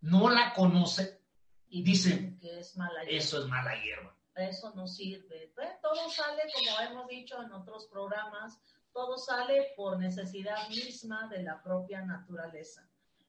no 0.00 0.30
la 0.30 0.54
conocen, 0.54 1.10
Y 1.68 1.82
Dicen, 1.82 2.38
que 2.38 2.60
es 2.60 2.74
mala 2.78 3.02
hierba. 3.02 3.18
eso 3.18 3.38
es 3.38 3.46
mala 3.46 3.74
hierba. 3.82 4.16
Eso 4.34 4.72
no 4.74 4.86
sirve. 4.86 5.52
Pues, 5.54 5.68
todo 5.82 6.08
sale, 6.08 6.42
como 6.54 6.80
hemos 6.88 7.08
dicho 7.08 7.36
en 7.42 7.52
otros 7.52 7.86
programas, 7.92 8.58
todo 8.92 9.18
sale 9.18 9.72
por 9.76 9.98
necesidad 9.98 10.68
misma 10.68 11.28
de 11.28 11.42
la 11.42 11.62
propia 11.62 12.02
naturaleza. 12.02 12.88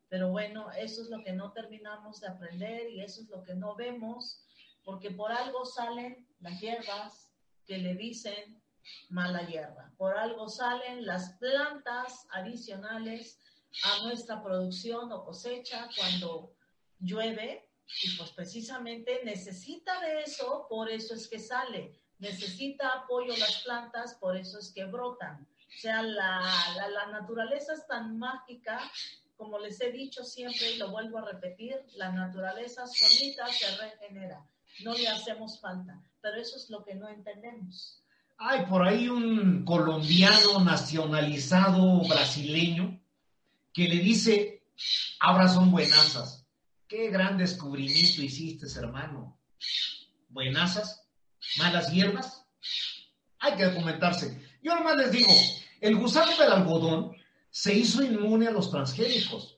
Pero 0.10 0.30
bueno, 0.30 0.72
eso 0.72 1.02
es 1.04 1.10
lo 1.10 1.24
que 1.24 1.32
no 1.34 1.54
terminamos 1.54 2.20
de 2.20 2.28
aprender 2.28 2.90
y 2.90 3.02
eso 3.02 3.22
es 3.22 3.30
lo 3.30 3.44
que 3.44 3.56
no 3.56 3.76
vemos, 3.76 4.44
porque 4.84 5.12
por 5.12 5.32
algo 5.32 5.66
salen 5.66 6.28
las 6.40 6.60
hierbas 6.60 7.32
que 7.66 7.78
le 7.78 7.96
dicen 7.96 8.62
mala 9.10 9.48
hierba. 9.48 9.92
Por 9.98 10.18
algo 10.18 10.50
salen 10.50 11.06
las 11.06 11.34
plantas 11.34 12.28
adicionales 12.32 13.40
a 13.84 14.04
nuestra 14.04 14.44
producción 14.44 15.12
o 15.12 15.24
cosecha 15.24 15.88
cuando 15.96 16.54
llueve 17.00 17.70
y 18.04 18.18
pues 18.18 18.32
precisamente 18.32 19.22
necesita 19.24 20.00
de 20.02 20.22
eso, 20.24 20.66
por 20.70 20.90
eso 20.90 21.14
es 21.14 21.28
que 21.28 21.40
sale. 21.40 22.01
Necesita 22.22 22.88
apoyo 22.90 23.36
las 23.36 23.64
plantas, 23.64 24.16
por 24.16 24.38
eso 24.38 24.60
es 24.60 24.72
que 24.72 24.86
brotan. 24.86 25.42
O 25.42 25.80
sea, 25.80 26.04
la, 26.04 26.40
la, 26.90 27.08
naturaleza 27.08 27.74
es 27.74 27.88
tan 27.88 28.20
mágica, 28.20 28.80
como 29.36 29.58
les 29.58 29.82
he 29.82 29.92
dicho 29.92 30.24
siempre 30.24 30.74
y 30.74 30.78
lo 30.78 30.92
vuelvo 30.92 31.18
a 31.18 31.32
repetir, 31.32 31.76
la 31.96 32.12
naturaleza 32.12 32.86
solita 32.86 33.48
se 33.48 33.76
regenera. 33.78 34.46
No 34.84 34.94
le 34.94 35.08
hacemos 35.08 35.60
falta, 35.60 36.00
pero 36.22 36.38
eso 36.38 36.58
es 36.58 36.70
lo 36.70 36.84
que 36.84 36.94
no 36.94 37.10
entendemos. 37.10 38.04
Hay 38.38 38.66
por 38.68 38.88
ahí 38.88 39.10
un 39.10 39.66
colombiano 39.66 40.64
nacionalizado 40.64 42.08
brasileño 42.08 43.02
que 43.74 43.88
le 43.88 43.98
dice, 43.98 44.64
ahora 45.20 45.48
son 45.48 45.72
buenazas. 45.72 46.46
Qué 46.88 47.10
gran 47.10 47.38
descubrimiento 47.38 48.22
hiciste, 48.22 48.68
hermano. 48.78 49.40
Buenazas, 50.30 51.01
malas 51.58 51.92
hierbas. 51.92 52.46
Hay 53.40 53.56
que 53.56 53.66
documentarse. 53.66 54.40
Yo 54.62 54.76
nomás 54.76 54.98
les 54.98 55.12
digo, 55.12 55.34
el 55.80 55.96
gusano 55.96 56.36
del 56.38 56.52
algodón 56.52 57.16
se 57.50 57.74
hizo 57.74 58.04
inmune 58.04 58.48
a 58.48 58.52
los 58.52 58.70
transgénicos. 58.70 59.58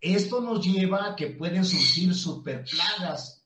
Esto 0.00 0.40
nos 0.40 0.64
lleva 0.66 1.06
a 1.06 1.16
que 1.16 1.28
pueden 1.28 1.64
surgir 1.64 2.14
superplagas 2.14 3.44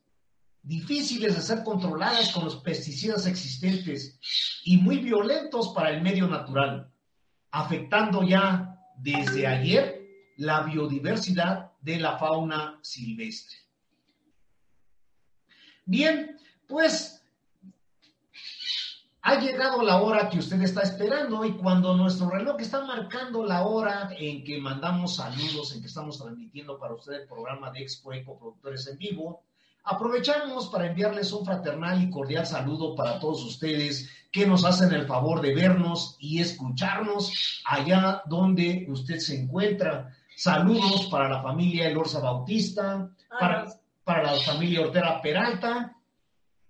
difíciles 0.63 1.37
de 1.37 1.43
ser 1.43 1.63
controladas 1.63 2.33
con 2.33 2.45
los 2.45 2.57
pesticidas 2.57 3.27
existentes 3.27 4.19
y 4.65 4.77
muy 4.79 4.99
violentos 4.99 5.69
para 5.69 5.91
el 5.91 6.03
medio 6.03 6.27
natural, 6.27 6.93
afectando 7.51 8.23
ya 8.23 8.77
desde 8.99 9.47
ayer 9.47 10.03
la 10.37 10.63
biodiversidad 10.63 11.73
de 11.81 11.99
la 11.99 12.19
fauna 12.19 12.79
silvestre. 12.83 13.57
Bien, 15.85 16.37
pues 16.67 17.18
ha 19.23 19.41
llegado 19.41 19.83
la 19.83 20.01
hora 20.01 20.29
que 20.29 20.39
usted 20.39 20.61
está 20.63 20.83
esperando 20.83 21.45
y 21.45 21.53
cuando 21.53 21.97
nuestro 21.97 22.31
reloj 22.31 22.57
está 22.61 22.85
marcando 22.85 23.45
la 23.45 23.63
hora 23.67 24.11
en 24.17 24.45
que 24.45 24.61
mandamos 24.61 25.17
saludos, 25.17 25.75
en 25.75 25.81
que 25.81 25.89
estamos 25.89 26.19
transmitiendo 26.19 26.79
para 26.79 26.95
usted 26.95 27.15
el 27.15 27.27
programa 27.27 27.71
de 27.71 27.81
Expo 27.81 28.13
Eco 28.13 28.39
Productores 28.39 28.87
en 28.87 28.99
Vivo, 28.99 29.43
aprovechamos 29.85 30.69
para 30.69 30.87
enviarles 30.87 31.33
un 31.33 31.45
fraternal 31.45 32.03
y 32.03 32.11
cordial 32.11 32.47
saludo 32.47 32.95
para 32.95 33.19
todos 33.19 33.45
ustedes 33.45 34.09
que 34.31 34.47
nos 34.47 34.65
hacen 34.65 34.93
el 34.93 35.07
favor 35.07 35.41
de 35.41 35.55
vernos 35.55 36.17
y 36.21 36.41
escucharnos 36.41 37.63
allá 37.65 38.23
donde 38.27 38.87
usted 38.89 39.19
se 39.19 39.41
encuentra. 39.41 40.15
Saludos 40.37 41.07
para 41.07 41.29
la 41.29 41.43
familia 41.43 41.89
Elorza 41.89 42.21
Bautista, 42.21 43.11
para, 43.41 43.67
para 44.05 44.35
la 44.35 44.41
familia 44.41 44.83
Ortera 44.83 45.21
Peralta, 45.21 45.98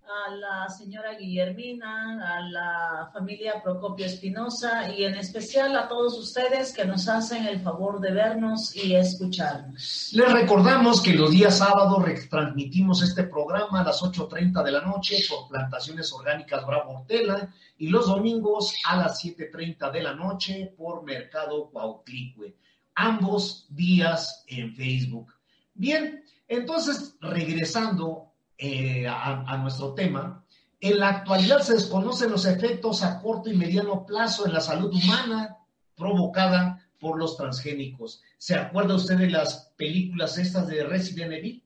a 0.08 0.30
la 0.34 0.68
señora 0.70 1.14
Guillermina, 1.18 2.36
a 2.36 2.40
la 2.40 3.10
familia 3.12 3.62
Procopio 3.62 4.06
Espinosa 4.06 4.90
y 4.90 5.04
en 5.04 5.16
especial 5.16 5.76
a 5.76 5.86
todos 5.86 6.18
ustedes 6.18 6.72
que 6.72 6.86
nos 6.86 7.08
hacen 7.08 7.46
el 7.46 7.60
favor 7.60 8.00
de 8.00 8.12
vernos 8.12 8.74
y 8.74 8.94
escucharnos. 8.94 10.10
Les 10.14 10.32
recordamos 10.32 11.02
que 11.02 11.12
los 11.12 11.30
días 11.30 11.58
sábados 11.58 12.02
retransmitimos 12.02 13.02
este 13.02 13.24
programa 13.24 13.80
a 13.80 13.84
las 13.84 14.02
8.30 14.02 14.62
de 14.62 14.72
la 14.72 14.80
noche 14.80 15.16
por 15.28 15.48
Plantaciones 15.48 16.10
Orgánicas 16.12 16.66
Bravo 16.66 17.00
Hortela 17.00 17.52
y 17.76 17.88
los 17.88 18.06
domingos 18.06 18.74
a 18.86 18.96
las 18.96 19.22
7.30 19.22 19.92
de 19.92 20.02
la 20.02 20.14
noche 20.14 20.72
por 20.76 21.02
Mercado 21.02 21.68
Cuauhtlicue. 21.70 22.56
Ambos 22.94 23.66
días 23.68 24.44
en 24.46 24.74
Facebook. 24.74 25.34
Bien, 25.74 26.24
entonces 26.48 27.16
regresando 27.20 28.27
eh, 28.60 29.06
a, 29.06 29.56
nuestro 29.58 29.94
tema, 29.94 30.44
en 30.80 30.98
la 30.98 31.10
actualidad 31.10 31.60
se 31.60 31.74
desconocen 31.74 32.32
los 32.32 32.44
efectos 32.44 33.04
a 33.04 33.20
corto 33.22 33.48
y 33.48 33.56
mediano 33.56 34.04
plazo 34.04 34.46
en 34.46 34.52
la 34.52 34.60
salud 34.60 34.92
humana 34.92 35.58
provocada 35.94 36.84
por 36.98 37.20
los 37.20 37.36
transgénicos. 37.36 38.20
¿Se 38.36 38.56
acuerda 38.56 38.96
usted 38.96 39.16
de 39.16 39.30
las 39.30 39.72
películas 39.76 40.38
estas 40.38 40.66
de 40.66 40.82
Resident 40.82 41.34
Evil? 41.34 41.64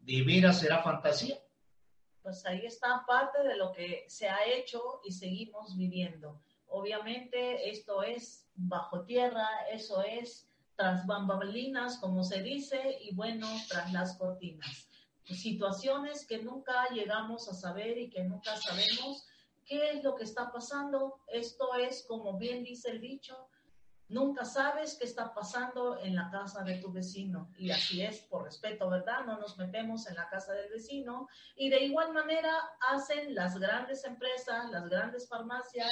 ¿De 0.00 0.22
veras 0.22 0.60
será 0.60 0.82
fantasía? 0.82 1.36
Pues 2.22 2.46
ahí 2.46 2.64
está 2.64 3.04
parte 3.06 3.42
de 3.42 3.56
lo 3.58 3.70
que 3.72 4.06
se 4.08 4.26
ha 4.26 4.46
hecho 4.46 5.02
y 5.04 5.12
seguimos 5.12 5.76
viviendo. 5.76 6.40
Obviamente 6.68 7.68
esto 7.68 8.02
es 8.02 8.48
bajo 8.54 9.02
tierra, 9.02 9.46
eso 9.70 10.02
es 10.02 10.48
tras 10.76 11.06
bambalinas, 11.06 11.98
como 11.98 12.24
se 12.24 12.42
dice, 12.42 12.96
y 13.02 13.14
bueno, 13.14 13.46
tras 13.68 13.92
las 13.92 14.16
cortinas 14.16 14.89
situaciones 15.34 16.26
que 16.26 16.42
nunca 16.42 16.88
llegamos 16.90 17.48
a 17.48 17.54
saber 17.54 17.98
y 17.98 18.10
que 18.10 18.24
nunca 18.24 18.56
sabemos 18.56 19.26
qué 19.64 19.90
es 19.90 20.02
lo 20.02 20.16
que 20.16 20.24
está 20.24 20.50
pasando. 20.50 21.20
Esto 21.28 21.74
es, 21.74 22.04
como 22.06 22.36
bien 22.36 22.64
dice 22.64 22.90
el 22.90 23.00
dicho, 23.00 23.48
nunca 24.08 24.44
sabes 24.44 24.96
qué 24.96 25.04
está 25.04 25.32
pasando 25.32 26.00
en 26.00 26.16
la 26.16 26.28
casa 26.30 26.62
de 26.64 26.78
tu 26.78 26.92
vecino. 26.92 27.50
Y 27.56 27.70
así 27.70 28.02
es, 28.02 28.20
por 28.22 28.44
respeto, 28.44 28.90
¿verdad? 28.90 29.24
No 29.24 29.38
nos 29.38 29.56
metemos 29.56 30.06
en 30.08 30.16
la 30.16 30.28
casa 30.28 30.52
del 30.52 30.70
vecino. 30.70 31.28
Y 31.56 31.70
de 31.70 31.84
igual 31.84 32.12
manera 32.12 32.52
hacen 32.90 33.34
las 33.34 33.58
grandes 33.58 34.04
empresas, 34.04 34.70
las 34.70 34.88
grandes 34.88 35.28
farmacias, 35.28 35.90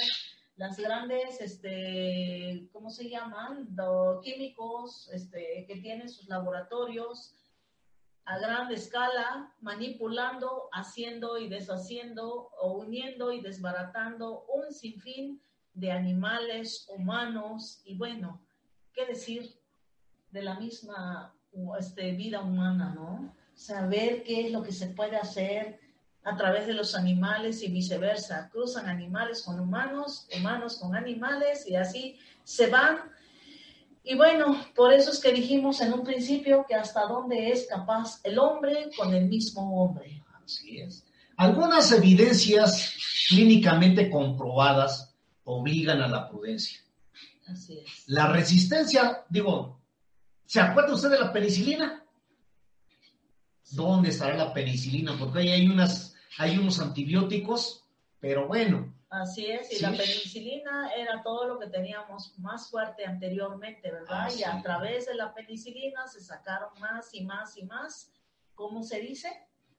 las 0.57 0.77
grandes, 0.77 1.39
este, 1.39 2.67
¿cómo 2.73 2.89
se 2.89 3.09
llaman? 3.09 3.69
Los 3.73 4.21
químicos 4.21 5.09
este, 5.13 5.63
que 5.65 5.77
tienen 5.77 6.09
sus 6.09 6.27
laboratorios 6.27 7.33
a 8.25 8.37
gran 8.37 8.71
escala, 8.71 9.53
manipulando, 9.61 10.69
haciendo 10.71 11.37
y 11.37 11.49
deshaciendo 11.49 12.49
o 12.61 12.77
uniendo 12.77 13.31
y 13.31 13.41
desbaratando 13.41 14.45
un 14.53 14.71
sinfín 14.71 15.41
de 15.73 15.91
animales, 15.91 16.85
humanos 16.89 17.81
y 17.85 17.97
bueno, 17.97 18.41
¿qué 18.93 19.05
decir 19.05 19.59
de 20.31 20.43
la 20.43 20.59
misma 20.59 21.33
este, 21.79 22.11
vida 22.11 22.41
humana, 22.41 22.93
¿no? 22.93 23.33
Saber 23.55 24.23
qué 24.23 24.45
es 24.45 24.51
lo 24.51 24.61
que 24.61 24.71
se 24.71 24.87
puede 24.87 25.17
hacer 25.17 25.79
a 26.23 26.35
través 26.35 26.67
de 26.67 26.73
los 26.73 26.95
animales 26.95 27.63
y 27.63 27.71
viceversa. 27.71 28.49
Cruzan 28.51 28.87
animales 28.87 29.41
con 29.43 29.59
humanos, 29.59 30.27
humanos 30.37 30.77
con 30.77 30.95
animales 30.95 31.67
y 31.67 31.75
así 31.75 32.19
se 32.43 32.67
van 32.67 32.99
y 34.03 34.15
bueno, 34.15 34.65
por 34.75 34.93
eso 34.93 35.11
es 35.11 35.19
que 35.19 35.31
dijimos 35.31 35.81
en 35.81 35.93
un 35.93 36.03
principio 36.03 36.65
que 36.67 36.75
hasta 36.75 37.05
dónde 37.05 37.51
es 37.51 37.67
capaz 37.67 38.19
el 38.23 38.39
hombre 38.39 38.89
con 38.97 39.13
el 39.13 39.25
mismo 39.25 39.83
hombre. 39.83 40.23
Así 40.43 40.79
es. 40.79 41.05
Algunas 41.37 41.91
evidencias 41.91 42.95
clínicamente 43.29 44.09
comprobadas 44.09 45.15
obligan 45.43 46.01
a 46.01 46.07
la 46.07 46.29
prudencia. 46.29 46.79
Así 47.47 47.79
es. 47.79 48.03
La 48.07 48.27
resistencia, 48.27 49.25
digo, 49.29 49.81
¿se 50.45 50.59
acuerda 50.59 50.93
usted 50.93 51.11
de 51.11 51.19
la 51.19 51.31
penicilina? 51.31 52.03
¿Dónde 53.71 54.09
estará 54.09 54.35
la 54.35 54.53
penicilina? 54.53 55.17
Porque 55.17 55.39
ahí 55.39 55.49
hay, 55.49 55.67
unas, 55.67 56.15
hay 56.37 56.57
unos 56.57 56.79
antibióticos, 56.79 57.85
pero 58.19 58.47
bueno, 58.47 58.93
Así 59.09 59.47
es, 59.47 59.73
y 59.73 59.81
la 59.81 59.89
penicilina 59.89 60.91
era 60.93 61.23
todo 61.23 61.47
lo 61.47 61.59
que 61.59 61.67
teníamos 61.67 62.37
más 62.37 62.69
fuerte 62.69 63.05
anteriormente, 63.05 63.91
¿verdad? 63.91 64.27
Ah, 64.27 64.29
y 64.31 64.43
a 64.43 64.61
través 64.61 65.07
de 65.07 65.15
la 65.15 65.33
penicilina 65.33 66.07
se 66.07 66.21
sacaron 66.21 66.69
más 66.79 67.11
y 67.13 67.25
más 67.25 67.57
y 67.57 67.63
más, 67.63 68.13
¿cómo 68.53 68.83
se 68.83 68.99
dice? 68.99 69.29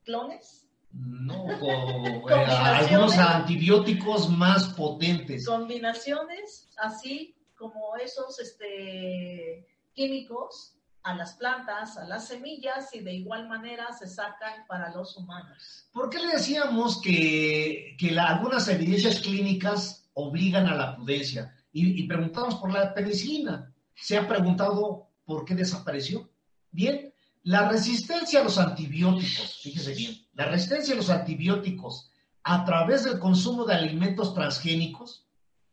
¿Clones? 0.03 0.67
No, 0.91 1.49
eh, 2.29 2.33
algunos 2.33 3.17
antibióticos 3.17 4.29
más 4.29 4.73
potentes. 4.73 5.45
Combinaciones, 5.47 6.69
así 6.77 7.37
como 7.55 7.95
esos 7.95 8.37
este, 8.37 9.65
químicos 9.93 10.75
a 11.03 11.15
las 11.15 11.33
plantas, 11.33 11.97
a 11.97 12.05
las 12.05 12.27
semillas 12.27 12.93
y 12.93 12.99
de 12.99 13.13
igual 13.13 13.47
manera 13.47 13.91
se 13.93 14.07
sacan 14.07 14.65
para 14.67 14.93
los 14.93 15.17
humanos. 15.17 15.87
¿Por 15.91 16.09
qué 16.09 16.19
le 16.19 16.33
decíamos 16.33 17.01
que, 17.01 17.97
algunas 18.19 18.67
evidencias 18.67 19.19
clínicas 19.19 20.09
obligan 20.13 20.67
a 20.67 20.75
la 20.75 20.95
prudencia? 20.95 21.55
Y, 21.71 22.01
y, 22.01 22.07
preguntamos 22.07 22.55
por 22.55 22.71
la 22.71 22.93
penicilina. 22.93 23.73
¿Se 23.95 24.17
ha 24.17 24.27
preguntado 24.27 25.09
por 25.25 25.45
qué 25.45 25.55
desapareció? 25.55 26.29
Bien, 26.71 27.13
la 27.43 27.69
resistencia 27.69 28.41
a 28.41 28.43
los 28.43 28.57
antibióticos, 28.59 29.61
fíjese 29.63 29.95
bien, 29.95 30.15
la 30.33 30.45
resistencia 30.45 30.93
a 30.93 30.97
los 30.97 31.09
antibióticos 31.09 32.11
a 32.43 32.65
través 32.65 33.03
del 33.03 33.19
consumo 33.19 33.65
de 33.65 33.73
alimentos 33.73 34.33
transgénicos 34.33 35.27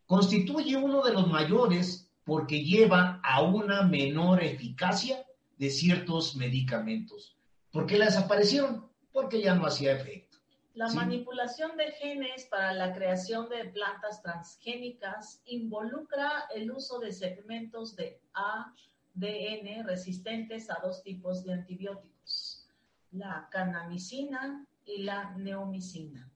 constituye 0.07 0.77
uno 0.77 1.03
de 1.03 1.13
los 1.13 1.29
mayores 1.29 2.08
porque 2.29 2.63
lleva 2.63 3.23
a 3.25 3.41
una 3.41 3.85
menor 3.85 4.45
eficacia 4.45 5.25
de 5.57 5.71
ciertos 5.71 6.37
medicamentos. 6.37 7.35
¿Por 7.73 7.87
qué 7.87 7.97
la 7.97 8.05
desaparecieron? 8.05 8.87
Porque 9.13 9.41
ya 9.41 9.55
no 9.55 9.65
hacía 9.65 9.93
efecto. 9.93 10.37
La 10.75 10.93
manipulación 10.93 11.75
de 11.79 11.91
genes 11.93 12.45
para 12.51 12.75
la 12.75 12.93
creación 12.93 13.49
de 13.49 13.65
plantas 13.71 14.23
transgénicas 14.23 15.41
involucra 15.47 16.45
el 16.55 16.71
uso 16.71 16.99
de 16.99 17.13
segmentos 17.13 17.97
de 17.97 18.21
ADN 18.35 19.87
resistentes 19.87 20.71
a 20.71 20.81
dos 20.83 21.03
tipos 21.03 21.45
de 21.45 21.55
antibióticos, 21.55 22.69
la 23.11 23.49
canamicina 23.51 24.67
y 24.85 25.05
la 25.05 25.31
neomicina. 25.31 26.31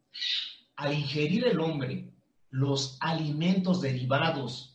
Al 0.77 0.95
ingerir 0.95 1.47
el 1.49 1.61
hombre 1.61 2.09
los 2.49 2.97
alimentos 3.01 3.83
derivados 3.83 4.72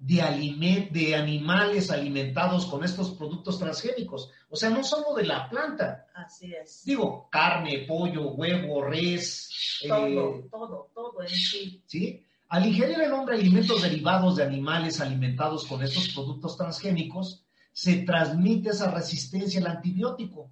de, 0.00 0.88
de 0.90 1.14
animales 1.14 1.90
alimentados 1.90 2.66
con 2.66 2.82
estos 2.82 3.10
productos 3.10 3.58
transgénicos. 3.58 4.30
O 4.48 4.56
sea, 4.56 4.70
no 4.70 4.82
solo 4.82 5.14
de 5.14 5.24
la 5.24 5.48
planta. 5.48 6.06
Así 6.14 6.52
es. 6.54 6.84
Digo, 6.84 7.28
carne, 7.30 7.84
pollo, 7.86 8.30
huevo, 8.30 8.82
res. 8.82 9.50
Todo, 9.86 10.06
eh, 10.06 10.48
todo, 10.50 10.90
todo 10.94 11.22
en 11.22 11.28
sí. 11.28 11.82
¿Sí? 11.86 12.24
Al 12.48 12.66
ingerir 12.66 13.00
el 13.00 13.12
hombre 13.12 13.36
alimentos 13.36 13.82
derivados 13.82 14.36
de 14.36 14.42
animales 14.42 15.00
alimentados 15.00 15.66
con 15.66 15.82
estos 15.82 16.08
productos 16.08 16.56
transgénicos, 16.56 17.44
se 17.72 17.98
transmite 17.98 18.70
esa 18.70 18.90
resistencia 18.90 19.60
al 19.60 19.68
antibiótico, 19.68 20.50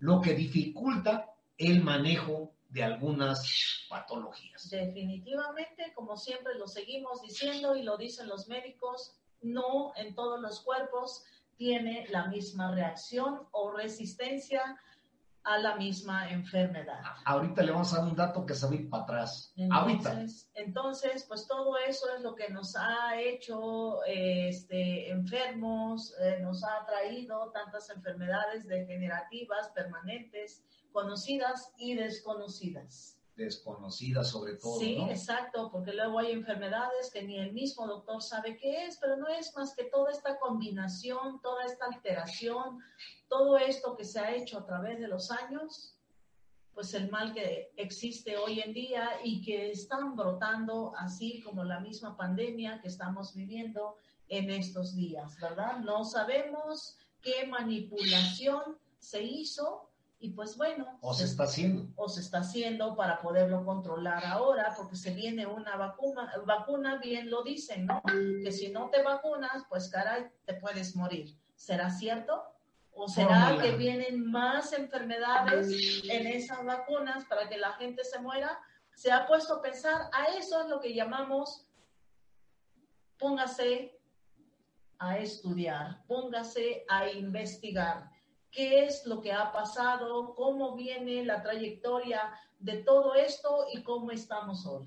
lo 0.00 0.20
que 0.20 0.34
dificulta 0.34 1.32
el 1.56 1.82
manejo 1.82 2.52
de 2.70 2.84
algunas 2.84 3.86
patologías. 3.88 4.70
Definitivamente, 4.70 5.92
como 5.94 6.16
siempre 6.16 6.54
lo 6.54 6.66
seguimos 6.66 7.20
diciendo 7.22 7.76
y 7.76 7.82
lo 7.82 7.96
dicen 7.96 8.28
los 8.28 8.48
médicos, 8.48 9.16
no 9.42 9.92
en 9.96 10.14
todos 10.14 10.40
los 10.40 10.60
cuerpos 10.60 11.24
tiene 11.56 12.06
la 12.10 12.26
misma 12.28 12.74
reacción 12.74 13.46
o 13.50 13.72
resistencia 13.72 14.80
a 15.44 15.58
la 15.58 15.76
misma 15.76 16.30
enfermedad. 16.30 17.00
Ahorita 17.24 17.62
le 17.62 17.72
vamos 17.72 17.92
a 17.92 17.98
dar 17.98 18.08
un 18.08 18.16
dato 18.16 18.44
que 18.44 18.54
se 18.54 18.66
va 18.66 18.72
a 18.72 18.74
ir 18.74 18.90
para 18.90 19.02
atrás. 19.04 19.52
Entonces, 19.56 19.80
Ahorita. 19.80 20.26
Entonces, 20.54 21.24
pues 21.28 21.46
todo 21.46 21.76
eso 21.78 22.06
es 22.14 22.22
lo 22.22 22.34
que 22.34 22.50
nos 22.50 22.76
ha 22.76 23.20
hecho 23.20 24.02
este, 24.04 25.10
enfermos, 25.10 26.14
eh, 26.20 26.38
nos 26.40 26.64
ha 26.64 26.84
traído 26.86 27.50
tantas 27.52 27.90
enfermedades 27.90 28.66
degenerativas 28.66 29.68
permanentes 29.70 30.62
conocidas 30.92 31.72
y 31.78 31.94
desconocidas. 31.94 33.19
Desconocidas 33.40 34.28
sobre 34.28 34.54
todo. 34.54 34.78
Sí, 34.78 34.98
exacto, 35.08 35.70
porque 35.72 35.94
luego 35.94 36.18
hay 36.18 36.32
enfermedades 36.32 37.10
que 37.10 37.22
ni 37.22 37.38
el 37.38 37.52
mismo 37.52 37.86
doctor 37.86 38.22
sabe 38.22 38.56
qué 38.56 38.84
es, 38.84 38.98
pero 38.98 39.16
no 39.16 39.28
es 39.28 39.54
más 39.56 39.74
que 39.74 39.84
toda 39.84 40.12
esta 40.12 40.38
combinación, 40.38 41.40
toda 41.40 41.64
esta 41.64 41.86
alteración, 41.86 42.80
todo 43.28 43.56
esto 43.56 43.96
que 43.96 44.04
se 44.04 44.20
ha 44.20 44.34
hecho 44.36 44.58
a 44.58 44.66
través 44.66 45.00
de 45.00 45.08
los 45.08 45.30
años, 45.30 45.96
pues 46.74 46.92
el 46.94 47.10
mal 47.10 47.32
que 47.32 47.72
existe 47.76 48.36
hoy 48.36 48.60
en 48.60 48.72
día 48.72 49.08
y 49.24 49.42
que 49.42 49.70
están 49.70 50.16
brotando 50.16 50.92
así 50.96 51.42
como 51.42 51.64
la 51.64 51.80
misma 51.80 52.16
pandemia 52.16 52.80
que 52.80 52.88
estamos 52.88 53.34
viviendo 53.34 53.96
en 54.28 54.50
estos 54.50 54.94
días, 54.94 55.38
¿verdad? 55.40 55.78
No 55.78 56.04
sabemos 56.04 56.98
qué 57.22 57.46
manipulación 57.46 58.78
se 58.98 59.22
hizo 59.22 59.89
y 60.22 60.30
pues 60.30 60.56
bueno. 60.58 60.98
O 61.00 61.14
se, 61.14 61.24
está 61.24 61.44
haciendo. 61.44 61.88
O 61.96 62.08
se 62.08 62.20
está 62.20 62.40
haciendo 62.40 62.94
para 62.94 63.22
poderlo 63.22 63.64
controlar 63.64 64.22
ahora, 64.26 64.74
porque 64.76 64.94
se 64.94 65.14
viene 65.14 65.46
una 65.46 65.76
vacuna, 65.76 66.30
vacuna 66.44 66.98
bien 66.98 67.30
lo 67.30 67.42
dicen, 67.42 67.86
¿no? 67.86 68.02
Que 68.04 68.52
si 68.52 68.70
no 68.70 68.90
te 68.90 69.02
vacunas, 69.02 69.64
pues 69.70 69.88
caray, 69.88 70.26
te 70.44 70.54
puedes 70.54 70.94
morir. 70.94 71.34
¿Será 71.54 71.88
cierto? 71.88 72.44
¿O 72.92 73.08
será 73.08 73.56
que 73.62 73.72
vienen 73.76 74.30
más 74.30 74.74
enfermedades 74.74 76.02
en 76.04 76.26
esas 76.26 76.64
vacunas 76.66 77.24
para 77.24 77.48
que 77.48 77.56
la 77.56 77.72
gente 77.72 78.04
se 78.04 78.18
muera? 78.18 78.60
Se 78.94 79.10
ha 79.10 79.26
puesto 79.26 79.54
a 79.54 79.62
pensar, 79.62 80.10
a 80.12 80.36
eso 80.36 80.60
es 80.60 80.68
lo 80.68 80.80
que 80.80 80.94
llamamos, 80.94 81.66
póngase 83.18 83.98
a 84.98 85.16
estudiar, 85.16 86.04
póngase 86.06 86.84
a 86.90 87.08
investigar 87.08 88.10
qué 88.50 88.84
es 88.84 89.06
lo 89.06 89.20
que 89.20 89.32
ha 89.32 89.52
pasado, 89.52 90.34
cómo 90.34 90.74
viene 90.76 91.24
la 91.24 91.42
trayectoria 91.42 92.20
de 92.58 92.78
todo 92.78 93.14
esto 93.14 93.66
y 93.72 93.82
cómo 93.82 94.10
estamos 94.10 94.66
hoy. 94.66 94.86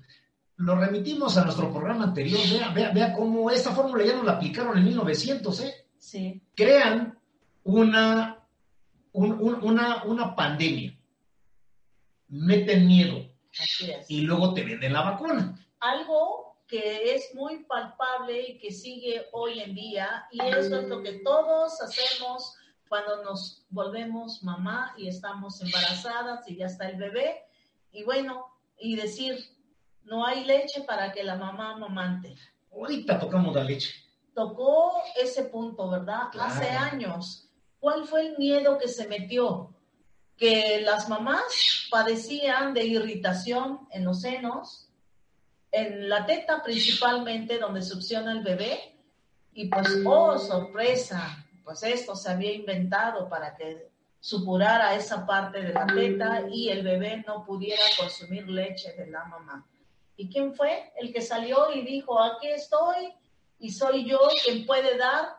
Lo 0.56 0.76
remitimos 0.76 1.36
a 1.36 1.44
nuestro 1.44 1.72
programa 1.72 2.04
anterior, 2.04 2.40
vea, 2.50 2.68
vea, 2.68 2.90
vea 2.92 3.12
cómo 3.12 3.50
esta 3.50 3.72
fórmula 3.72 4.04
ya 4.04 4.14
nos 4.14 4.24
la 4.24 4.32
aplicaron 4.32 4.78
en 4.78 4.84
1900, 4.84 5.60
¿eh? 5.60 5.74
Sí. 5.98 6.40
Crean 6.54 7.18
una, 7.64 8.46
una, 9.12 10.04
una 10.04 10.36
pandemia, 10.36 10.96
meten 12.28 12.86
miedo 12.86 13.30
Así 13.58 13.90
es. 13.90 14.08
y 14.10 14.20
luego 14.20 14.54
te 14.54 14.62
venden 14.64 14.92
la 14.92 15.02
vacuna. 15.02 15.58
Algo 15.80 16.58
que 16.68 17.14
es 17.14 17.34
muy 17.34 17.64
palpable 17.64 18.48
y 18.48 18.58
que 18.58 18.70
sigue 18.70 19.26
hoy 19.32 19.60
en 19.60 19.74
día, 19.74 20.26
y 20.30 20.40
eso 20.40 20.80
es 20.80 20.88
lo 20.88 21.02
que 21.02 21.20
todos 21.24 21.80
hacemos 21.80 22.56
cuando 22.94 23.24
nos 23.24 23.66
volvemos 23.70 24.44
mamá 24.44 24.94
y 24.96 25.08
estamos 25.08 25.60
embarazadas 25.60 26.48
y 26.48 26.54
ya 26.54 26.66
está 26.66 26.88
el 26.88 26.96
bebé, 26.96 27.42
y 27.90 28.04
bueno, 28.04 28.46
y 28.78 28.94
decir, 28.94 29.36
no 30.04 30.24
hay 30.24 30.44
leche 30.44 30.82
para 30.82 31.10
que 31.10 31.24
la 31.24 31.34
mamá 31.34 31.72
amamante. 31.72 32.36
Ahorita 32.72 33.18
tocamos 33.18 33.52
la 33.52 33.64
leche. 33.64 33.92
Tocó 34.32 34.92
ese 35.20 35.42
punto, 35.42 35.90
¿verdad? 35.90 36.28
Claro. 36.30 36.54
Hace 36.54 36.68
años. 36.68 37.50
¿Cuál 37.80 38.06
fue 38.06 38.28
el 38.28 38.38
miedo 38.38 38.78
que 38.78 38.86
se 38.86 39.08
metió? 39.08 39.74
Que 40.36 40.80
las 40.80 41.08
mamás 41.08 41.88
padecían 41.90 42.74
de 42.74 42.84
irritación 42.84 43.88
en 43.90 44.04
los 44.04 44.20
senos, 44.20 44.88
en 45.72 46.08
la 46.08 46.26
teta 46.26 46.62
principalmente, 46.62 47.58
donde 47.58 47.82
succiona 47.82 48.30
el 48.30 48.44
bebé, 48.44 48.96
y 49.52 49.66
pues, 49.66 49.88
oh, 50.06 50.38
sorpresa, 50.38 51.43
pues 51.64 51.82
esto 51.82 52.14
se 52.14 52.30
había 52.30 52.52
inventado 52.52 53.28
para 53.28 53.56
que 53.56 53.88
supurara 54.20 54.94
esa 54.94 55.26
parte 55.26 55.60
de 55.60 55.72
la 55.72 55.86
teta 55.86 56.42
y 56.50 56.68
el 56.68 56.82
bebé 56.82 57.24
no 57.26 57.44
pudiera 57.44 57.82
consumir 57.98 58.48
leche 58.48 58.92
de 58.92 59.06
la 59.06 59.24
mamá. 59.24 59.66
¿Y 60.16 60.28
quién 60.30 60.54
fue? 60.54 60.92
El 60.96 61.12
que 61.12 61.20
salió 61.20 61.72
y 61.72 61.82
dijo, 61.82 62.20
aquí 62.22 62.48
estoy 62.48 63.14
y 63.58 63.70
soy 63.70 64.08
yo 64.08 64.18
quien 64.44 64.64
puede 64.66 64.96
dar 64.96 65.36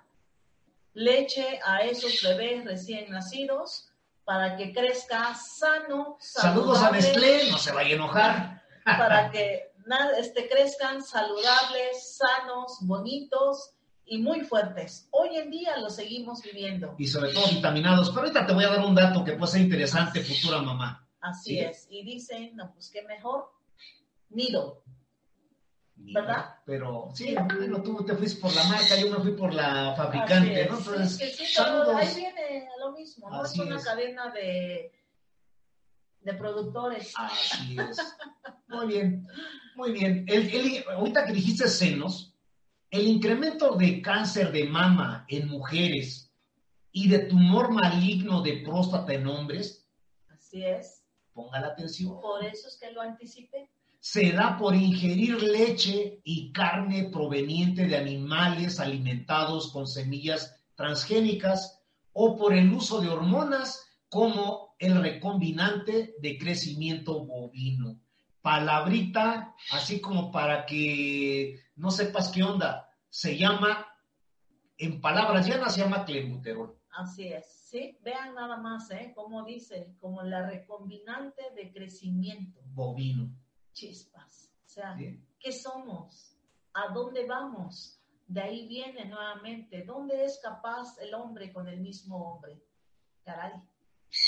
leche 0.94 1.60
a 1.64 1.84
esos 1.84 2.22
bebés 2.22 2.66
recién 2.66 3.10
nacidos 3.12 3.90
para 4.24 4.58
que 4.58 4.74
crezca 4.74 5.36
sano, 5.36 6.18
Saludos 6.20 6.82
a 6.82 6.92
Nestlé, 6.92 7.52
no 7.52 7.58
se 7.58 7.72
vaya 7.72 7.92
a 7.92 7.94
enojar. 7.94 8.64
para 8.84 9.30
que 9.30 9.72
este, 10.18 10.50
crezcan 10.50 11.04
saludables, 11.04 12.18
sanos, 12.18 12.78
bonitos 12.82 13.75
y 14.08 14.20
muy 14.20 14.42
fuertes. 14.42 15.08
Hoy 15.12 15.36
en 15.38 15.50
día 15.50 15.78
lo 15.78 15.90
seguimos 15.90 16.42
viviendo. 16.44 16.96
Y 16.98 17.08
sobre 17.08 17.34
todo 17.34 17.48
vitaminados. 17.50 18.10
Pero 18.10 18.22
ahorita 18.22 18.46
te 18.46 18.54
voy 18.54 18.64
a 18.64 18.70
dar 18.70 18.86
un 18.86 18.96
dato 18.96 19.24
que 19.24 19.34
puede 19.34 19.52
ser 19.52 19.62
interesante, 19.62 20.22
futura 20.22 20.62
mamá. 20.62 21.08
Así 21.22 21.52
Sí. 21.52 21.60
es. 21.60 21.88
Y 21.90 22.04
dicen, 22.04 22.56
no, 22.56 22.72
pues 22.74 22.90
qué 22.92 23.02
mejor, 23.04 23.52
nido. 24.30 24.84
¿Verdad? 25.98 26.56
Pero 26.66 27.10
sí, 27.16 27.34
bueno, 27.58 27.82
tú 27.82 28.04
te 28.06 28.16
fuiste 28.16 28.40
por 28.42 28.54
la 28.54 28.64
marca, 28.66 28.96
yo 29.00 29.10
me 29.10 29.24
fui 29.24 29.32
por 29.32 29.54
la 29.54 29.96
fabricante, 29.96 30.68
¿no? 30.70 30.78
es. 30.78 30.88
Entonces, 30.88 31.16
Sí, 31.18 31.30
sí, 31.46 31.54
pero 31.56 31.68
saludos. 31.68 31.96
ahí 31.96 32.16
viene 32.16 32.68
lo 32.80 32.92
mismo, 32.92 33.30
¿no? 33.30 33.42
Así 33.42 33.62
es 33.62 33.66
una 33.66 33.78
es. 33.78 33.86
cadena 33.86 34.30
de, 34.32 34.92
de 36.22 36.34
productores. 36.34 37.14
Así 37.16 37.78
es. 37.80 37.98
Muy 38.68 38.88
bien, 38.88 39.28
muy 39.76 39.92
bien. 39.94 40.26
El, 40.28 40.50
el- 40.50 40.84
ahorita 40.90 41.26
que 41.26 41.34
dijiste 41.34 41.68
senos, 41.70 42.35
el 42.96 43.08
incremento 43.08 43.76
de 43.76 44.02
cáncer 44.02 44.52
de 44.52 44.66
mama 44.66 45.26
en 45.28 45.48
mujeres 45.50 46.32
y 46.92 47.08
de 47.10 47.20
tumor 47.20 47.72
maligno 47.72 48.42
de 48.42 48.62
próstata 48.64 49.14
en 49.14 49.28
hombres, 49.28 49.86
Así 50.30 50.64
es. 50.64 51.04
ponga 51.34 51.60
la 51.60 51.68
atención, 51.68 52.20
Por 52.22 52.44
eso 52.46 52.68
es 52.68 52.78
que 52.80 52.92
lo 52.92 53.02
anticipé. 53.02 53.70
se 54.00 54.32
da 54.32 54.58
por 54.58 54.76
ingerir 54.76 55.42
leche 55.44 56.22
y 56.24 56.52
carne 56.54 57.10
proveniente 57.12 57.86
de 57.88 57.98
animales 57.98 58.80
alimentados 58.80 59.72
con 59.74 59.88
semillas 59.88 60.56
transgénicas 60.76 61.82
o 62.14 62.38
por 62.38 62.54
el 62.54 62.72
uso 62.72 63.02
de 63.02 63.10
hormonas 63.10 63.82
como 64.08 64.76
el 64.80 65.02
recombinante 65.02 66.16
de 66.22 66.38
crecimiento 66.38 67.26
bovino. 67.26 68.00
Palabrita, 68.42 69.56
así 69.72 70.00
como 70.00 70.32
para 70.32 70.66
que 70.66 71.60
no 71.76 71.90
sepas 71.92 72.30
qué 72.30 72.44
onda, 72.44 72.85
se 73.16 73.38
llama, 73.38 73.88
en 74.78 75.00
palabras 75.00 75.48
llanas, 75.48 75.74
se 75.74 75.80
llama 75.80 76.04
clenbuterol. 76.04 76.78
Así 76.90 77.30
es. 77.30 77.46
Sí, 77.48 77.98
vean 78.02 78.36
nada 78.36 78.58
más, 78.58 78.92
¿eh? 78.92 79.14
Como 79.16 79.46
dice, 79.46 79.96
como 80.02 80.22
la 80.22 80.50
recombinante 80.50 81.42
de 81.56 81.72
crecimiento. 81.72 82.60
Bovino. 82.74 83.30
Chispas. 83.72 84.52
O 84.66 84.68
sea, 84.68 84.98
¿sí? 84.98 85.24
¿qué 85.40 85.54
somos? 85.54 86.38
¿A 86.74 86.94
dónde 86.94 87.26
vamos? 87.26 88.02
De 88.28 88.42
ahí 88.42 88.68
viene 88.68 89.06
nuevamente. 89.06 89.86
¿Dónde 89.86 90.26
es 90.26 90.38
capaz 90.44 90.98
el 91.00 91.14
hombre 91.14 91.54
con 91.54 91.70
el 91.70 91.80
mismo 91.80 92.18
hombre? 92.18 92.62
Caray. 93.24 93.54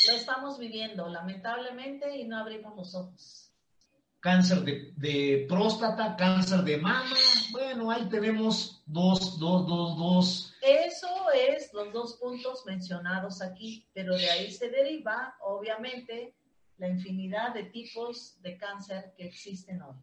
Lo 0.08 0.16
estamos 0.16 0.58
viviendo, 0.58 1.10
lamentablemente, 1.10 2.18
y 2.18 2.26
no 2.26 2.38
abrimos 2.38 2.74
los 2.78 2.96
ojos. 2.96 3.54
cáncer 4.22 4.62
de, 4.64 4.94
de 4.96 5.46
próstata, 5.48 6.16
cáncer 6.16 6.62
de 6.64 6.78
mama. 6.78 7.16
Bueno, 7.68 7.92
ahí 7.92 8.08
tenemos 8.08 8.82
dos, 8.86 9.38
dos, 9.40 9.68
dos, 9.68 9.98
dos. 9.98 10.54
Eso 10.62 11.10
es 11.36 11.70
los 11.74 11.92
dos 11.92 12.16
puntos 12.16 12.64
mencionados 12.66 13.42
aquí, 13.42 13.86
pero 13.94 14.16
de 14.16 14.30
ahí 14.30 14.50
se 14.52 14.70
deriva, 14.70 15.36
obviamente, 15.42 16.34
la 16.78 16.88
infinidad 16.88 17.54
de 17.54 17.64
tipos 17.64 18.42
de 18.42 18.58
cáncer 18.58 19.14
que 19.18 19.26
existen 19.26 19.82
hoy. 19.82 19.98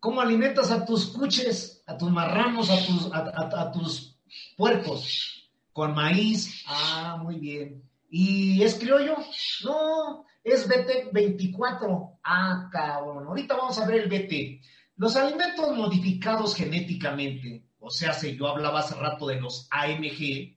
¿Cómo 0.00 0.20
alimentas 0.20 0.70
a 0.70 0.84
tus 0.84 1.06
cuches, 1.06 1.82
a 1.86 1.96
tus 1.96 2.10
marranos, 2.10 2.68
a 2.68 2.76
tus, 2.84 3.10
a, 3.10 3.20
a- 3.20 3.62
a 3.62 3.72
tus 3.72 4.18
puercos? 4.58 5.50
Con 5.72 5.94
maíz. 5.94 6.62
Ah, 6.68 7.18
muy 7.22 7.36
bien. 7.38 7.82
¿Y 8.10 8.62
es 8.62 8.74
criollo? 8.74 9.16
No, 9.64 10.26
es 10.44 10.68
BT24. 10.68 12.18
Ah, 12.22 12.68
cabrón. 12.70 13.28
Ahorita 13.28 13.56
vamos 13.56 13.78
a 13.78 13.86
ver 13.86 14.02
el 14.02 14.10
BT. 14.10 14.60
Los 15.02 15.16
alimentos 15.16 15.76
modificados 15.76 16.54
genéticamente, 16.54 17.66
o 17.80 17.90
sea, 17.90 18.12
si 18.12 18.36
yo 18.36 18.46
hablaba 18.46 18.78
hace 18.78 18.94
rato 18.94 19.26
de 19.26 19.40
los 19.40 19.66
AMG, 19.72 20.56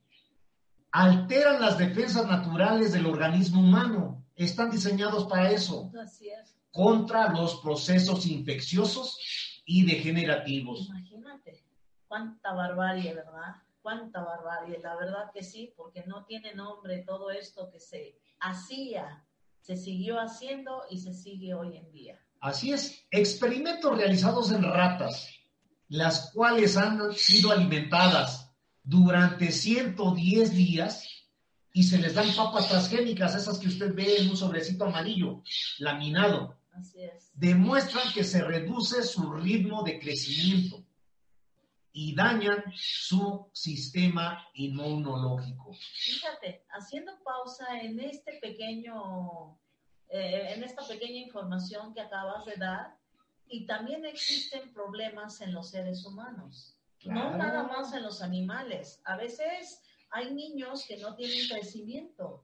alteran 0.92 1.60
las 1.60 1.80
defensas 1.80 2.28
naturales 2.28 2.94
del 2.94 3.08
organismo 3.08 3.62
humano. 3.62 4.24
Están 4.36 4.70
diseñados 4.70 5.26
para 5.26 5.50
eso 5.50 5.92
Así 6.00 6.30
es. 6.30 6.56
contra 6.70 7.32
los 7.32 7.60
procesos 7.62 8.28
infecciosos 8.28 9.18
y 9.66 9.84
degenerativos. 9.84 10.90
Imagínate, 10.90 11.66
cuánta 12.08 12.54
barbarie, 12.54 13.16
¿verdad? 13.16 13.56
Cuánta 13.82 14.24
barbarie. 14.24 14.78
La 14.78 14.96
verdad 14.96 15.32
que 15.34 15.42
sí, 15.42 15.74
porque 15.76 16.04
no 16.06 16.24
tiene 16.26 16.54
nombre 16.54 17.00
todo 17.00 17.32
esto 17.32 17.72
que 17.72 17.80
se 17.80 18.20
hacía, 18.40 19.26
se 19.62 19.76
siguió 19.76 20.20
haciendo 20.20 20.84
y 20.92 21.00
se 21.00 21.16
sigue 21.16 21.56
hoy 21.56 21.78
en 21.78 21.92
día. 21.92 22.25
Así 22.46 22.72
es, 22.72 23.08
experimentos 23.10 23.98
realizados 23.98 24.52
en 24.52 24.62
ratas, 24.62 25.28
las 25.88 26.32
cuales 26.32 26.78
han 26.78 27.12
sido 27.14 27.52
alimentadas 27.52 28.52
durante 28.84 29.52
110 29.52 30.54
días 30.54 31.10
y 31.74 31.82
se 31.82 31.98
les 31.98 32.14
dan 32.14 32.32
papas 32.36 32.70
transgénicas, 32.70 33.34
esas 33.34 33.58
que 33.58 33.68
usted 33.68 33.96
ve 33.96 34.18
en 34.18 34.30
un 34.30 34.38
sobrecito 34.38 34.86
amarillo, 34.86 35.42
laminado, 35.80 36.60
Así 36.72 37.02
es. 37.02 37.32
demuestran 37.34 38.14
que 38.14 38.24
se 38.24 38.44
reduce 38.44 39.02
su 39.02 39.34
ritmo 39.34 39.82
de 39.82 40.00
crecimiento 40.00 40.86
y 41.92 42.14
dañan 42.14 42.64
su 42.76 43.50
sistema 43.54 44.48
inmunológico. 44.54 45.74
Fíjate, 45.74 46.64
haciendo 46.70 47.12
pausa 47.24 47.66
en 47.82 48.00
este 48.02 48.38
pequeño, 48.40 49.58
eh, 50.10 50.54
en 50.56 50.64
esta 50.64 50.86
pequeña 50.88 51.20
información 51.20 51.94
que 51.94 52.02
acabas 52.02 52.46
de 52.46 52.56
dar, 52.58 52.96
y 53.48 53.66
también 53.66 54.06
existen 54.06 54.74
problemas 54.74 55.40
en 55.42 55.54
los 55.54 55.70
seres 55.70 56.06
humanos. 56.06 56.78
No 57.04 57.14
Claro. 57.32 57.38
nada 57.38 57.64
más 57.64 57.94
en 57.94 58.02
los 58.02 58.24
animales. 58.24 59.00
A 59.04 59.16
veces 59.18 59.84
hay 60.10 60.34
niños 60.34 60.86
que 60.88 60.98
no 60.98 61.16
tienen 61.16 61.48
crecimiento. 61.48 62.44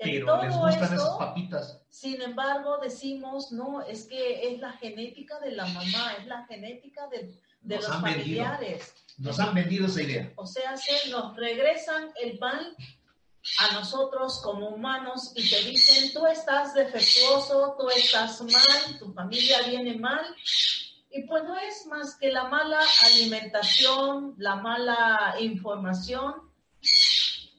En 0.00 0.10
Pero 0.10 0.42
les 0.42 0.52
todo 0.52 0.60
gustan 0.62 0.82
esto, 0.84 0.94
esas 0.96 1.16
papitas. 1.18 1.82
Sin 1.88 2.20
embargo, 2.22 2.78
decimos, 2.78 3.52
no, 3.52 3.82
es 3.82 4.06
que 4.06 4.48
es 4.52 4.58
la 4.60 4.72
genética 4.72 5.38
de 5.40 5.52
la 5.52 5.66
mamá, 5.66 6.14
es 6.18 6.26
la 6.26 6.44
genética 6.46 7.06
de, 7.08 7.34
de 7.60 7.76
los 7.76 7.88
han 7.88 8.02
vendido. 8.02 8.44
familiares. 8.44 8.94
Nos 9.18 9.38
han 9.40 9.54
vendido 9.54 9.86
esa 9.86 10.02
idea. 10.02 10.32
O 10.36 10.46
sea, 10.46 10.76
se 10.76 11.10
nos 11.10 11.36
regresan 11.36 12.10
el 12.20 12.38
pan 12.38 12.74
a 13.58 13.72
nosotros 13.74 14.40
como 14.42 14.68
humanos 14.68 15.32
y 15.34 15.48
te 15.48 15.62
dicen, 15.62 16.12
tú 16.12 16.26
estás 16.26 16.74
defectuoso, 16.74 17.76
tú 17.78 17.88
estás 17.90 18.40
mal, 18.42 18.98
tu 18.98 19.12
familia 19.12 19.62
viene 19.62 19.96
mal. 19.96 20.24
Y 21.10 21.22
pues 21.22 21.44
no 21.44 21.58
es 21.58 21.86
más 21.86 22.16
que 22.16 22.30
la 22.30 22.44
mala 22.44 22.80
alimentación, 23.04 24.34
la 24.36 24.56
mala 24.56 25.36
información 25.40 26.34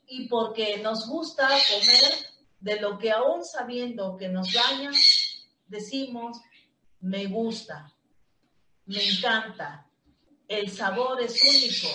y 0.07 0.27
porque 0.27 0.77
nos 0.77 1.07
gusta 1.07 1.47
comer 1.47 2.29
de 2.59 2.79
lo 2.79 2.97
que 2.97 3.11
aún 3.11 3.43
sabiendo 3.43 4.17
que 4.17 4.29
nos 4.29 4.51
daña, 4.51 4.91
decimos, 5.67 6.37
me 6.99 7.27
gusta, 7.27 7.91
me 8.85 9.03
encanta, 9.03 9.87
el 10.47 10.69
sabor 10.69 11.21
es 11.21 11.41
único. 11.43 11.87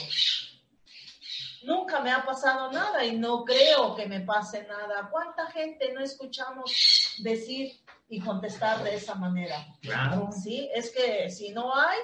Nunca 1.64 2.00
me 2.00 2.12
ha 2.12 2.24
pasado 2.24 2.70
nada 2.70 3.04
y 3.04 3.16
no 3.16 3.44
creo 3.44 3.94
que 3.94 4.06
me 4.06 4.20
pase 4.20 4.66
nada. 4.66 5.08
¿Cuánta 5.10 5.50
gente 5.50 5.92
no 5.92 6.00
escuchamos 6.00 6.70
decir 7.18 7.72
y 8.08 8.20
contestar 8.20 8.82
de 8.84 8.96
esa 8.96 9.14
manera? 9.14 9.66
Claro. 9.80 10.30
Sí, 10.30 10.68
es 10.74 10.90
que 10.90 11.30
si 11.30 11.50
no 11.50 11.74
hay, 11.74 11.98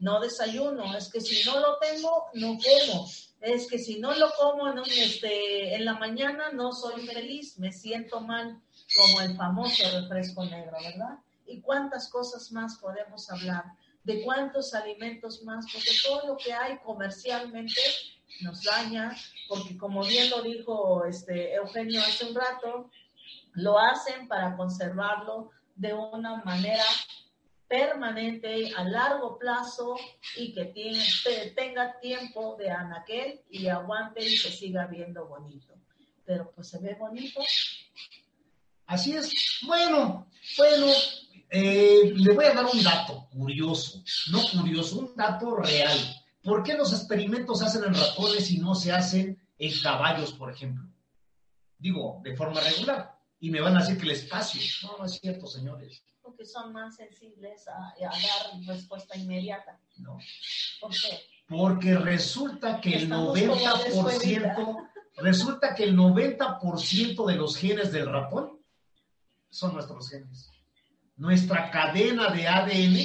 no 0.00 0.20
desayuno. 0.20 0.96
Es 0.96 1.10
que 1.10 1.20
si 1.20 1.48
no 1.48 1.60
lo 1.60 1.78
tengo, 1.78 2.26
no 2.34 2.58
como. 2.58 3.08
Es 3.40 3.68
que 3.68 3.78
si 3.78 4.00
no 4.00 4.12
lo 4.14 4.30
como 4.32 4.68
en, 4.68 4.78
un, 4.78 4.90
este, 4.90 5.74
en 5.74 5.84
la 5.84 5.94
mañana, 5.94 6.50
no 6.52 6.72
soy 6.72 7.06
feliz. 7.06 7.58
Me 7.58 7.70
siento 7.70 8.20
mal, 8.20 8.60
como 8.96 9.20
el 9.20 9.36
famoso 9.36 9.84
refresco 10.00 10.44
negro, 10.44 10.76
¿verdad? 10.82 11.18
¿Y 11.46 11.60
cuántas 11.60 12.08
cosas 12.08 12.50
más 12.50 12.76
podemos 12.78 13.30
hablar? 13.30 13.64
¿De 14.02 14.22
cuántos 14.22 14.74
alimentos 14.74 15.42
más? 15.44 15.64
Porque 15.72 15.90
todo 16.04 16.26
lo 16.26 16.36
que 16.36 16.52
hay 16.52 16.78
comercialmente 16.78 17.80
nos 18.40 18.62
daña, 18.62 19.16
porque 19.48 19.76
como 19.76 20.04
bien 20.04 20.30
lo 20.30 20.42
dijo 20.42 21.04
este 21.04 21.54
Eugenio 21.54 22.00
hace 22.02 22.24
un 22.26 22.34
rato, 22.34 22.90
lo 23.54 23.78
hacen 23.78 24.28
para 24.28 24.56
conservarlo 24.56 25.50
de 25.74 25.92
una 25.94 26.42
manera 26.44 26.84
permanente 27.68 28.72
a 28.76 28.84
largo 28.84 29.38
plazo 29.38 29.96
y 30.36 30.52
que 30.54 30.66
tiene, 30.66 31.04
te- 31.24 31.50
tenga 31.50 31.98
tiempo 32.00 32.56
de 32.56 32.70
anaquel 32.70 33.40
y 33.50 33.66
aguante 33.68 34.20
y 34.24 34.30
que 34.40 34.50
siga 34.50 34.86
viendo 34.86 35.26
bonito. 35.26 35.74
Pero 36.24 36.52
pues 36.54 36.68
se 36.68 36.78
ve 36.78 36.94
bonito. 36.94 37.40
Así 38.86 39.16
es. 39.16 39.32
Bueno, 39.66 40.28
bueno, 40.56 40.86
eh, 41.50 42.12
le 42.14 42.34
voy 42.34 42.44
a 42.44 42.54
dar 42.54 42.66
un 42.66 42.82
dato 42.82 43.28
curioso, 43.30 44.02
no 44.30 44.40
curioso, 44.52 45.00
un 45.00 45.16
dato 45.16 45.56
real. 45.56 45.98
¿Por 46.46 46.62
qué 46.62 46.74
los 46.74 46.92
experimentos 46.92 47.58
se 47.58 47.64
hacen 47.64 47.82
en 47.82 47.94
ratones 47.94 48.52
y 48.52 48.58
no 48.58 48.76
se 48.76 48.92
hacen 48.92 49.36
en 49.58 49.80
caballos, 49.82 50.32
por 50.32 50.48
ejemplo? 50.48 50.88
Digo, 51.76 52.20
de 52.22 52.36
forma 52.36 52.60
regular. 52.60 53.18
Y 53.40 53.50
me 53.50 53.60
van 53.60 53.76
a 53.76 53.80
decir 53.80 53.98
que 53.98 54.04
el 54.04 54.12
espacio. 54.12 54.60
No, 54.84 54.98
no 54.98 55.06
es 55.06 55.18
cierto, 55.18 55.48
señores. 55.48 56.04
Porque 56.22 56.44
son 56.44 56.72
más 56.72 56.94
sensibles 56.94 57.66
a, 57.66 57.88
a 57.88 57.94
dar 57.98 58.64
respuesta 58.64 59.18
inmediata. 59.18 59.80
No. 59.96 60.18
¿Por 60.80 60.92
qué? 60.92 61.18
Porque 61.48 61.98
resulta 61.98 62.80
que 62.80 62.94
el 62.94 63.02
Estamos 63.04 63.40
como 63.40 64.08
90%, 64.08 64.90
resulta 65.16 65.74
que 65.74 65.82
el 65.82 65.96
90% 65.96 67.26
de 67.26 67.34
los 67.34 67.56
genes 67.56 67.90
del 67.90 68.06
ratón 68.06 68.60
son 69.50 69.74
nuestros 69.74 70.10
genes. 70.10 70.48
Nuestra 71.16 71.72
cadena 71.72 72.30
de 72.30 72.46
ADN 72.46 72.96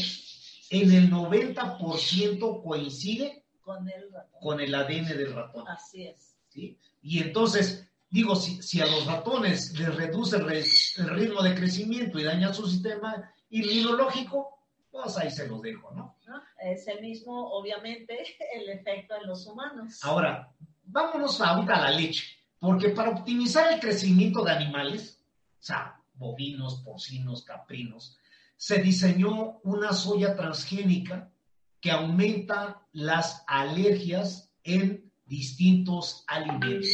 en 0.72 0.92
el 0.92 1.12
90% 1.12 2.64
coincide 2.64 3.44
Con 3.62 3.88
el 3.90 4.12
ratón. 4.12 4.40
con 4.42 4.60
el 4.60 4.74
ADN 4.74 5.06
del 5.08 5.34
ratón. 5.34 5.68
Así 5.68 6.04
es. 6.08 6.36
¿sí? 6.50 6.78
Y 7.02 7.20
entonces, 7.20 7.88
digo, 8.10 8.36
si, 8.36 8.62
si 8.62 8.82
a 8.82 8.86
los 8.86 9.06
ratones 9.06 9.78
les 9.78 9.94
reduce 9.96 10.38
el, 10.38 10.46
re- 10.48 10.66
el 10.98 11.10
ritmo 11.10 11.42
de 11.44 11.56
crecimiento 11.56 12.20
y 12.20 12.24
daña 12.24 12.54
su 12.54 12.68
sistema 12.68 13.32
inmunológico, 13.50 14.58
pues 14.92 15.18
ahí 15.18 15.32
se 15.32 15.48
los 15.48 15.62
dejo, 15.62 15.92
¿no? 15.92 16.16
¿no? 16.28 16.42
Es 16.62 16.88
el 16.88 17.02
mismo, 17.02 17.50
obviamente, 17.54 18.18
el 18.56 18.70
efecto 18.70 19.16
en 19.22 19.28
los 19.28 19.46
humanos. 19.48 20.00
Ahora, 20.04 20.52
vámonos 20.84 21.40
ahorita 21.42 21.76
a 21.76 21.92
la 21.92 21.98
leche, 21.98 22.26
porque 22.60 22.90
para 22.90 23.12
optimizar 23.12 23.72
el 23.74 23.80
crecimiento 23.80 24.44
de 24.44 24.52
animales, 24.52 25.22
o 25.60 25.64
sea, 25.64 25.98
bovinos, 26.14 26.82
porcinos, 26.84 27.44
caprinos, 27.44 28.18
se 28.62 28.78
diseñó 28.78 29.60
una 29.64 29.92
soya 29.92 30.36
transgénica 30.36 31.32
que 31.80 31.90
aumenta 31.90 32.88
las 32.92 33.44
alergias 33.48 34.54
en 34.64 35.12
distintos 35.26 36.24
alimentos. 36.28 36.88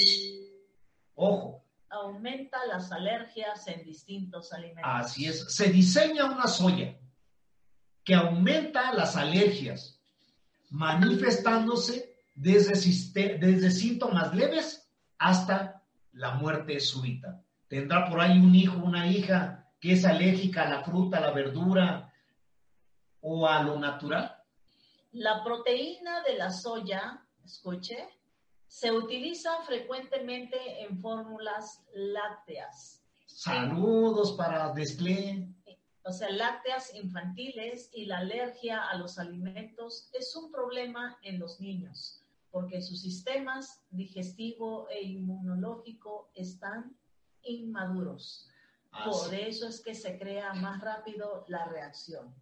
Ojo, 1.15 1.65
Aumenta 1.89 2.65
las 2.67 2.89
alergias 2.93 3.67
en 3.67 3.83
distintos 3.83 4.53
alimentos. 4.53 4.85
así 4.85 5.25
es, 5.25 5.53
se 5.53 5.67
diseña 5.69 6.31
una 6.31 6.47
soya 6.47 6.97
que 8.05 8.15
aumenta 8.15 8.93
las 8.93 9.17
alergias, 9.17 9.99
manifestándose 10.69 12.15
desde, 12.33 13.71
síntomas 13.71 14.33
leves 14.33 14.89
hasta 15.17 15.83
la 16.13 16.35
muerte 16.35 16.79
súbita. 16.79 17.43
Tendrá 17.67 18.09
por 18.09 18.21
ahí 18.21 18.39
un 18.39 18.55
hijo, 18.55 18.77
una 18.77 19.11
hija 19.11 19.66
que 19.87 19.93
es 19.93 20.03
alérgica 20.03 20.63
a 20.63 20.69
la 20.69 20.83
fruta, 20.83 21.17
a 21.17 21.21
la 21.21 21.31
verdura 21.31 22.13
o 23.21 23.47
a 23.47 23.63
lo 23.63 23.79
natural. 23.79 24.35
La 25.13 25.41
proteína 25.45 26.23
de 26.23 26.37
la 26.37 26.51
soya, 26.51 27.25
escuche, 27.45 28.09
se 28.67 28.91
utiliza 28.91 29.61
frecuentemente 29.61 30.83
en 30.83 30.99
fórmulas 30.99 31.85
lácteas, 31.93 33.01
Saludos 33.27 34.33
para 34.33 34.73
Desclé. 34.73 35.47
o 36.03 36.11
sea, 36.11 36.31
lácteas 36.31 36.93
infantiles 36.93 37.89
y 37.93 38.07
la 38.07 38.17
alergia 38.17 38.89
a 38.89 38.97
los 38.97 39.17
alimentos 39.17 40.09
es 40.11 40.35
un 40.35 40.51
problema 40.51 41.17
en 41.21 41.39
los 41.39 41.61
niños 41.61 42.25
porque 42.51 42.81
sus 42.81 43.01
sistemas 43.01 43.81
digestivo 43.91 44.89
e 44.89 45.01
inmunológico 45.03 46.29
están 46.33 46.97
inmaduros. 47.43 48.49
Por 48.91 49.33
eso 49.33 49.67
es 49.67 49.81
que 49.81 49.93
se 49.93 50.17
crea 50.17 50.53
más 50.53 50.81
rápido 50.81 51.45
la 51.47 51.65
reacción. 51.65 52.33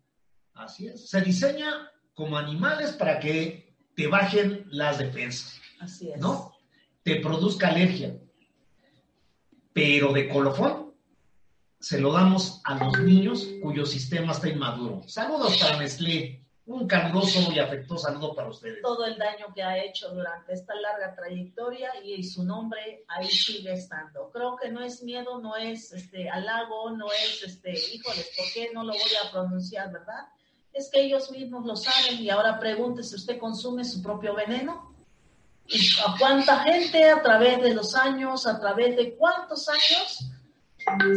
así 0.53 0.87
es. 0.87 1.09
Se 1.09 1.21
diseña 1.21 1.91
como 2.13 2.37
animales 2.37 2.93
para 2.93 3.19
que 3.19 3.75
te 3.95 4.07
bajen 4.07 4.65
las 4.69 4.97
defensas. 4.99 5.59
Así 5.79 6.11
es. 6.11 6.19
¿no? 6.19 6.53
Te 7.03 7.17
produzca 7.17 7.67
alergia. 7.67 8.17
Pero 9.73 10.13
de 10.13 10.29
colofón 10.29 10.93
se 11.79 11.99
lo 11.99 12.13
damos 12.13 12.61
a 12.63 12.75
los 12.75 12.99
niños 12.99 13.47
cuyo 13.61 13.85
sistema 13.85 14.31
está 14.31 14.49
inmaduro. 14.49 15.03
Saludos 15.07 15.57
para 15.57 15.77
Nestlé. 15.77 16.44
Un 16.67 16.87
caluroso 16.87 17.51
y 17.53 17.59
afectuoso 17.59 18.07
saludo 18.07 18.33
para 18.33 18.49
ustedes. 18.49 18.81
todo 18.81 19.05
el 19.05 19.17
daño 19.19 19.53
que 19.53 19.61
ha 19.61 19.77
hecho 19.77 20.09
durante 20.09 20.53
esta 20.53 20.73
larga 20.73 21.13
trayectoria 21.15 21.91
y 22.03 22.23
su 22.23 22.43
nombre 22.43 23.03
ahí 23.07 23.27
sigue 23.27 23.73
estando. 23.73 24.31
Creo 24.31 24.55
que 24.55 24.71
no 24.71 24.81
es 24.83 25.03
miedo, 25.03 25.39
no 25.39 25.55
es 25.55 25.93
este 25.93 26.27
halago, 26.27 26.89
no 26.89 27.11
es 27.11 27.43
este, 27.43 27.71
híjoles, 27.71 28.31
¿por 28.35 28.45
qué 28.51 28.71
no 28.73 28.83
lo 28.83 28.93
voy 28.93 29.11
a 29.23 29.31
pronunciar, 29.31 29.91
verdad? 29.91 30.25
Es 30.73 30.89
que 30.91 31.01
ellos 31.01 31.29
mismos 31.29 31.65
lo 31.67 31.75
saben 31.75 32.19
y 32.19 32.31
ahora 32.31 32.59
pregúntese, 32.59 33.15
¿usted 33.15 33.37
consume 33.37 33.85
su 33.85 34.01
propio 34.01 34.33
veneno? 34.33 34.95
¿Y 35.67 35.87
a 36.03 36.15
cuánta 36.17 36.63
gente 36.63 37.11
a 37.11 37.21
través 37.21 37.61
de 37.61 37.75
los 37.75 37.95
años, 37.95 38.47
a 38.47 38.59
través 38.59 38.95
de 38.95 39.15
cuántos 39.15 39.69
años 39.69 40.31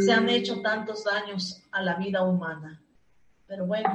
se 0.04 0.12
han 0.12 0.28
hecho 0.28 0.60
tantos 0.60 1.04
daños 1.04 1.62
a 1.70 1.82
la 1.82 1.94
vida 1.94 2.22
humana? 2.22 2.82
Pero 3.46 3.66
bueno, 3.66 3.94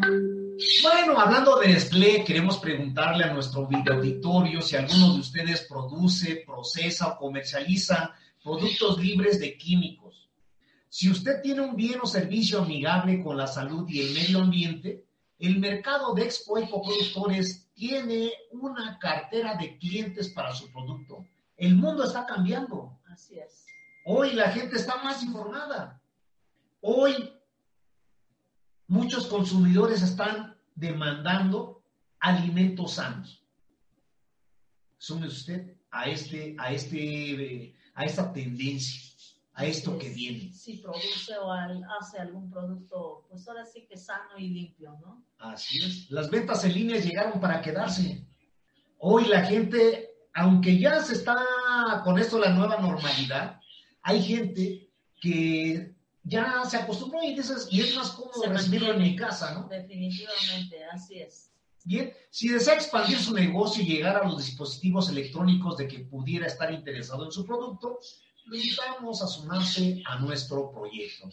Bueno, 0.81 1.19
hablando 1.19 1.57
de 1.57 1.69
Nestlé, 1.69 2.23
queremos 2.23 2.57
preguntarle 2.57 3.23
a 3.23 3.33
nuestro 3.33 3.65
video 3.65 3.95
auditorio 3.95 4.61
si 4.61 4.75
alguno 4.75 5.13
de 5.13 5.19
ustedes 5.19 5.61
produce, 5.67 6.43
procesa 6.45 7.07
o 7.07 7.17
comercializa 7.17 8.13
productos 8.43 8.99
libres 8.99 9.39
de 9.39 9.57
químicos. 9.57 10.29
Si 10.89 11.09
usted 11.09 11.41
tiene 11.41 11.61
un 11.61 11.75
bien 11.75 11.99
o 12.03 12.05
servicio 12.05 12.61
amigable 12.61 13.23
con 13.23 13.35
la 13.35 13.47
salud 13.47 13.87
y 13.89 14.01
el 14.01 14.13
medio 14.13 14.41
ambiente, 14.41 15.05
el 15.39 15.59
mercado 15.59 16.13
de 16.13 16.25
Expo 16.25 16.59
Ecoproductores 16.59 17.71
tiene 17.73 18.31
una 18.51 18.99
cartera 18.99 19.55
de 19.55 19.77
clientes 19.79 20.29
para 20.29 20.53
su 20.53 20.71
producto. 20.71 21.25
El 21.57 21.75
mundo 21.75 22.03
está 22.03 22.25
cambiando. 22.25 22.99
así 23.07 23.39
es. 23.39 23.65
Hoy 24.05 24.33
la 24.33 24.51
gente 24.51 24.75
está 24.75 25.01
más 25.03 25.23
informada. 25.23 25.99
Hoy 26.81 27.33
muchos 28.87 29.27
consumidores 29.27 30.01
están 30.01 30.55
demandando 30.75 31.83
alimentos 32.19 32.93
sanos. 32.93 33.43
sume 34.97 35.27
usted 35.27 35.75
a 35.91 36.05
este, 36.05 36.55
a 36.57 36.71
este, 36.71 37.75
a 37.93 38.05
esta 38.05 38.31
tendencia, 38.31 39.01
a 39.53 39.65
esto 39.65 39.97
que 39.97 40.09
viene. 40.09 40.51
Si 40.53 40.77
produce 40.77 41.37
o 41.37 41.51
hace 41.51 42.19
algún 42.19 42.49
producto, 42.49 43.25
pues 43.29 43.47
ahora 43.47 43.65
sí 43.65 43.85
que 43.87 43.97
sano 43.97 44.37
y 44.37 44.47
limpio, 44.49 44.97
¿no? 45.01 45.23
Así 45.39 45.83
es. 45.83 46.09
Las 46.09 46.29
ventas 46.29 46.63
en 46.63 46.73
línea 46.73 46.99
llegaron 46.99 47.39
para 47.39 47.61
quedarse. 47.61 48.25
Hoy 48.97 49.25
la 49.25 49.43
gente, 49.43 50.09
aunque 50.33 50.79
ya 50.79 51.01
se 51.01 51.13
está 51.15 51.35
con 52.03 52.17
esto 52.17 52.39
la 52.39 52.53
nueva 52.53 52.77
normalidad, 52.77 53.59
hay 54.01 54.23
gente 54.23 54.89
que 55.19 55.92
ya 56.23 56.63
se 56.65 56.77
acostumbró 56.77 57.21
y 57.23 57.35
dices, 57.35 57.67
y 57.69 57.81
es 57.81 57.95
más 57.95 58.11
cómodo 58.11 58.41
Se 58.41 58.49
recibirlo 58.49 58.87
en 58.87 58.93
mantiene. 58.93 59.11
mi 59.13 59.17
casa, 59.17 59.53
¿no? 59.53 59.67
Definitivamente, 59.67 60.83
así 60.85 61.19
es. 61.19 61.49
Bien, 61.85 62.13
si 62.29 62.47
desea 62.47 62.75
expandir 62.75 63.17
su 63.19 63.33
negocio 63.33 63.83
y 63.83 63.87
llegar 63.87 64.15
a 64.15 64.23
los 64.23 64.37
dispositivos 64.45 65.09
electrónicos 65.09 65.77
de 65.77 65.87
que 65.87 65.99
pudiera 65.99 66.47
estar 66.47 66.71
interesado 66.71 67.25
en 67.25 67.31
su 67.31 67.45
producto, 67.45 67.99
lo 68.45 68.55
invitamos 68.55 69.21
a 69.21 69.27
sumarse 69.27 70.01
a 70.05 70.19
nuestro 70.19 70.71
proyecto. 70.71 71.29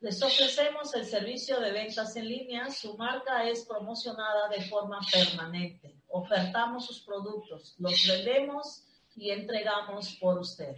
Les 0.00 0.22
ofrecemos 0.22 0.94
el 0.94 1.06
servicio 1.06 1.58
de 1.60 1.72
ventas 1.72 2.14
en 2.14 2.28
línea. 2.28 2.70
Su 2.70 2.96
marca 2.96 3.48
es 3.48 3.64
promocionada 3.64 4.48
de 4.48 4.62
forma 4.66 5.00
permanente. 5.10 5.96
Ofertamos 6.08 6.86
sus 6.86 7.00
productos, 7.00 7.74
los 7.78 8.06
vendemos 8.06 8.84
y 9.16 9.30
entregamos 9.30 10.14
por 10.20 10.38
usted. 10.38 10.76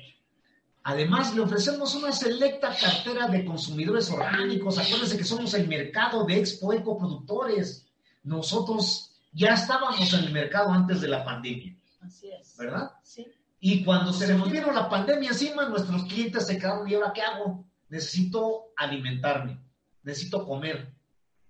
Además, 0.89 1.34
le 1.34 1.41
ofrecemos 1.41 1.97
una 1.97 2.12
selecta 2.12 2.72
cartera 2.80 3.26
de 3.26 3.45
consumidores 3.45 4.09
orgánicos. 4.09 4.78
Acuérdense 4.78 5.18
que 5.18 5.24
somos 5.24 5.53
el 5.55 5.66
mercado 5.66 6.24
de 6.24 6.39
Expo 6.39 6.72
Eco 6.72 6.97
Productores. 6.97 7.89
Nosotros 8.22 9.11
ya 9.32 9.55
estábamos 9.55 10.14
en 10.14 10.20
el 10.26 10.32
mercado 10.32 10.70
antes 10.70 11.01
de 11.01 11.09
la 11.09 11.24
pandemia, 11.24 11.76
Así 12.01 12.30
es. 12.30 12.57
¿verdad? 12.57 12.93
Sí, 13.03 13.26
Y 13.59 13.84
cuando 13.84 14.12
se 14.12 14.32
nos 14.32 14.49
vino 14.49 14.70
la 14.70 14.89
pandemia 14.89 15.30
encima, 15.30 15.68
nuestros 15.68 16.05
clientes 16.05 16.47
se 16.47 16.57
quedaron, 16.57 16.89
¿y 16.89 16.95
ahora 16.95 17.12
qué 17.12 17.22
hago? 17.22 17.64
Necesito 17.89 18.66
alimentarme, 18.76 19.59
necesito 20.05 20.47
comer. 20.47 20.95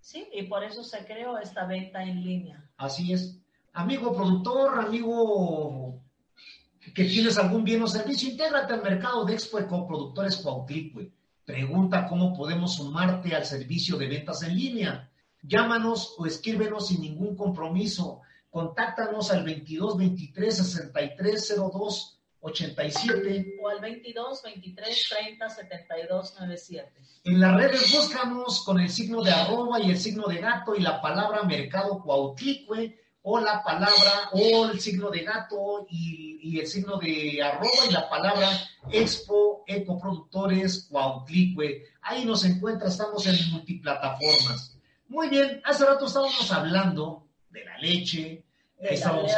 sí, 0.00 0.26
y 0.32 0.44
por 0.44 0.64
eso 0.64 0.82
se 0.82 1.04
creó 1.04 1.36
esta 1.36 1.66
venta 1.66 2.02
en 2.02 2.24
línea. 2.24 2.70
Así 2.78 3.12
es. 3.12 3.36
Amigo 3.74 4.14
productor, 4.14 4.78
amigo 4.80 5.95
que 6.94 7.04
tienes 7.04 7.38
algún 7.38 7.64
bien 7.64 7.82
o 7.82 7.86
servicio, 7.86 8.30
intégrate 8.30 8.72
al 8.72 8.82
mercado 8.82 9.24
de 9.24 9.34
Expo 9.34 9.58
Ecoproductores 9.58 10.36
Cuautlicue. 10.36 11.10
Pregunta 11.44 12.06
cómo 12.06 12.34
podemos 12.34 12.74
sumarte 12.74 13.34
al 13.34 13.44
servicio 13.44 13.96
de 13.96 14.08
ventas 14.08 14.42
en 14.42 14.56
línea. 14.56 15.10
Llámanos 15.42 16.14
o 16.18 16.26
escríbenos 16.26 16.88
sin 16.88 17.00
ningún 17.00 17.36
compromiso. 17.36 18.20
Contáctanos 18.50 19.30
al 19.30 19.44
22 19.44 19.96
23 19.96 20.56
63 20.56 21.54
02 21.72 22.16
87. 22.40 23.56
O 23.60 23.68
al 23.68 23.80
22 23.80 24.42
23 24.42 25.08
30 25.08 25.48
72 25.48 26.34
97. 26.40 26.92
En 27.24 27.40
las 27.40 27.56
redes 27.56 27.92
búscanos 27.92 28.64
con 28.64 28.80
el 28.80 28.88
signo 28.88 29.22
de 29.22 29.32
arroba 29.32 29.80
y 29.80 29.90
el 29.90 29.98
signo 29.98 30.26
de 30.28 30.38
gato 30.38 30.74
y 30.74 30.80
la 30.80 31.00
palabra 31.00 31.42
mercado 31.42 32.00
Cuautlicue 32.02 33.05
o 33.28 33.40
la 33.40 33.60
palabra 33.60 34.30
o 34.30 34.66
el 34.70 34.78
signo 34.78 35.10
de 35.10 35.24
gato 35.24 35.84
y, 35.90 36.38
y 36.40 36.60
el 36.60 36.66
signo 36.68 36.96
de 36.96 37.42
arroba 37.42 37.86
y 37.88 37.92
la 37.92 38.08
palabra 38.08 38.48
Expo 38.88 39.64
Ecoproductores 39.66 40.86
Cuautlicue. 40.88 41.86
Ahí 42.02 42.24
nos 42.24 42.44
encuentra, 42.44 42.88
estamos 42.88 43.26
en 43.26 43.50
multiplataformas. 43.50 44.78
Muy 45.08 45.28
bien, 45.28 45.60
hace 45.64 45.84
rato 45.84 46.06
estábamos 46.06 46.52
hablando 46.52 47.26
de 47.50 47.64
la 47.64 47.76
leche, 47.78 48.44
De 48.78 48.94
estábamos 48.94 49.32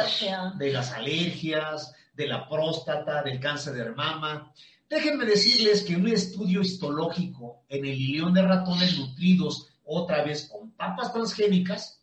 de 0.59 0.71
las 0.71 0.91
alergias, 0.91 1.95
de 2.13 2.27
la 2.27 2.47
próstata, 2.47 3.23
del 3.23 3.39
cáncer 3.39 3.73
de 3.73 3.89
mama. 3.89 4.53
Déjenme 4.87 5.25
decirles 5.25 5.81
que 5.81 5.95
un 5.95 6.07
estudio 6.07 6.61
histológico 6.61 7.63
en 7.67 7.85
el 7.85 7.99
ilión 7.99 8.35
de 8.35 8.43
ratones 8.43 8.99
nutridos 8.99 9.67
otra 9.83 10.23
vez 10.23 10.47
con 10.47 10.69
papas 10.73 11.11
transgénicas, 11.11 11.98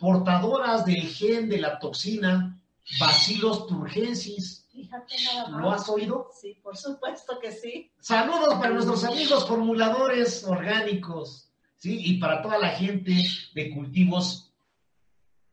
portadoras 0.00 0.84
del 0.86 1.02
gen 1.06 1.48
de 1.48 1.58
la 1.58 1.78
toxina 1.78 2.58
Bacillus 2.98 3.66
turgensis. 3.68 4.66
Fíjate 4.72 5.14
nada 5.24 5.48
más. 5.48 5.60
¿Lo 5.60 5.70
has 5.72 5.88
oído? 5.88 6.28
Sí, 6.40 6.58
por 6.62 6.76
supuesto 6.76 7.38
que 7.38 7.52
sí. 7.52 7.90
Saludos 8.00 8.54
para 8.54 8.70
nuestros 8.70 9.04
amigos 9.04 9.46
formuladores 9.46 10.42
orgánicos, 10.44 11.50
¿sí? 11.76 12.00
Y 12.04 12.18
para 12.18 12.40
toda 12.42 12.58
la 12.58 12.70
gente 12.70 13.14
de 13.54 13.70
cultivos 13.74 14.50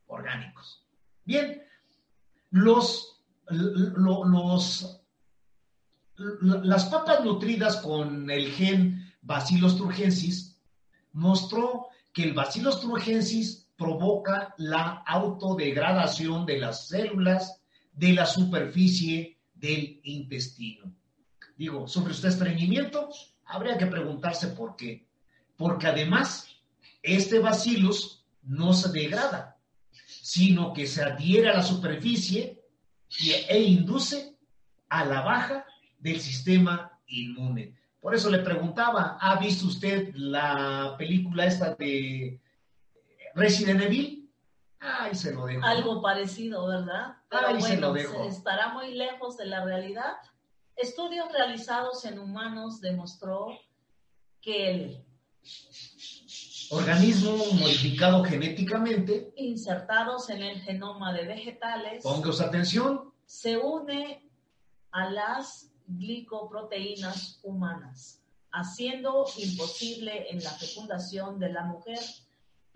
orgánicos. 0.07 0.81
Bien, 1.25 1.61
los, 2.51 3.21
lo- 3.49 4.23
los, 4.23 5.01
las 6.15 6.85
papas 6.85 7.23
nutridas 7.23 7.77
con 7.77 8.29
el 8.31 8.51
gen 8.53 9.13
Bacillus 9.21 9.77
turgensis 9.77 10.57
mostró 11.11 11.87
que 12.13 12.23
el 12.23 12.33
Bacillus 12.33 12.79
turgensis 12.79 13.66
provoca 13.77 14.53
la 14.57 15.03
autodegradación 15.05 16.45
de 16.45 16.59
las 16.59 16.87
células 16.87 17.61
de 17.93 18.13
la 18.13 18.25
superficie 18.25 19.37
del 19.53 20.01
intestino. 20.03 20.91
Digo, 21.55 21.87
¿sufre 21.87 22.11
usted 22.11 22.29
estreñimiento? 22.29 23.09
Habría 23.45 23.77
que 23.77 23.85
preguntarse 23.85 24.49
por 24.49 24.75
qué. 24.75 25.07
Porque 25.55 25.87
además, 25.87 26.47
este 27.01 27.39
bacillus 27.39 28.25
no 28.43 28.73
se 28.73 28.91
degrada, 28.91 29.57
sino 30.05 30.73
que 30.73 30.85
se 30.85 31.03
adhiere 31.03 31.49
a 31.49 31.55
la 31.55 31.63
superficie 31.63 32.61
e 33.49 33.61
induce 33.61 34.35
a 34.89 35.05
la 35.05 35.21
baja 35.21 35.65
del 35.99 36.19
sistema 36.19 36.99
inmune. 37.07 37.75
Por 37.99 38.13
eso 38.13 38.29
le 38.29 38.39
preguntaba, 38.39 39.17
¿ha 39.19 39.39
visto 39.39 39.65
usted 39.65 40.13
la 40.15 40.95
película 40.97 41.45
esta 41.45 41.73
de 41.75 42.39
Resident 43.37 43.81
Evil? 43.81 44.29
Ay, 44.79 45.13
se 45.13 45.31
lo 45.31 45.45
dejo. 45.45 45.63
Algo 45.63 46.01
parecido, 46.01 46.65
¿verdad? 46.65 47.17
Pero 47.29 47.47
Ahí 47.47 47.61
se 47.61 47.77
lo 47.77 47.93
dejo. 47.93 48.23
estará 48.23 48.73
muy 48.73 48.95
lejos 48.95 49.37
de 49.37 49.45
la 49.45 49.63
realidad. 49.63 50.13
Estudios 50.75 51.31
realizados 51.31 52.03
en 52.05 52.17
humanos 52.17 52.81
demostró 52.81 53.47
que 54.41 54.71
el 54.71 55.05
Organismo 56.69 57.37
modificado 57.53 58.23
genéticamente, 58.23 59.31
insertados 59.37 60.29
en 60.29 60.41
el 60.41 60.59
genoma 60.59 61.13
de 61.13 61.25
vegetales 61.25 62.03
atención, 62.41 63.13
se 63.25 63.57
une 63.57 64.29
a 64.91 65.09
las 65.09 65.71
glicoproteínas 65.85 67.39
humanas, 67.43 68.21
haciendo 68.51 69.25
imposible 69.37 70.29
en 70.29 70.43
la 70.43 70.49
fecundación 70.51 71.39
de 71.39 71.53
la 71.53 71.63
mujer 71.63 71.99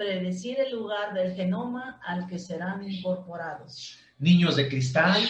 predecir 0.01 0.59
el 0.59 0.71
lugar 0.71 1.13
del 1.13 1.35
genoma 1.35 2.01
al 2.03 2.27
que 2.27 2.39
serán 2.39 2.83
incorporados. 2.89 3.99
niños 4.17 4.55
de 4.55 4.67
cristal, 4.67 5.21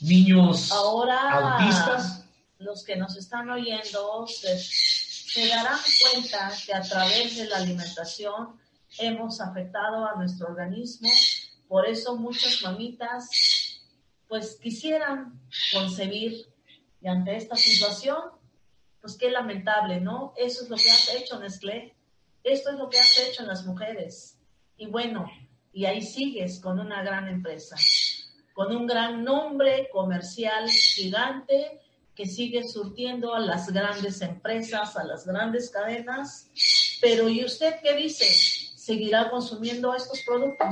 niños 0.00 0.72
Ahora, 0.72 1.58
autistas, 1.58 2.24
los 2.58 2.84
que 2.84 2.96
nos 2.96 3.18
están 3.18 3.50
oyendo 3.50 4.26
se, 4.26 4.58
se 4.58 5.46
darán 5.46 5.78
cuenta 6.00 6.50
que 6.64 6.72
a 6.72 6.80
través 6.80 7.36
de 7.36 7.46
la 7.48 7.58
alimentación 7.58 8.58
hemos 8.98 9.42
afectado 9.42 10.06
a 10.06 10.14
nuestro 10.16 10.46
organismo. 10.48 11.10
Por 11.68 11.86
eso 11.86 12.16
muchas 12.16 12.62
mamitas 12.62 13.28
pues 14.26 14.58
quisieran 14.62 15.38
concebir 15.70 16.46
y 17.02 17.08
ante 17.08 17.36
esta 17.36 17.56
situación, 17.56 18.20
pues 19.02 19.18
qué 19.18 19.30
lamentable, 19.30 20.00
¿no? 20.00 20.32
Eso 20.36 20.64
es 20.64 20.70
lo 20.70 20.76
que 20.76 20.90
has 20.90 21.14
hecho, 21.14 21.38
Nestlé. 21.38 21.94
Esto 22.44 22.70
es 22.70 22.78
lo 22.78 22.88
que 22.88 22.98
has 22.98 23.18
hecho 23.18 23.42
en 23.42 23.48
las 23.48 23.64
mujeres. 23.64 24.36
Y 24.76 24.86
bueno, 24.86 25.30
y 25.72 25.84
ahí 25.84 26.02
sigues 26.02 26.60
con 26.60 26.78
una 26.78 27.02
gran 27.02 27.28
empresa, 27.28 27.76
con 28.52 28.74
un 28.74 28.86
gran 28.86 29.24
nombre 29.24 29.88
comercial 29.92 30.68
gigante 30.68 31.80
que 32.14 32.26
sigue 32.26 32.66
surtiendo 32.66 33.34
a 33.34 33.40
las 33.40 33.72
grandes 33.72 34.20
empresas, 34.20 34.96
a 34.96 35.04
las 35.04 35.26
grandes 35.26 35.70
cadenas. 35.70 36.50
Pero 37.00 37.28
¿y 37.28 37.44
usted 37.44 37.76
qué 37.82 37.94
dice? 37.94 38.26
¿Seguirá 38.76 39.30
consumiendo 39.30 39.94
estos 39.94 40.20
productos? 40.26 40.68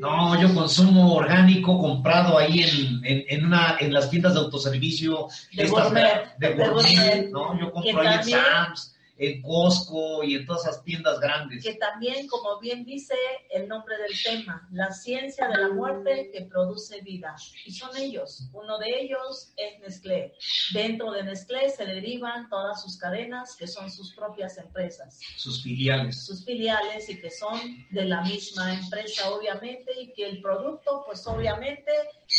no, 0.00 0.40
yo 0.40 0.54
consumo 0.54 1.14
orgánico 1.14 1.78
comprado 1.78 2.38
ahí 2.38 2.62
en, 2.62 3.04
en, 3.04 3.24
en 3.28 3.46
una, 3.46 3.76
en 3.80 3.92
las 3.92 4.10
tiendas 4.10 4.34
de 4.34 4.40
autoservicio 4.40 5.28
De 5.52 5.64
estas 5.64 5.84
gourmet, 5.84 6.36
de 6.38 6.48
de 6.48 6.54
gourmet, 6.54 6.82
gourmet, 6.84 7.30
¿no? 7.30 7.58
Yo 7.58 7.72
compro 7.72 8.00
ahí 8.00 8.16
en 8.16 8.24
Sam's, 8.24 8.94
en 9.18 9.42
Costco 9.42 10.22
y 10.22 10.36
en 10.36 10.46
todas 10.46 10.62
esas 10.62 10.84
tiendas 10.84 11.18
grandes. 11.20 11.64
Que 11.64 11.74
también, 11.74 12.28
como 12.28 12.58
bien 12.60 12.84
dice 12.84 13.14
el 13.50 13.68
nombre 13.68 13.96
del 13.98 14.12
tema, 14.22 14.68
la 14.72 14.92
ciencia 14.92 15.48
de 15.48 15.56
la 15.56 15.68
muerte 15.70 16.30
que 16.32 16.42
produce 16.42 17.00
vida. 17.02 17.34
Y 17.66 17.72
son 17.72 17.96
ellos. 17.96 18.48
Uno 18.52 18.78
de 18.78 19.00
ellos 19.00 19.52
es 19.56 19.80
Nestlé. 19.80 20.34
Dentro 20.72 21.10
de 21.12 21.24
Nestlé 21.24 21.68
se 21.70 21.84
derivan 21.84 22.48
todas 22.48 22.82
sus 22.82 22.96
cadenas, 22.96 23.56
que 23.56 23.66
son 23.66 23.90
sus 23.90 24.14
propias 24.14 24.56
empresas. 24.58 25.20
Sus 25.36 25.62
filiales. 25.62 26.24
Sus 26.24 26.44
filiales 26.44 27.08
y 27.08 27.20
que 27.20 27.30
son 27.30 27.86
de 27.90 28.04
la 28.04 28.22
misma 28.22 28.72
empresa, 28.74 29.30
obviamente, 29.30 29.92
y 30.00 30.12
que 30.12 30.28
el 30.28 30.40
producto, 30.40 31.02
pues 31.06 31.26
obviamente, 31.26 31.90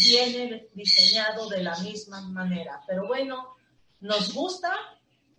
viene 0.08 0.68
diseñado 0.74 1.50
de 1.50 1.64
la 1.64 1.78
misma 1.80 2.22
manera. 2.22 2.82
Pero 2.88 3.08
bueno, 3.08 3.56
nos 4.00 4.34
gusta, 4.34 4.72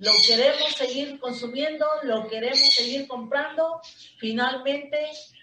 lo 0.00 0.12
queremos 0.26 0.72
seguir 0.72 1.20
consumiendo, 1.20 1.86
lo 2.04 2.26
queremos 2.26 2.74
seguir 2.74 3.06
comprando. 3.06 3.80
Finalmente, 4.18 4.98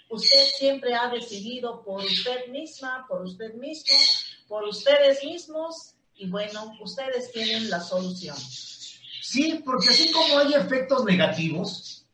usted 0.10 0.46
siempre 0.58 0.96
ha 0.96 1.10
decidido 1.10 1.84
por 1.84 2.04
usted 2.04 2.48
misma, 2.48 3.06
por 3.08 3.22
usted 3.22 3.54
mismo, 3.54 3.96
por 4.48 4.64
ustedes 4.64 5.24
mismos 5.24 5.94
y 6.16 6.28
bueno, 6.28 6.74
ustedes 6.82 7.32
tienen 7.32 7.70
la 7.70 7.80
solución. 7.80 8.36
Sí, 9.22 9.62
porque 9.64 9.90
así 9.90 10.12
como 10.12 10.40
hay 10.40 10.56
efectos 10.56 11.06
negativos, 11.06 12.08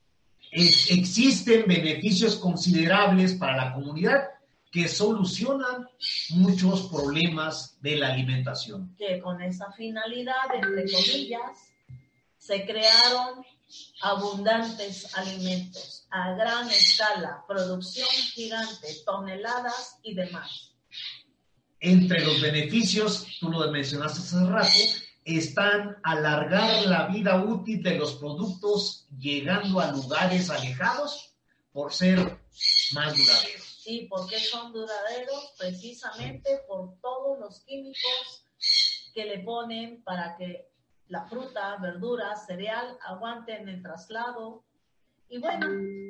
existen 0.52 1.64
beneficios 1.66 2.36
considerables 2.36 3.36
para 3.36 3.56
la 3.56 3.74
comunidad 3.74 4.28
que 4.70 4.90
solucionan 4.90 5.88
muchos 6.32 6.90
problemas 6.90 7.78
de 7.82 7.96
la 7.96 8.12
alimentación. 8.12 8.94
Que 8.98 9.22
con 9.22 9.42
esa 9.42 9.72
finalidad, 9.72 10.54
entre 10.56 10.92
comillas, 10.92 11.73
se 12.46 12.66
crearon 12.66 13.46
abundantes 14.02 15.16
alimentos 15.16 16.06
a 16.10 16.34
gran 16.34 16.70
escala, 16.70 17.46
producción 17.48 18.08
gigante, 18.34 18.88
toneladas 19.06 19.98
y 20.04 20.14
demás. 20.14 20.76
Entre 21.80 22.26
los 22.26 22.42
beneficios, 22.42 23.26
tú 23.40 23.50
lo 23.50 23.72
mencionaste 23.72 24.20
hace 24.20 24.46
rato, 24.46 24.70
están 25.24 25.98
alargar 26.04 26.86
la 26.86 27.08
vida 27.08 27.42
útil 27.42 27.82
de 27.82 27.98
los 27.98 28.16
productos 28.16 29.08
llegando 29.18 29.80
a 29.80 29.94
lugares 29.94 30.50
alejados 30.50 31.34
por 31.72 31.94
ser 31.94 32.20
más 32.94 33.18
duraderos. 33.18 33.84
¿Y 33.86 34.08
por 34.08 34.28
qué 34.30 34.40
son 34.40 34.74
duraderos? 34.74 35.54
Precisamente 35.58 36.60
por 36.68 37.00
todos 37.00 37.40
los 37.40 37.62
químicos 37.62 38.46
que 39.14 39.26
le 39.26 39.40
ponen 39.40 40.04
para 40.04 40.36
que 40.38 40.73
la 41.08 41.26
fruta, 41.26 41.78
verdura, 41.78 42.36
cereal 42.36 42.98
aguanten 43.06 43.68
el 43.68 43.82
traslado. 43.82 44.64
Y 45.30 45.40
bueno, 45.40 45.68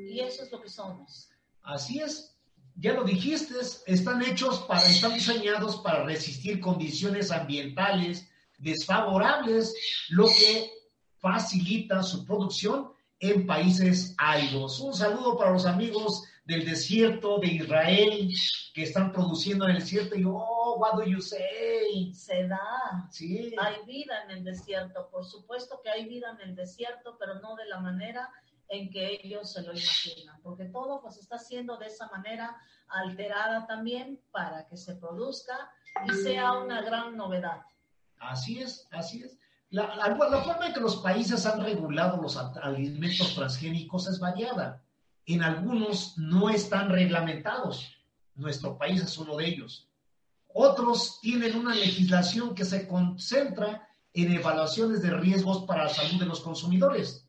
y 0.10 0.20
eso 0.20 0.44
es 0.44 0.52
lo 0.52 0.62
que 0.62 0.70
somos. 0.70 1.30
Así 1.62 2.00
es. 2.00 2.38
Ya 2.76 2.94
lo 2.94 3.04
dijiste, 3.04 3.56
están 3.86 4.24
hechos 4.24 4.60
para, 4.62 4.86
están 4.86 5.14
diseñados 5.14 5.78
para 5.78 6.04
resistir 6.04 6.60
condiciones 6.60 7.32
ambientales 7.32 8.28
desfavorables, 8.58 9.76
lo 10.10 10.26
que 10.26 10.72
facilita 11.20 12.02
su 12.02 12.26
producción 12.26 12.92
en 13.20 13.46
países 13.46 14.16
áridos. 14.18 14.80
Un 14.80 14.94
saludo 14.94 15.38
para 15.38 15.52
los 15.52 15.66
amigos 15.66 16.24
del 16.46 16.66
desierto 16.66 17.40
de 17.40 17.48
Israel 17.48 18.30
que 18.74 18.84
están 18.84 19.12
produciendo 19.12 19.66
en 19.66 19.72
el 19.72 19.80
desierto 19.80 20.16
y 20.16 20.24
oh, 20.26 20.76
what 20.78 20.96
do 20.96 21.04
you 21.06 21.22
say? 21.22 22.14
Se 22.14 22.48
da. 22.48 23.08
Sí. 23.12 23.54
Hay 23.58 23.76
vida 23.86 24.24
en 24.24 24.32
el 24.32 24.44
desierto, 24.44 25.10
por 25.10 25.26
supuesto 25.26 25.80
que 25.84 25.90
hay 25.90 26.06
vida 26.06 26.32
en 26.32 26.50
el 26.50 26.56
desierto, 26.56 27.18
pero 27.18 27.40
no 27.40 27.56
de 27.56 27.66
la 27.66 27.80
manera 27.80 28.30
en 28.68 28.90
que 28.90 29.22
ellos 29.24 29.54
se 29.54 29.62
lo 29.62 29.72
imaginan, 29.72 30.42
porque 30.42 30.66
todo 30.66 31.02
pues 31.02 31.18
está 31.18 31.38
siendo 31.38 31.78
de 31.78 31.88
esa 31.88 32.08
manera 32.08 32.58
alterada 32.88 33.68
también 33.68 34.20
para 34.32 34.68
que 34.68 34.78
se 34.78 34.96
produzca 34.96 35.72
y 36.08 36.12
sea 36.24 36.54
una 36.54 36.82
gran 36.82 37.16
novedad. 37.16 37.62
Así 38.20 38.60
es, 38.60 38.88
así 38.92 39.24
es. 39.24 39.38
La, 39.70 39.96
la, 39.96 40.08
la 40.08 40.42
forma 40.42 40.68
en 40.68 40.74
que 40.74 40.80
los 40.80 40.98
países 40.98 41.46
han 41.46 41.64
regulado 41.64 42.22
los 42.22 42.38
alimentos 42.38 43.36
transgénicos 43.36 44.08
es 44.08 44.20
variada 44.20 44.84
en 45.26 45.44
algunos 45.44 46.18
no 46.18 46.50
están 46.50 46.90
reglamentados. 46.90 47.96
Nuestro 48.36 48.78
país 48.78 49.02
es 49.02 49.18
uno 49.18 49.38
de 49.38 49.48
ellos. 49.48 49.90
Otros 50.48 51.20
tienen 51.22 51.58
una 51.58 51.74
legislación 51.74 52.54
que 52.54 52.66
se 52.66 52.88
concentra 52.88 53.88
en 54.14 54.32
evaluaciones 54.32 55.02
de 55.02 55.12
riesgos 55.12 55.66
para 55.66 55.86
la 55.86 55.90
salud 55.90 56.20
de 56.20 56.26
los 56.26 56.42
consumidores, 56.42 57.28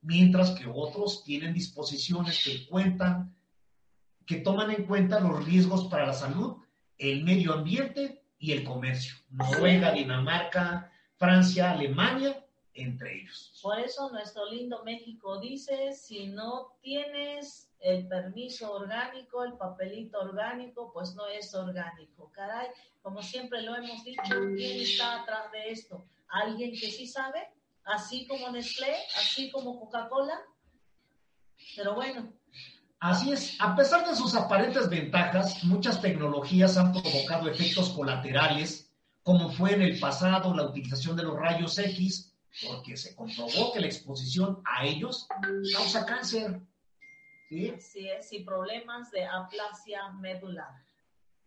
mientras 0.00 0.52
que 0.52 0.66
otros 0.66 1.22
tienen 1.24 1.52
disposiciones 1.52 2.42
que 2.42 2.66
cuentan, 2.66 3.36
que 4.24 4.36
toman 4.36 4.70
en 4.70 4.86
cuenta 4.86 5.20
los 5.20 5.44
riesgos 5.44 5.88
para 5.88 6.06
la 6.06 6.14
salud, 6.14 6.56
el 6.96 7.24
medio 7.24 7.52
ambiente 7.52 8.24
y 8.38 8.52
el 8.52 8.64
comercio. 8.64 9.14
Noruega, 9.30 9.92
Dinamarca, 9.92 10.90
Francia, 11.16 11.72
Alemania 11.72 12.43
entre 12.74 13.20
ellos. 13.20 13.58
Por 13.62 13.78
eso 13.78 14.10
nuestro 14.10 14.50
lindo 14.50 14.82
México 14.84 15.38
dice, 15.40 15.92
si 15.92 16.26
no 16.26 16.76
tienes 16.80 17.70
el 17.80 18.06
permiso 18.08 18.72
orgánico, 18.72 19.44
el 19.44 19.54
papelito 19.54 20.18
orgánico, 20.20 20.92
pues 20.92 21.14
no 21.14 21.26
es 21.26 21.54
orgánico. 21.54 22.30
Caray, 22.32 22.68
como 23.02 23.22
siempre 23.22 23.62
lo 23.62 23.76
hemos 23.76 24.04
dicho, 24.04 24.22
¿quién 24.56 24.80
está 24.80 25.22
atrás 25.22 25.52
de 25.52 25.70
esto? 25.70 26.06
¿Alguien 26.28 26.72
que 26.72 26.90
sí 26.90 27.06
sabe? 27.06 27.48
Así 27.84 28.26
como 28.26 28.50
Nestlé, 28.50 28.94
así 29.16 29.50
como 29.50 29.78
Coca-Cola. 29.78 30.40
Pero 31.76 31.94
bueno. 31.94 32.32
Así 32.98 33.32
es, 33.32 33.60
a 33.60 33.76
pesar 33.76 34.08
de 34.08 34.16
sus 34.16 34.34
aparentes 34.34 34.88
ventajas, 34.88 35.62
muchas 35.64 36.00
tecnologías 36.00 36.78
han 36.78 36.92
provocado 36.92 37.50
efectos 37.50 37.90
colaterales, 37.90 38.90
como 39.22 39.50
fue 39.50 39.74
en 39.74 39.82
el 39.82 40.00
pasado 40.00 40.54
la 40.54 40.64
utilización 40.64 41.14
de 41.14 41.24
los 41.24 41.38
rayos 41.38 41.78
X 41.78 42.33
porque 42.62 42.96
se 42.96 43.14
comprobó 43.14 43.72
que 43.72 43.80
la 43.80 43.86
exposición 43.86 44.62
a 44.64 44.86
ellos 44.86 45.26
causa 45.72 46.06
cáncer. 46.06 46.60
¿sí? 47.48 47.70
Así 47.70 48.08
es, 48.08 48.32
y 48.32 48.44
problemas 48.44 49.10
de 49.10 49.24
aplasia 49.24 50.12
medular. 50.12 50.84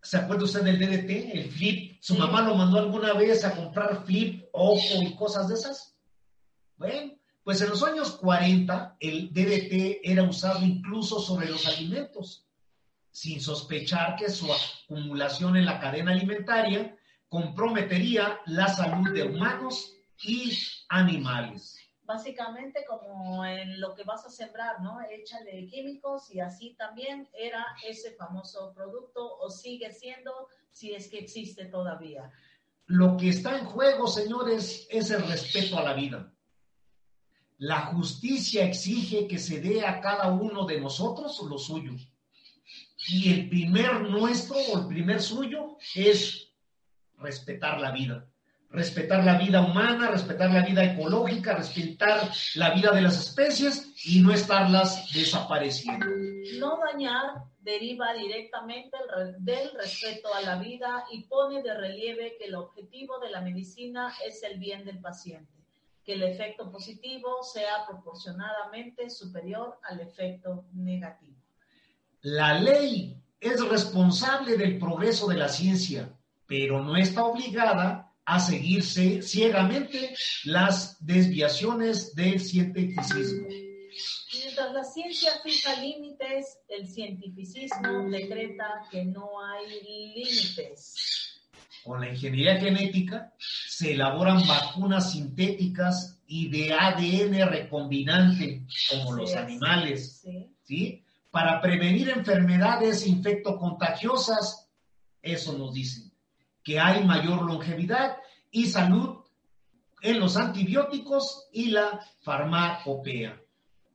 ¿Se 0.01 0.17
acuerda 0.17 0.45
usted 0.45 0.61
del 0.61 0.79
DDT, 0.79 1.33
el 1.33 1.51
flip? 1.51 1.97
¿Su 2.01 2.15
mamá 2.15 2.41
lo 2.41 2.55
mandó 2.55 2.77
alguna 2.77 3.13
vez 3.13 3.43
a 3.43 3.55
comprar 3.55 4.05
flip, 4.05 4.45
ojo 4.51 5.01
y 5.01 5.15
cosas 5.15 5.47
de 5.47 5.55
esas? 5.55 5.97
Bueno, 6.77 7.13
pues 7.43 7.61
en 7.61 7.69
los 7.69 7.83
años 7.83 8.11
40 8.11 8.97
el 8.99 9.33
DDT 9.33 10.01
era 10.03 10.23
usado 10.23 10.63
incluso 10.63 11.19
sobre 11.19 11.49
los 11.49 11.65
alimentos, 11.65 12.45
sin 13.11 13.41
sospechar 13.41 14.15
que 14.15 14.29
su 14.29 14.47
acumulación 14.53 15.57
en 15.57 15.65
la 15.65 15.79
cadena 15.79 16.11
alimentaria 16.11 16.95
comprometería 17.27 18.39
la 18.45 18.67
salud 18.67 19.11
de 19.11 19.23
humanos 19.23 19.96
y 20.23 20.57
animales. 20.89 21.79
Básicamente 22.03 22.85
como 22.87 23.45
en 23.45 23.81
lo 23.81 23.93
que 23.93 24.03
vas 24.03 24.25
a 24.25 24.29
sembrar, 24.29 24.81
¿no? 24.81 24.99
Échale 25.01 25.67
químicos 25.67 26.33
y 26.33 26.39
así 26.39 26.73
también 26.77 27.27
era 27.33 27.65
ese 27.85 28.11
famoso 28.13 28.73
producto 28.73 29.37
o 29.39 29.49
sigue 29.49 29.91
siendo 29.91 30.47
si 30.71 30.93
es 30.93 31.09
que 31.09 31.19
existe 31.19 31.65
todavía. 31.65 32.31
Lo 32.85 33.17
que 33.17 33.29
está 33.29 33.57
en 33.57 33.65
juego, 33.65 34.07
señores, 34.07 34.87
es 34.89 35.11
el 35.11 35.27
respeto 35.27 35.77
a 35.77 35.83
la 35.83 35.93
vida. 35.93 36.31
La 37.57 37.87
justicia 37.87 38.63
exige 38.63 39.27
que 39.27 39.39
se 39.39 39.59
dé 39.59 39.85
a 39.85 39.99
cada 39.99 40.31
uno 40.31 40.65
de 40.65 40.79
nosotros 40.79 41.41
lo 41.49 41.57
suyo. 41.57 41.91
Y 43.09 43.33
el 43.33 43.49
primer 43.49 44.01
nuestro 44.01 44.55
o 44.55 44.79
el 44.79 44.87
primer 44.87 45.21
suyo 45.21 45.77
es 45.93 46.53
respetar 47.17 47.81
la 47.81 47.91
vida 47.91 48.29
respetar 48.69 49.23
la 49.23 49.37
vida 49.37 49.61
humana, 49.61 50.11
respetar 50.11 50.51
la 50.51 50.63
vida 50.63 50.83
ecológica, 50.83 51.55
respetar 51.55 52.29
la 52.55 52.71
vida 52.71 52.91
de 52.91 53.01
las 53.01 53.17
especies 53.17 53.93
y 54.05 54.21
no 54.21 54.31
estarlas 54.33 55.11
desapareciendo. 55.13 56.05
No 56.59 56.77
dañar 56.77 57.43
deriva 57.61 58.13
directamente 58.13 58.97
del 59.39 59.71
respeto 59.73 60.33
a 60.33 60.41
la 60.41 60.57
vida 60.57 61.05
y 61.11 61.23
pone 61.23 61.61
de 61.61 61.73
relieve 61.73 62.35
que 62.37 62.45
el 62.45 62.55
objetivo 62.55 63.19
de 63.19 63.29
la 63.29 63.41
medicina 63.41 64.13
es 64.25 64.43
el 64.43 64.57
bien 64.57 64.85
del 64.85 64.99
paciente, 64.99 65.51
que 66.03 66.13
el 66.13 66.23
efecto 66.23 66.71
positivo 66.71 67.43
sea 67.43 67.85
proporcionadamente 67.87 69.09
superior 69.09 69.79
al 69.83 69.99
efecto 69.99 70.65
negativo. 70.73 71.35
La 72.21 72.53
ley 72.59 73.21
es 73.39 73.67
responsable 73.67 74.57
del 74.57 74.79
progreso 74.79 75.27
de 75.27 75.37
la 75.37 75.49
ciencia, 75.49 76.09
pero 76.45 76.81
no 76.81 76.95
está 76.95 77.25
obligada 77.25 78.06
a 78.27 78.41
seguirse 78.41 79.21
ciegamente 79.21 80.13
las 80.43 80.97
desviaciones 80.99 82.13
del 82.13 82.41
cientificismo. 82.41 83.47
Mientras 83.47 84.73
la 84.73 84.83
ciencia 84.83 85.31
fija 85.41 85.79
límites, 85.81 86.59
el 86.67 86.89
cientificismo 86.89 88.09
decreta 88.09 88.85
que 88.91 89.05
no 89.05 89.29
hay 89.41 90.13
límites. 90.13 90.93
con 91.85 92.01
la 92.01 92.09
ingeniería 92.09 92.57
genética, 92.57 93.33
se 93.37 93.93
elaboran 93.93 94.45
vacunas 94.45 95.13
sintéticas 95.13 96.19
y 96.27 96.49
de 96.49 96.73
ADN 96.73 97.47
recombinante, 97.49 98.65
como 98.89 99.13
los 99.13 99.33
animales, 99.35 100.21
¿sí? 100.63 101.01
Para 101.31 101.61
prevenir 101.61 102.09
enfermedades 102.09 103.07
infectocontagiosas, 103.07 104.67
eso 105.21 105.57
nos 105.57 105.73
dicen, 105.73 106.06
que 106.67 106.81
hay 106.81 107.01
mayor 107.05 107.43
longevidad 107.43 108.17
y 108.51 108.65
salud 108.65 109.23
en 110.01 110.19
los 110.19 110.35
antibióticos 110.35 111.47
y 111.53 111.67
la 111.67 112.05
farmacopea. 112.23 113.41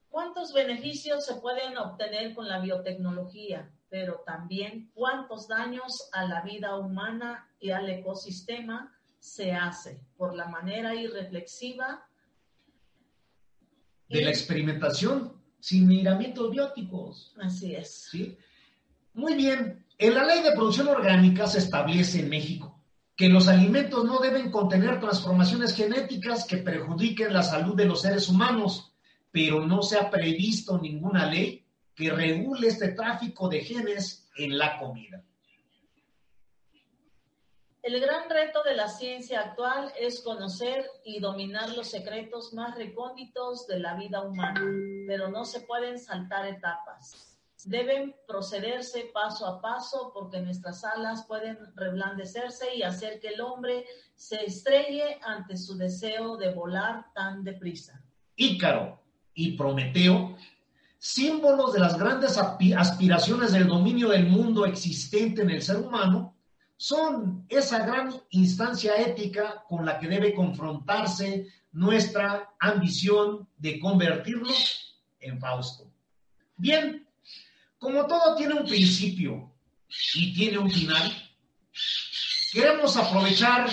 ¿Cuántos 0.09 0.55
beneficios 0.55 1.27
se 1.27 1.35
pueden 1.35 1.77
obtener 1.77 2.35
con 2.35 2.49
la 2.49 2.61
biotecnología? 2.61 3.71
Pero 3.91 4.23
también 4.25 4.91
cuántos 4.95 5.49
daños 5.49 6.09
a 6.13 6.25
la 6.25 6.41
vida 6.41 6.79
humana 6.79 7.47
y 7.61 7.73
al 7.73 7.91
ecosistema 7.91 8.99
se 9.19 9.53
hace 9.53 10.01
por 10.17 10.35
la 10.35 10.49
manera 10.49 10.95
irreflexiva 10.95 12.09
de 14.09 14.23
la 14.23 14.31
experimentación 14.31 15.43
sin 15.61 15.87
miramientos 15.87 16.51
bióticos. 16.51 17.35
Así 17.39 17.75
es. 17.75 18.09
¿Sí? 18.11 18.39
Muy 19.13 19.35
bien. 19.35 19.85
En 20.03 20.15
la 20.15 20.25
ley 20.25 20.43
de 20.43 20.51
producción 20.51 20.89
orgánica 20.89 21.47
se 21.47 21.61
establece 21.61 22.19
en 22.19 22.29
México 22.29 22.83
que 23.15 23.29
los 23.29 23.47
alimentos 23.47 24.05
no 24.05 24.19
deben 24.19 24.51
contener 24.51 24.99
transformaciones 24.99 25.77
genéticas 25.77 26.45
que 26.45 26.57
perjudiquen 26.57 27.33
la 27.33 27.45
salud 27.45 27.77
de 27.77 27.85
los 27.85 28.01
seres 28.01 28.29
humanos, 28.29 28.97
pero 29.31 29.65
no 29.65 29.81
se 29.81 29.97
ha 29.97 30.11
previsto 30.11 30.77
ninguna 30.77 31.31
ley 31.31 31.65
que 31.95 32.11
regule 32.11 32.67
este 32.67 32.89
tráfico 32.89 33.49
de 33.49 33.61
genes 33.61 34.29
en 34.37 34.59
la 34.59 34.77
comida. 34.81 35.23
El 37.81 38.01
gran 38.01 38.29
reto 38.29 38.65
de 38.65 38.75
la 38.75 38.89
ciencia 38.89 39.39
actual 39.39 39.93
es 39.97 40.21
conocer 40.23 40.85
y 41.05 41.21
dominar 41.21 41.77
los 41.77 41.87
secretos 41.87 42.53
más 42.55 42.75
recónditos 42.75 43.69
de 43.69 43.79
la 43.79 43.95
vida 43.95 44.21
humana, 44.23 44.69
pero 45.07 45.29
no 45.29 45.45
se 45.45 45.61
pueden 45.61 46.01
saltar 46.01 46.49
etapas 46.49 47.32
deben 47.65 48.15
procederse 48.27 49.11
paso 49.13 49.47
a 49.47 49.61
paso 49.61 50.11
porque 50.13 50.41
nuestras 50.41 50.85
alas 50.85 51.25
pueden 51.27 51.59
reblandecerse 51.75 52.75
y 52.75 52.83
hacer 52.83 53.21
que 53.21 53.29
el 53.29 53.41
hombre 53.41 53.85
se 54.15 54.45
estrelle 54.45 55.19
ante 55.23 55.57
su 55.57 55.77
deseo 55.77 56.37
de 56.37 56.53
volar 56.53 57.07
tan 57.15 57.45
deprisa. 57.45 58.03
Ícaro 58.37 59.01
y 59.35 59.57
Prometeo, 59.57 60.37
símbolos 60.99 61.73
de 61.73 61.81
las 61.81 61.99
grandes 61.99 62.39
aspiraciones 62.39 63.53
del 63.53 63.67
dominio 63.67 64.09
del 64.09 64.27
mundo 64.27 64.67
existente 64.67 65.43
en 65.43 65.51
el 65.51 65.63
ser 65.63 65.79
humano, 65.79 66.37
son 66.77 67.47
esa 67.49 67.87
gran 67.87 68.13
instancia 68.31 68.97
ética 68.97 69.65
con 69.69 69.87
la 69.87 69.99
que 69.99 70.09
debe 70.09 70.35
confrontarse 70.35 71.47
nuestra 71.73 72.55
ambición 72.59 73.49
de 73.57 73.79
convertirnos 73.79 75.01
en 75.21 75.39
Fausto. 75.39 75.91
Bien, 76.57 77.02
como 77.83 78.07
todo 78.07 78.37
tiene 78.37 78.55
un 78.55 78.65
principio 78.65 79.53
y 80.15 80.33
tiene 80.35 80.57
un 80.57 80.71
final, 80.71 81.13
queremos 82.53 82.97
aprovechar 82.97 83.69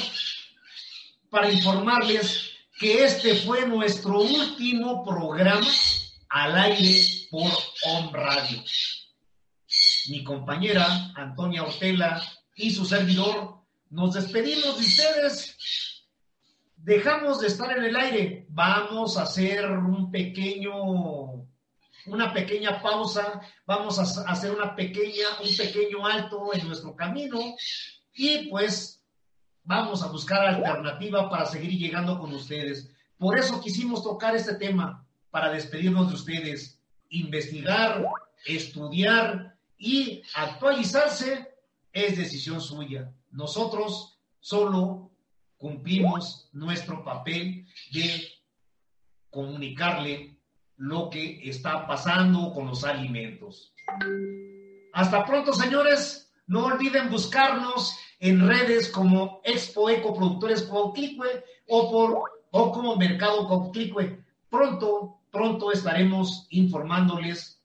para 1.30 1.52
informarles 1.52 2.50
que 2.80 3.04
este 3.04 3.36
fue 3.36 3.68
nuestro 3.68 4.20
último 4.22 5.06
programa 5.06 5.68
al 6.30 6.58
aire 6.58 7.04
por 7.30 7.52
On 7.84 8.12
Radio. 8.12 8.64
Mi 10.08 10.24
compañera 10.24 11.12
Antonia 11.16 11.62
Ortela 11.62 12.20
y 12.56 12.72
su 12.72 12.86
servidor 12.86 13.60
nos 13.92 14.16
despedimos 14.16 14.80
de 14.80 14.86
ustedes. 14.88 15.56
Dejamos 16.78 17.42
de 17.42 17.48
estar 17.48 17.78
en 17.78 17.84
el 17.84 17.96
aire. 17.96 18.48
Vamos 18.50 19.18
a 19.18 19.24
hacer 19.24 19.70
un 19.70 20.10
pequeño 20.10 21.48
una 22.06 22.34
pequeña 22.34 22.82
pausa, 22.82 23.42
vamos 23.66 24.00
a 24.00 24.32
hacer 24.32 24.52
una 24.52 24.76
pequeña, 24.76 25.26
un 25.44 25.56
pequeño 25.56 26.06
alto 26.06 26.54
en 26.54 26.68
nuestro 26.68 26.96
camino 26.96 27.40
y 28.14 28.50
pues 28.50 29.04
vamos 29.64 30.02
a 30.04 30.08
buscar 30.08 30.46
alternativa 30.46 31.30
para 31.30 31.46
seguir 31.46 31.72
llegando 31.78 32.20
con 32.20 32.34
ustedes. 32.34 32.92
Por 33.18 33.38
eso 33.38 33.62
quisimos 33.62 34.04
tocar 34.04 34.36
este 34.36 34.56
tema, 34.56 35.06
para 35.30 35.52
despedirnos 35.52 36.10
de 36.10 36.16
ustedes, 36.16 36.82
investigar, 37.10 38.06
estudiar 38.46 39.56
y 39.78 40.22
actualizarse 40.36 41.54
es 41.92 42.18
decisión 42.18 42.62
suya. 42.62 43.14
Nosotros 43.32 44.18
solo 44.40 45.12
cumplimos 45.58 46.50
nuestro 46.54 47.04
papel 47.04 47.68
de 47.92 48.28
comunicarle 49.30 50.39
lo 50.80 51.10
que 51.10 51.42
está 51.50 51.86
pasando 51.86 52.54
con 52.54 52.68
los 52.68 52.86
alimentos. 52.86 53.74
Hasta 54.94 55.26
pronto, 55.26 55.54
señores. 55.54 56.32
No 56.48 56.66
olviden 56.66 57.12
buscarnos 57.12 57.96
en 58.20 58.48
redes 58.48 58.90
como 58.90 59.42
Expo 59.44 59.90
Eco 59.90 60.16
Productores 60.16 60.64
Cuautlicue 60.64 61.44
o, 61.68 61.92
por, 61.92 62.24
o 62.52 62.72
como 62.72 62.96
Mercado 62.96 63.48
Cuautlicue. 63.48 64.24
Pronto, 64.50 65.20
pronto 65.30 65.72
estaremos 65.72 66.48
informándoles 66.50 67.62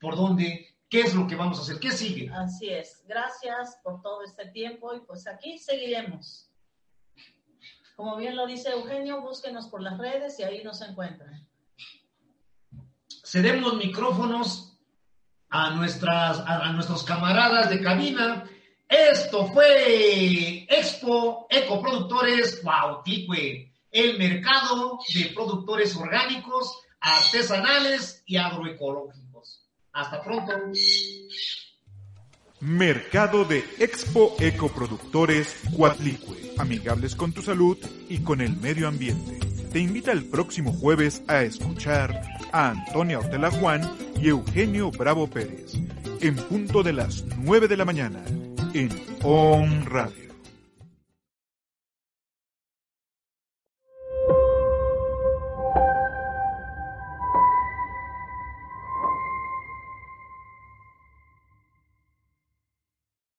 por 0.00 0.16
dónde, 0.16 0.66
qué 0.88 1.02
es 1.02 1.14
lo 1.14 1.28
que 1.28 1.36
vamos 1.36 1.58
a 1.58 1.62
hacer, 1.62 1.78
qué 1.78 1.92
sigue. 1.92 2.30
Así 2.32 2.70
es. 2.70 3.04
Gracias 3.06 3.78
por 3.84 4.00
todo 4.00 4.22
este 4.24 4.46
tiempo 4.46 4.94
y 4.94 5.00
pues 5.00 5.26
aquí 5.28 5.58
seguiremos. 5.58 6.50
Como 7.96 8.16
bien 8.16 8.34
lo 8.34 8.46
dice 8.46 8.70
Eugenio, 8.70 9.20
búsquenos 9.20 9.68
por 9.68 9.82
las 9.82 9.98
redes 9.98 10.40
y 10.40 10.42
ahí 10.42 10.64
nos 10.64 10.80
encuentran 10.80 11.49
cedemos 13.30 13.76
micrófonos 13.76 14.76
a, 15.50 15.70
nuestras, 15.70 16.40
a, 16.40 16.72
nuestros 16.72 17.04
camaradas 17.04 17.70
de 17.70 17.80
cabina. 17.80 18.44
Esto 18.88 19.46
fue 19.46 20.66
Expo 20.68 21.46
Ecoproductores 21.48 22.60
Cuauticue, 22.60 23.72
el 23.92 24.18
mercado 24.18 24.98
de 25.14 25.26
productores 25.32 25.94
orgánicos, 25.94 26.76
artesanales 27.00 28.22
y 28.26 28.36
agroecológicos. 28.36 29.62
Hasta 29.92 30.22
pronto. 30.22 30.52
Mercado 32.60 33.44
de 33.44 33.64
Expo 33.78 34.34
Ecoproductores 34.40 35.54
Cuatlicue, 35.76 36.54
amigables 36.58 37.14
con 37.14 37.32
tu 37.32 37.42
salud 37.42 37.78
y 38.08 38.18
con 38.18 38.40
el 38.40 38.56
medio 38.56 38.88
ambiente. 38.88 39.49
Te 39.72 39.78
invita 39.78 40.10
el 40.10 40.24
próximo 40.24 40.72
jueves 40.72 41.22
a 41.28 41.42
escuchar 41.42 42.22
a 42.50 42.70
Antonia 42.70 43.20
Ortela 43.20 43.52
Juan 43.52 43.88
y 44.20 44.28
Eugenio 44.28 44.90
Bravo 44.90 45.28
Pérez, 45.28 45.74
en 46.20 46.34
punto 46.34 46.82
de 46.82 46.92
las 46.92 47.24
9 47.38 47.68
de 47.68 47.76
la 47.76 47.84
mañana, 47.84 48.20
en 48.74 48.90
On 49.22 49.86
Radio. 49.86 50.29